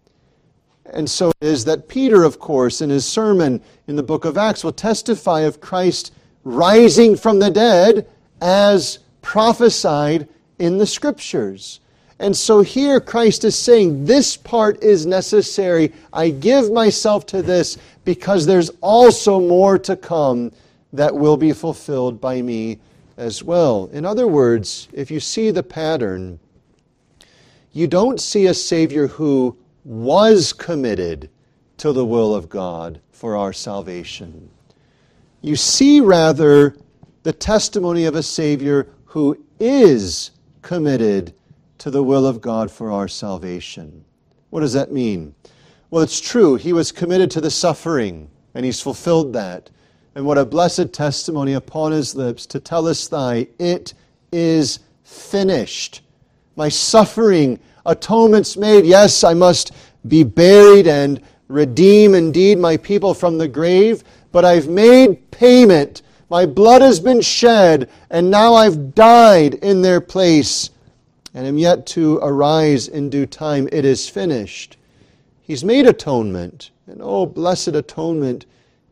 And 0.94 1.10
so 1.10 1.30
it 1.30 1.48
is 1.48 1.66
that 1.66 1.88
Peter, 1.88 2.24
of 2.24 2.40
course, 2.40 2.82
in 2.82 2.90
his 2.90 3.06
sermon 3.06 3.62
in 3.88 3.96
the 3.96 4.04
book 4.04 4.26
of 4.26 4.38
Acts, 4.38 4.64
will 4.64 4.72
testify 4.72 5.42
of 5.42 5.62
Christ 5.62 6.14
rising 6.44 7.16
from 7.16 7.40
the 7.40 7.52
dead 7.52 8.08
as 8.42 9.00
prophesied 9.22 10.28
in 10.58 10.78
the 10.78 10.86
scriptures. 10.86 11.80
And 12.20 12.36
so 12.36 12.62
here 12.62 13.00
Christ 13.00 13.46
is 13.46 13.58
saying, 13.58 14.06
This 14.06 14.36
part 14.36 14.84
is 14.84 15.06
necessary. 15.06 15.94
I 16.12 16.30
give 16.30 16.72
myself 16.72 17.26
to 17.28 17.42
this 17.42 17.78
because 18.04 18.46
there's 18.46 18.70
also 18.82 19.40
more 19.40 19.78
to 19.80 19.96
come 19.96 20.52
that 20.92 21.16
will 21.16 21.38
be 21.38 21.54
fulfilled 21.54 22.20
by 22.20 22.42
me 22.42 22.80
as 23.16 23.44
well. 23.44 23.90
In 23.94 24.06
other 24.06 24.28
words, 24.28 24.90
if 24.92 25.12
you 25.12 25.20
see 25.20 25.52
the 25.52 25.64
pattern, 25.64 26.40
you 27.72 27.88
don't 27.88 28.20
see 28.20 28.46
a 28.48 28.54
Savior 28.54 29.08
who 29.08 29.58
was 29.84 30.54
committed 30.54 31.30
to 31.78 31.94
the 31.94 32.06
will 32.06 32.36
of 32.36 32.50
God 32.50 33.00
for 33.12 33.36
our 33.36 33.54
salvation. 33.54 34.50
You 35.42 35.56
see, 35.56 36.02
rather, 36.02 36.76
the 37.24 37.34
testimony 37.34 38.06
of 38.06 38.16
a 38.16 38.24
Savior 38.24 38.88
who 39.06 39.38
is 39.60 40.32
committed 40.62 41.34
to 41.78 41.90
the 41.90 42.04
will 42.04 42.26
of 42.26 42.42
God 42.42 42.70
for 42.70 42.92
our 42.92 43.08
salvation. 43.08 44.04
What 44.50 44.62
does 44.62 44.74
that 44.74 44.92
mean? 44.92 45.34
Well, 45.90 46.04
it's 46.04 46.20
true. 46.20 46.56
He 46.56 46.74
was 46.74 46.92
committed 46.92 47.32
to 47.32 47.42
the 47.42 47.52
suffering, 47.52 48.30
and 48.54 48.66
he's 48.66 48.82
fulfilled 48.82 49.34
that. 49.34 49.70
And 50.16 50.26
what 50.26 50.38
a 50.38 50.46
blessed 50.46 50.92
testimony 50.92 51.54
upon 51.54 51.92
his 51.92 52.16
lips 52.16 52.46
to 52.48 52.60
tell 52.60 52.88
us 52.88 53.08
thy, 53.08 53.48
it 53.58 53.94
is 54.32 54.80
finished. 55.04 56.02
My 56.60 56.68
suffering, 56.68 57.58
atonement's 57.86 58.58
made. 58.58 58.86
Yes, 58.86 59.24
I 59.24 59.34
must 59.34 59.72
be 60.06 60.26
buried 60.26 60.90
and 60.90 61.22
redeem 61.48 62.14
indeed 62.14 62.60
my 62.60 62.76
people 62.76 63.14
from 63.14 63.38
the 63.38 63.48
grave, 63.48 64.04
but 64.34 64.44
I've 64.44 64.68
made 64.68 65.32
payment. 65.32 66.02
My 66.30 66.46
blood 66.46 66.82
has 66.82 67.00
been 67.00 67.22
shed, 67.22 67.90
and 68.10 68.30
now 68.30 68.56
I've 68.56 68.94
died 68.94 69.54
in 69.54 69.82
their 69.82 70.02
place, 70.02 70.70
and 71.34 71.48
am 71.48 71.58
yet 71.58 71.86
to 71.96 72.18
arise 72.18 72.90
in 72.90 73.10
due 73.10 73.26
time. 73.26 73.70
It 73.72 73.86
is 73.86 74.10
finished. 74.10 74.76
He's 75.40 75.64
made 75.64 75.88
atonement, 75.88 76.72
and 76.88 77.00
oh, 77.02 77.26
blessed 77.26 77.70
atonement 77.70 78.46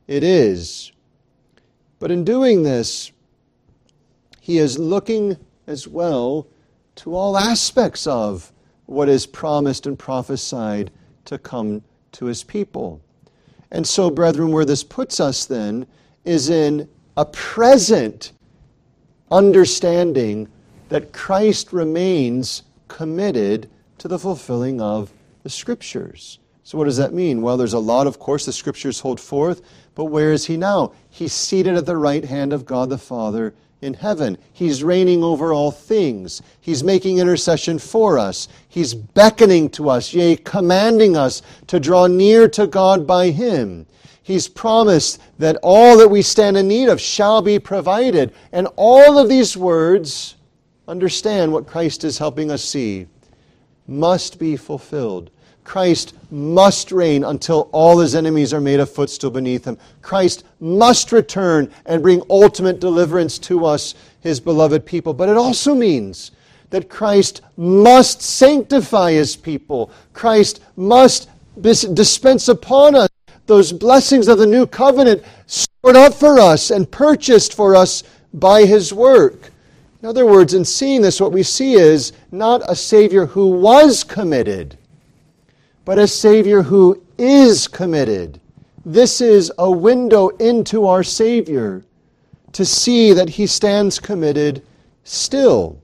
it 0.08 0.24
is. 0.24 0.94
But 2.00 2.12
in 2.12 2.24
doing 2.24 2.64
this, 2.64 3.12
he 4.40 4.58
is 4.58 4.80
looking 4.80 5.36
as 5.68 5.86
well 5.86 6.48
to 6.98 7.16
all 7.16 7.38
aspects 7.38 8.06
of 8.08 8.52
what 8.86 9.10
is 9.10 9.26
promised 9.26 9.86
and 9.86 9.98
prophesied 9.98 10.92
to 11.26 11.38
come 11.38 11.82
to 12.14 12.26
his 12.26 12.44
people. 12.44 13.02
And 13.72 13.86
so, 13.86 14.10
brethren, 14.10 14.52
where 14.52 14.66
this 14.66 14.84
puts 14.84 15.20
us 15.20 15.46
then 15.46 15.86
is 16.26 16.50
in 16.50 16.88
a 17.16 17.26
present 17.26 18.32
understanding 19.30 20.48
that 20.90 21.12
Christ 21.12 21.74
remains 21.74 22.64
committed 22.88 23.70
to 23.98 24.08
the 24.08 24.20
fulfilling 24.20 24.80
of 24.80 25.12
the 25.44 25.50
Scriptures. 25.50 26.40
So, 26.64 26.78
what 26.78 26.86
does 26.86 26.98
that 26.98 27.14
mean? 27.14 27.42
Well, 27.42 27.58
there's 27.58 27.74
a 27.74 27.80
lot, 27.80 28.08
of 28.08 28.20
course, 28.20 28.46
the 28.46 28.54
Scriptures 28.54 29.00
hold 29.00 29.20
forth, 29.20 29.62
but 29.96 30.06
where 30.06 30.32
is 30.32 30.46
he 30.46 30.58
now? 30.58 30.94
He's 31.10 31.34
seated 31.34 31.76
at 31.76 31.86
the 31.86 31.98
right 31.98 32.24
hand 32.24 32.54
of 32.54 32.66
God 32.66 32.90
the 32.90 32.98
Father 32.98 33.54
in 33.82 33.94
heaven. 33.94 34.38
He's 34.54 34.84
reigning 34.84 35.24
over 35.24 35.54
all 35.54 35.72
things. 35.72 36.42
He's 36.60 36.84
making 36.84 37.20
intercession 37.20 37.80
for 37.80 38.18
us. 38.18 38.48
He's 38.68 38.94
beckoning 38.94 39.70
to 39.72 39.90
us, 39.90 40.14
yea, 40.14 40.36
commanding 40.38 41.16
us 41.16 41.42
to 41.68 41.80
draw 41.80 42.08
near 42.08 42.48
to 42.50 42.68
God 42.68 43.06
by 43.06 43.30
Him. 43.30 43.86
He's 44.24 44.48
promised 44.48 45.22
that 45.40 45.58
all 45.64 45.98
that 46.00 46.10
we 46.10 46.22
stand 46.22 46.58
in 46.58 46.68
need 46.68 46.90
of 46.90 47.00
shall 47.00 47.42
be 47.42 47.60
provided. 47.60 48.34
And 48.52 48.68
all 48.76 49.18
of 49.18 49.30
these 49.30 49.56
words, 49.56 50.36
understand 50.88 51.54
what 51.54 51.68
Christ 51.68 52.04
is 52.04 52.18
helping 52.18 52.52
us 52.52 52.64
see, 52.64 53.08
must 53.88 54.38
be 54.38 54.58
fulfilled. 54.58 55.30
Christ 55.68 56.14
must 56.32 56.94
reign 56.94 57.26
until 57.26 57.68
all 57.74 58.00
his 58.00 58.16
enemies 58.16 58.54
are 58.54 58.62
made 58.62 58.80
a 58.80 58.86
footstool 58.86 59.32
beneath 59.32 59.66
him. 59.66 59.78
Christ 60.02 60.46
must 60.62 61.12
return 61.12 61.70
and 61.86 62.02
bring 62.02 62.22
ultimate 62.30 62.80
deliverance 62.80 63.38
to 63.40 63.66
us, 63.66 63.94
his 64.22 64.40
beloved 64.40 64.86
people. 64.86 65.14
But 65.14 65.28
it 65.28 65.36
also 65.36 65.76
means 65.76 66.32
that 66.70 66.88
Christ 66.88 67.42
must 67.58 68.22
sanctify 68.22 69.12
his 69.12 69.36
people. 69.36 69.92
Christ 70.14 70.62
must 70.78 71.30
dispense 71.62 72.48
upon 72.48 72.96
us 72.96 73.10
those 73.46 73.74
blessings 73.74 74.30
of 74.30 74.38
the 74.38 74.48
new 74.48 74.66
covenant 74.68 75.22
stored 75.48 75.98
up 75.98 76.14
for 76.14 76.40
us 76.40 76.72
and 76.72 76.90
purchased 76.90 77.54
for 77.54 77.76
us 77.76 78.04
by 78.34 78.66
his 78.66 78.94
work. 78.94 79.52
In 80.02 80.08
other 80.08 80.26
words, 80.26 80.54
in 80.54 80.64
seeing 80.64 81.02
this, 81.02 81.20
what 81.20 81.34
we 81.34 81.44
see 81.44 81.74
is 81.74 82.14
not 82.32 82.62
a 82.70 82.76
Savior 82.76 83.26
who 83.26 83.50
was 83.50 84.06
committed 84.06 84.78
but 85.88 85.98
a 85.98 86.06
Savior 86.06 86.64
who 86.64 87.02
is 87.18 87.66
committed. 87.66 88.42
This 88.86 89.22
is 89.22 89.54
a 89.58 89.72
window 89.72 90.28
into 90.28 90.86
our 90.86 91.02
Savior 91.02 91.82
to 92.52 92.66
see 92.66 93.14
that 93.14 93.30
He 93.30 93.48
stands 93.48 93.98
committed 93.98 94.62
still. 95.06 95.80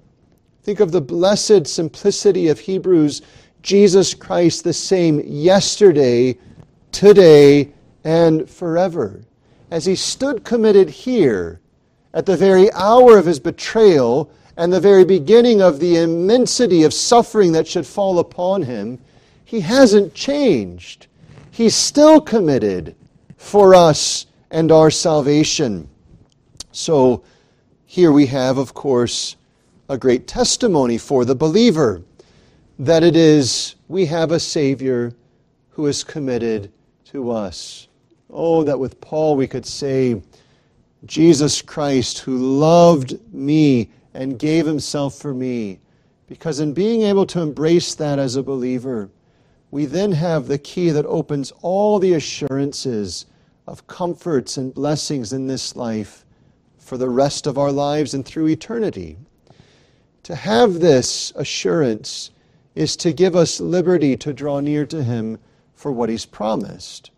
Think 0.64 0.82
of 0.82 0.92
the 0.92 1.00
blessed 1.00 1.68
simplicity 1.68 2.50
of 2.50 2.60
Hebrews 2.60 3.22
Jesus 3.62 4.14
Christ, 4.14 4.66
the 4.66 4.74
same 4.74 5.22
yesterday, 5.26 6.38
today, 6.92 7.72
and 8.04 8.50
forever. 8.50 9.22
As 9.72 9.86
He 9.86 9.96
stood 9.96 10.44
committed 10.44 10.90
here 10.90 11.62
at 12.14 12.26
the 12.26 12.36
very 12.36 12.70
hour 12.74 13.18
of 13.18 13.26
His 13.26 13.40
betrayal 13.40 14.30
and 14.58 14.74
the 14.74 14.82
very 14.82 15.06
beginning 15.06 15.62
of 15.62 15.80
the 15.80 15.96
immensity 15.96 16.84
of 16.84 16.94
suffering 16.94 17.54
that 17.54 17.70
should 17.70 17.88
fall 17.88 18.20
upon 18.20 18.64
Him, 18.64 19.00
he 19.54 19.60
hasn't 19.60 20.16
changed. 20.16 21.06
He's 21.52 21.76
still 21.76 22.20
committed 22.20 22.96
for 23.38 23.76
us 23.76 24.26
and 24.50 24.72
our 24.72 24.90
salvation. 24.90 25.88
So 26.72 27.24
here 27.86 28.12
we 28.12 28.26
have, 28.26 28.58
of 28.58 28.74
course, 28.74 29.36
a 29.90 29.96
great 29.96 30.26
testimony 30.26 30.98
for 30.98 31.24
the 31.24 31.36
believer 31.36 32.02
that 32.80 33.04
it 33.04 33.16
is 33.16 33.76
we 33.88 34.08
have 34.08 34.32
a 34.32 34.40
Savior 34.40 35.14
who 35.70 35.86
is 35.86 36.04
committed 36.04 36.72
to 37.12 37.30
us. 37.30 37.90
Oh, 38.32 38.64
that 38.64 38.80
with 38.80 39.00
Paul 39.02 39.36
we 39.36 39.46
could 39.46 39.68
say, 39.68 40.20
Jesus 41.06 41.62
Christ, 41.62 42.18
who 42.18 42.40
loved 42.40 43.20
me 43.32 43.92
and 44.16 44.40
gave 44.40 44.66
himself 44.66 45.14
for 45.20 45.32
me. 45.32 45.78
Because 46.26 46.60
in 46.60 46.74
being 46.74 47.04
able 47.04 47.28
to 47.28 47.40
embrace 47.40 47.94
that 47.94 48.18
as 48.18 48.36
a 48.36 48.42
believer, 48.42 49.12
we 49.74 49.86
then 49.86 50.12
have 50.12 50.46
the 50.46 50.60
key 50.60 50.92
that 50.92 51.08
opens 51.08 51.52
all 51.64 51.98
the 51.98 52.14
assurances 52.14 53.26
of 53.66 53.88
comforts 53.88 54.56
and 54.56 54.72
blessings 54.72 55.34
in 55.34 55.48
this 55.48 55.76
life 55.76 56.26
for 56.78 56.96
the 56.96 57.10
rest 57.10 57.48
of 57.48 57.58
our 57.58 57.72
lives 57.72 58.14
and 58.14 58.24
through 58.24 58.48
eternity. 58.50 59.18
To 60.24 60.36
have 60.36 60.76
this 60.76 61.34
assurance 61.36 62.30
is 62.76 62.96
to 62.98 63.14
give 63.14 63.36
us 63.36 63.60
liberty 63.60 64.16
to 64.18 64.32
draw 64.32 64.60
near 64.60 64.86
to 64.86 65.04
Him 65.04 65.40
for 65.74 65.92
what 65.92 66.08
He's 66.08 66.28
promised. 66.28 67.10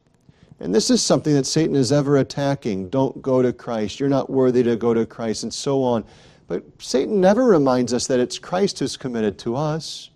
And 0.61 0.73
this 0.73 0.89
is 0.89 1.01
something 1.01 1.33
that 1.33 1.45
Satan 1.45 1.75
is 1.75 1.91
ever 1.91 2.15
attacking. 2.15 2.87
Don't 2.87 3.21
go 3.21 3.41
to 3.41 3.51
Christ. 3.51 3.99
You're 3.99 4.07
not 4.07 4.29
worthy 4.29 4.63
to 4.63 4.77
go 4.77 4.93
to 4.93 5.05
Christ, 5.05 5.43
and 5.43 5.53
so 5.53 5.83
on. 5.83 6.05
But 6.47 6.63
Satan 6.79 7.19
never 7.19 7.43
reminds 7.43 7.93
us 7.93 8.07
that 8.07 8.21
it's 8.21 8.39
Christ 8.39 8.79
who's 8.79 8.95
committed 8.95 9.37
to 9.39 9.57
us. 9.57 10.09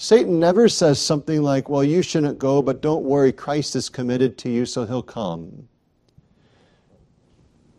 Satan 0.00 0.38
never 0.38 0.68
says 0.68 1.00
something 1.00 1.42
like, 1.42 1.68
Well, 1.68 1.82
you 1.82 2.02
shouldn't 2.02 2.38
go, 2.38 2.62
but 2.62 2.80
don't 2.80 3.02
worry, 3.02 3.32
Christ 3.32 3.74
is 3.74 3.88
committed 3.88 4.38
to 4.38 4.48
you, 4.48 4.64
so 4.64 4.86
he'll 4.86 5.02
come. 5.02 5.66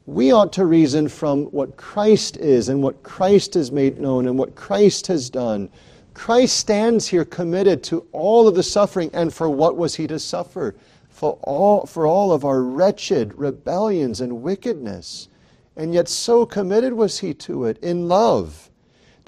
We 0.06 0.34
ought 0.34 0.52
to 0.54 0.66
reason 0.66 1.08
from 1.08 1.46
what 1.46 1.78
Christ 1.78 2.36
is 2.36 2.68
and 2.68 2.84
what 2.84 3.04
Christ 3.04 3.54
has 3.54 3.72
made 3.72 4.02
known 4.02 4.28
and 4.28 4.38
what 4.38 4.56
Christ 4.56 5.08
has 5.08 5.30
done. 5.30 5.70
Christ 6.14 6.58
stands 6.58 7.08
here 7.08 7.24
committed 7.24 7.84
to 7.84 8.06
all 8.12 8.50
of 8.50 8.56
the 8.56 8.64
suffering, 8.64 9.10
and 9.14 9.34
for 9.34 9.50
what 9.50 9.78
was 9.78 9.96
he 9.96 10.06
to 10.08 10.20
suffer? 10.20 10.76
For 11.08 11.40
all, 11.44 11.86
for 11.86 12.06
all 12.06 12.34
of 12.34 12.44
our 12.44 12.62
wretched 12.64 13.34
rebellions 13.40 14.20
and 14.20 14.42
wickedness. 14.42 15.30
And 15.78 15.94
yet, 15.94 16.10
so 16.10 16.46
committed 16.46 16.92
was 16.92 17.20
he 17.20 17.34
to 17.36 17.64
it 17.64 17.78
in 17.78 18.10
love 18.10 18.69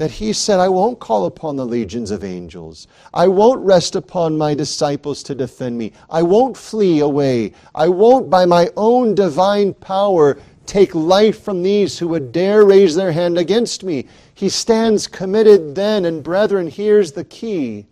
that 0.02 0.10
he 0.10 0.34
said, 0.34 0.60
I 0.60 0.68
won't 0.68 1.00
call 1.00 1.28
upon 1.28 1.58
the 1.58 1.66
legions 1.68 2.10
of 2.10 2.24
angels. 2.24 2.88
I 3.14 3.28
won't 3.28 3.64
rest 3.64 3.96
upon 3.96 4.36
my 4.36 4.56
disciples 4.56 5.22
to 5.22 5.36
defend 5.36 5.78
me. 5.78 5.94
I 6.10 6.24
won't 6.24 6.58
flee 6.58 7.02
away. 7.02 7.54
I 7.76 7.88
won't, 7.88 8.28
by 8.28 8.48
my 8.48 8.72
own 8.76 9.14
divine 9.14 9.76
power, 9.76 10.40
take 10.66 10.96
life 10.96 11.44
from 11.44 11.62
these 11.62 12.00
who 12.00 12.08
would 12.08 12.32
dare 12.32 12.66
raise 12.66 12.96
their 12.96 13.12
hand 13.12 13.38
against 13.38 13.84
me. 13.84 14.08
He 14.34 14.50
stands 14.50 15.06
committed 15.06 15.76
then, 15.76 16.06
and 16.06 16.24
brethren, 16.24 16.66
here's 16.66 17.12
the 17.12 17.26
key. 17.26 17.86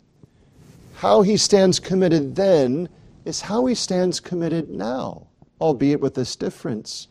How 0.95 1.21
he 1.21 1.37
stands 1.37 1.79
committed 1.79 2.35
then 2.35 2.89
is 3.23 3.41
how 3.41 3.67
he 3.67 3.75
stands 3.75 4.19
committed 4.19 4.67
now, 4.67 5.27
albeit 5.61 6.01
with 6.01 6.15
this 6.15 6.35
difference. 6.35 7.07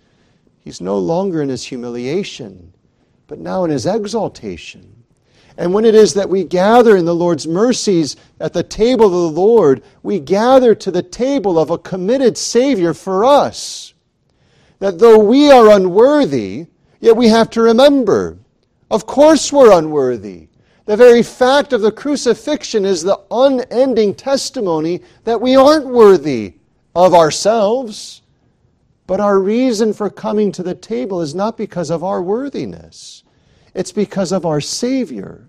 He's 0.59 0.81
no 0.81 0.99
longer 0.99 1.41
in 1.41 1.51
his 1.51 1.63
humiliation 1.63 2.73
but 3.29 3.39
now 3.39 3.62
in 3.62 3.70
his 3.70 3.87
exaltation. 3.87 5.05
And 5.57 5.74
when 5.74 5.85
it 5.85 5.95
is 5.95 6.14
that 6.14 6.29
we 6.29 6.45
gather 6.45 6.97
in 6.97 7.05
the 7.05 7.14
Lord's 7.14 7.47
mercies 7.47 8.16
at 8.41 8.53
the 8.53 8.62
table 8.62 9.07
of 9.07 9.35
the 9.35 9.41
Lord, 9.41 9.83
we 10.03 10.18
gather 10.18 10.74
to 10.74 10.91
the 10.91 11.03
table 11.03 11.59
of 11.59 11.70
a 11.70 11.79
committed 11.79 12.39
Savior 12.39 12.95
for 12.95 13.24
us. 13.24 13.93
That 14.79 14.99
though 14.99 15.18
we 15.18 15.51
are 15.51 15.70
unworthy, 15.70 16.66
yet 17.01 17.16
we 17.16 17.29
have 17.29 17.51
to 17.51 17.62
remember, 17.62 18.39
of 18.91 19.07
course 19.07 19.53
we're 19.53 19.76
unworthy. 19.76 20.49
The 20.87 20.97
very 20.97 21.22
fact 21.22 21.72
of 21.72 21.83
the 21.83 21.93
crucifixion 21.93 22.87
is 22.87 23.03
the 23.03 23.20
unending 23.31 24.14
testimony 24.14 25.03
that 25.24 25.41
we 25.41 25.55
aren't 25.55 25.87
worthy 25.87 26.55
of 26.95 27.12
ourselves. 27.12 28.22
But 29.09 29.21
our 29.21 29.41
reason 29.41 29.95
for 29.95 30.11
coming 30.11 30.53
to 30.53 30.63
the 30.63 30.75
table 30.75 31.23
is 31.23 31.35
not 31.35 31.57
because 31.57 31.89
of 31.89 32.05
our 32.05 32.21
worthiness. 32.21 33.25
It's 33.75 33.91
because 33.91 34.33
of 34.33 34.45
our 34.45 34.61
Savior. 34.61 35.49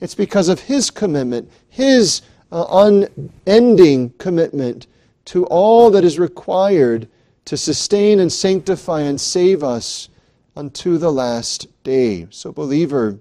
It's 0.00 0.16
because 0.16 0.48
of 0.48 0.58
His 0.58 0.90
commitment, 0.90 1.48
His 1.68 2.22
uh, 2.50 2.66
unending 2.68 4.10
commitment 4.18 4.88
to 5.26 5.46
all 5.46 5.92
that 5.92 6.02
is 6.02 6.18
required 6.18 7.08
to 7.44 7.56
sustain 7.56 8.18
and 8.18 8.32
sanctify 8.32 9.02
and 9.02 9.20
save 9.20 9.62
us 9.62 10.08
unto 10.56 10.98
the 10.98 11.12
last 11.12 11.68
day. 11.84 12.26
So, 12.30 12.50
believer, 12.50 13.20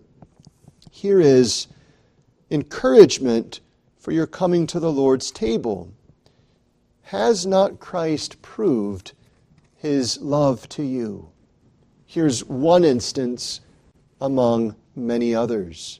here 0.89 1.21
is 1.21 1.67
encouragement 2.49 3.59
for 3.99 4.11
your 4.11 4.25
coming 4.25 4.65
to 4.65 4.79
the 4.79 4.91
Lord's 4.91 5.29
table. 5.29 5.93
Has 7.03 7.45
not 7.45 7.79
Christ 7.79 8.41
proved 8.41 9.11
his 9.85 10.19
love 10.19 10.67
to 10.67 10.81
you. 10.81 11.29
Here's 12.07 12.43
one 12.43 12.83
instance 12.83 13.61
among 14.19 14.75
many 14.95 15.35
others. 15.35 15.99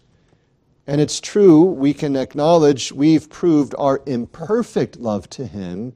And 0.88 1.00
it's 1.00 1.20
true, 1.20 1.62
we 1.62 1.94
can 1.94 2.16
acknowledge 2.16 2.92
we've 2.92 3.30
proved 3.30 3.76
our 3.78 4.02
imperfect 4.08 4.98
love 4.98 5.30
to 5.32 5.46
him 5.46 5.94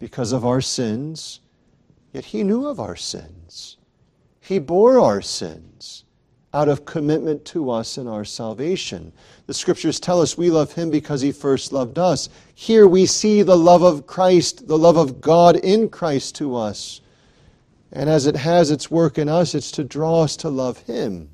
because 0.00 0.32
of 0.32 0.44
our 0.44 0.60
sins, 0.60 1.40
yet 2.12 2.24
he 2.24 2.42
knew 2.42 2.66
of 2.66 2.80
our 2.80 2.96
sins. 2.96 3.76
He 4.40 4.58
bore 4.58 4.98
our 4.98 5.22
sins 5.22 6.04
out 6.52 6.68
of 6.68 6.84
commitment 6.84 7.44
to 7.44 7.70
us 7.70 7.96
and 7.96 8.08
our 8.08 8.24
salvation. 8.24 9.12
The 9.46 9.54
scriptures 9.54 10.00
tell 10.00 10.20
us 10.20 10.36
we 10.36 10.50
love 10.50 10.72
him 10.72 10.90
because 10.90 11.20
he 11.20 11.30
first 11.30 11.72
loved 11.72 11.96
us. 11.96 12.28
Here 12.56 12.88
we 12.88 13.06
see 13.06 13.42
the 13.42 13.56
love 13.56 13.82
of 13.82 14.08
Christ, 14.08 14.66
the 14.66 14.78
love 14.78 14.96
of 14.96 15.20
God 15.20 15.54
in 15.54 15.88
Christ 15.88 16.34
to 16.34 16.56
us. 16.56 17.00
And 17.92 18.08
as 18.08 18.26
it 18.26 18.36
has 18.36 18.70
its 18.70 18.90
work 18.90 19.18
in 19.18 19.28
us, 19.28 19.54
it's 19.54 19.72
to 19.72 19.84
draw 19.84 20.22
us 20.22 20.36
to 20.36 20.48
love 20.48 20.78
Him. 20.78 21.30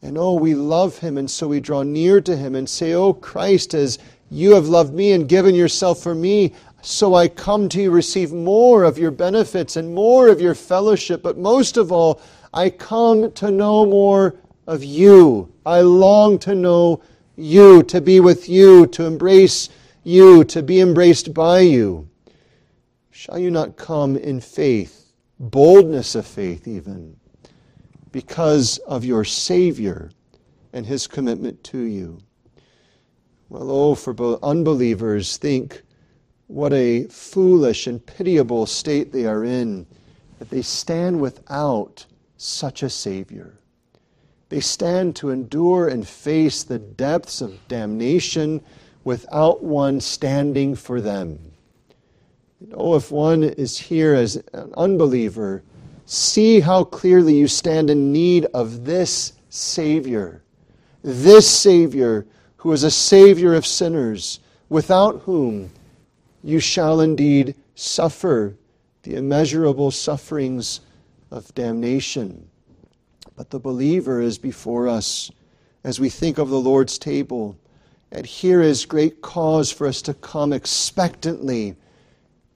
And 0.00 0.18
oh, 0.18 0.34
we 0.34 0.54
love 0.54 0.98
Him, 0.98 1.18
and 1.18 1.30
so 1.30 1.48
we 1.48 1.60
draw 1.60 1.82
near 1.82 2.20
to 2.22 2.36
Him 2.36 2.54
and 2.54 2.68
say, 2.68 2.94
Oh, 2.94 3.12
Christ, 3.12 3.74
as 3.74 3.98
you 4.30 4.54
have 4.54 4.68
loved 4.68 4.94
me 4.94 5.12
and 5.12 5.28
given 5.28 5.54
yourself 5.54 6.02
for 6.02 6.14
me, 6.14 6.54
so 6.80 7.14
I 7.14 7.28
come 7.28 7.68
to 7.68 7.82
you, 7.82 7.90
receive 7.90 8.32
more 8.32 8.82
of 8.82 8.98
your 8.98 9.12
benefits 9.12 9.76
and 9.76 9.94
more 9.94 10.28
of 10.28 10.40
your 10.40 10.54
fellowship. 10.54 11.22
But 11.22 11.38
most 11.38 11.76
of 11.76 11.92
all, 11.92 12.20
I 12.52 12.70
come 12.70 13.30
to 13.32 13.50
know 13.50 13.86
more 13.86 14.34
of 14.66 14.82
you. 14.82 15.52
I 15.64 15.82
long 15.82 16.38
to 16.40 16.54
know 16.54 17.02
you, 17.36 17.82
to 17.84 18.00
be 18.00 18.18
with 18.18 18.48
you, 18.48 18.86
to 18.88 19.04
embrace 19.04 19.68
you, 20.02 20.42
to 20.44 20.62
be 20.62 20.80
embraced 20.80 21.32
by 21.32 21.60
you. 21.60 22.08
Shall 23.10 23.38
you 23.38 23.50
not 23.50 23.76
come 23.76 24.16
in 24.16 24.40
faith? 24.40 25.01
Boldness 25.42 26.14
of 26.14 26.26
faith, 26.26 26.66
even 26.68 27.16
because 28.12 28.78
of 28.78 29.04
your 29.04 29.24
Savior 29.24 30.10
and 30.72 30.86
his 30.86 31.06
commitment 31.06 31.62
to 31.64 31.80
you. 31.80 32.18
Well, 33.48 33.70
oh, 33.70 33.94
for 33.94 34.14
unbelievers, 34.42 35.36
think 35.36 35.82
what 36.46 36.72
a 36.72 37.04
foolish 37.04 37.86
and 37.86 38.04
pitiable 38.04 38.66
state 38.66 39.12
they 39.12 39.26
are 39.26 39.44
in 39.44 39.86
that 40.38 40.48
they 40.48 40.62
stand 40.62 41.20
without 41.20 42.06
such 42.36 42.82
a 42.82 42.90
Savior. 42.90 43.58
They 44.48 44.60
stand 44.60 45.16
to 45.16 45.30
endure 45.30 45.88
and 45.88 46.06
face 46.06 46.62
the 46.62 46.78
depths 46.78 47.40
of 47.40 47.66
damnation 47.68 48.60
without 49.04 49.62
one 49.62 50.00
standing 50.00 50.74
for 50.74 51.00
them. 51.00 51.51
Oh, 52.74 52.94
if 52.94 53.10
one 53.10 53.42
is 53.42 53.78
here 53.78 54.14
as 54.14 54.36
an 54.52 54.72
unbeliever, 54.76 55.62
see 56.06 56.60
how 56.60 56.84
clearly 56.84 57.34
you 57.34 57.48
stand 57.48 57.90
in 57.90 58.12
need 58.12 58.46
of 58.54 58.84
this 58.84 59.32
Savior. 59.48 60.42
This 61.02 61.48
Savior 61.50 62.26
who 62.62 62.70
is 62.70 62.84
a 62.84 62.90
Savior 62.92 63.54
of 63.54 63.66
sinners, 63.66 64.38
without 64.68 65.22
whom 65.22 65.68
you 66.44 66.60
shall 66.60 67.00
indeed 67.00 67.56
suffer 67.74 68.54
the 69.02 69.16
immeasurable 69.16 69.90
sufferings 69.90 70.80
of 71.32 71.52
damnation. 71.56 72.48
But 73.34 73.50
the 73.50 73.58
believer 73.58 74.20
is 74.20 74.38
before 74.38 74.86
us 74.86 75.28
as 75.82 75.98
we 75.98 76.08
think 76.08 76.38
of 76.38 76.50
the 76.50 76.60
Lord's 76.60 76.98
table. 76.98 77.56
And 78.12 78.24
here 78.24 78.62
is 78.62 78.86
great 78.86 79.22
cause 79.22 79.72
for 79.72 79.88
us 79.88 80.00
to 80.02 80.14
come 80.14 80.52
expectantly 80.52 81.74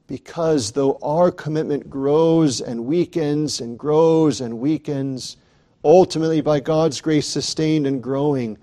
because 0.07 0.73
though 0.73 0.99
our 1.03 1.31
commitment 1.31 1.91
grows 1.91 2.61
and 2.61 2.85
weakens 2.85 3.61
and 3.61 3.79
grows 3.79 4.41
and 4.41 4.59
weakens, 4.59 5.37
ultimately 5.85 6.41
by 6.41 6.61
God's 6.61 7.01
grace 7.01 7.27
sustained 7.27 7.87
and 7.87 8.03
growing, 8.03 8.59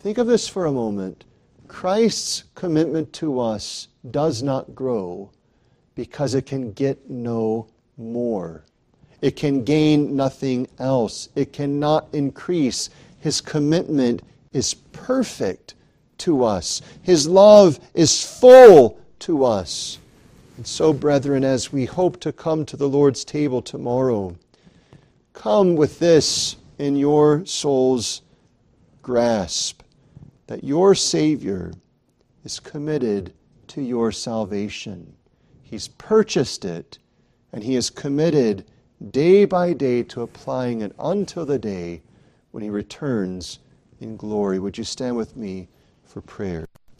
think 0.00 0.18
of 0.18 0.26
this 0.26 0.48
for 0.48 0.66
a 0.66 0.72
moment. 0.72 1.24
Christ's 1.68 2.44
commitment 2.54 3.12
to 3.14 3.40
us 3.40 3.88
does 4.10 4.42
not 4.42 4.74
grow 4.74 5.30
because 5.94 6.34
it 6.34 6.46
can 6.46 6.72
get 6.72 7.08
no 7.08 7.68
more. 7.96 8.64
It 9.20 9.36
can 9.36 9.64
gain 9.64 10.16
nothing 10.16 10.66
else. 10.78 11.28
It 11.36 11.52
cannot 11.52 12.08
increase. 12.12 12.90
His 13.20 13.40
commitment 13.40 14.22
is 14.52 14.74
perfect 14.74 15.74
to 16.18 16.44
us. 16.44 16.82
His 17.02 17.28
love 17.28 17.78
is 17.94 18.24
full 18.40 19.00
to 19.20 19.44
us. 19.44 19.98
And 20.56 20.66
so, 20.66 20.92
brethren, 20.92 21.44
as 21.44 21.72
we 21.72 21.86
hope 21.86 22.20
to 22.20 22.32
come 22.32 22.66
to 22.66 22.76
the 22.76 22.88
Lord's 22.88 23.24
table 23.24 23.62
tomorrow, 23.62 24.36
come 25.32 25.76
with 25.76 25.98
this 25.98 26.56
in 26.78 26.96
your 26.96 27.46
soul's 27.46 28.22
grasp 29.02 29.82
that 30.46 30.62
your 30.62 30.94
Savior 30.94 31.72
is 32.44 32.60
committed 32.60 33.32
to 33.68 33.80
your 33.80 34.12
salvation. 34.12 35.14
He's 35.62 35.88
purchased 35.88 36.66
it, 36.66 36.98
and 37.52 37.64
He 37.64 37.74
is 37.74 37.88
committed 37.88 38.66
day 39.10 39.46
by 39.46 39.72
day 39.72 40.02
to 40.04 40.20
applying 40.20 40.82
it 40.82 40.94
until 40.98 41.46
the 41.46 41.58
day 41.58 42.02
when 42.50 42.62
He 42.62 42.68
returns 42.68 43.58
in 44.00 44.18
glory. 44.18 44.58
Would 44.58 44.76
you 44.76 44.84
stand 44.84 45.16
with 45.16 45.34
me 45.34 45.68
for 46.04 46.20
prayer? 46.20 46.66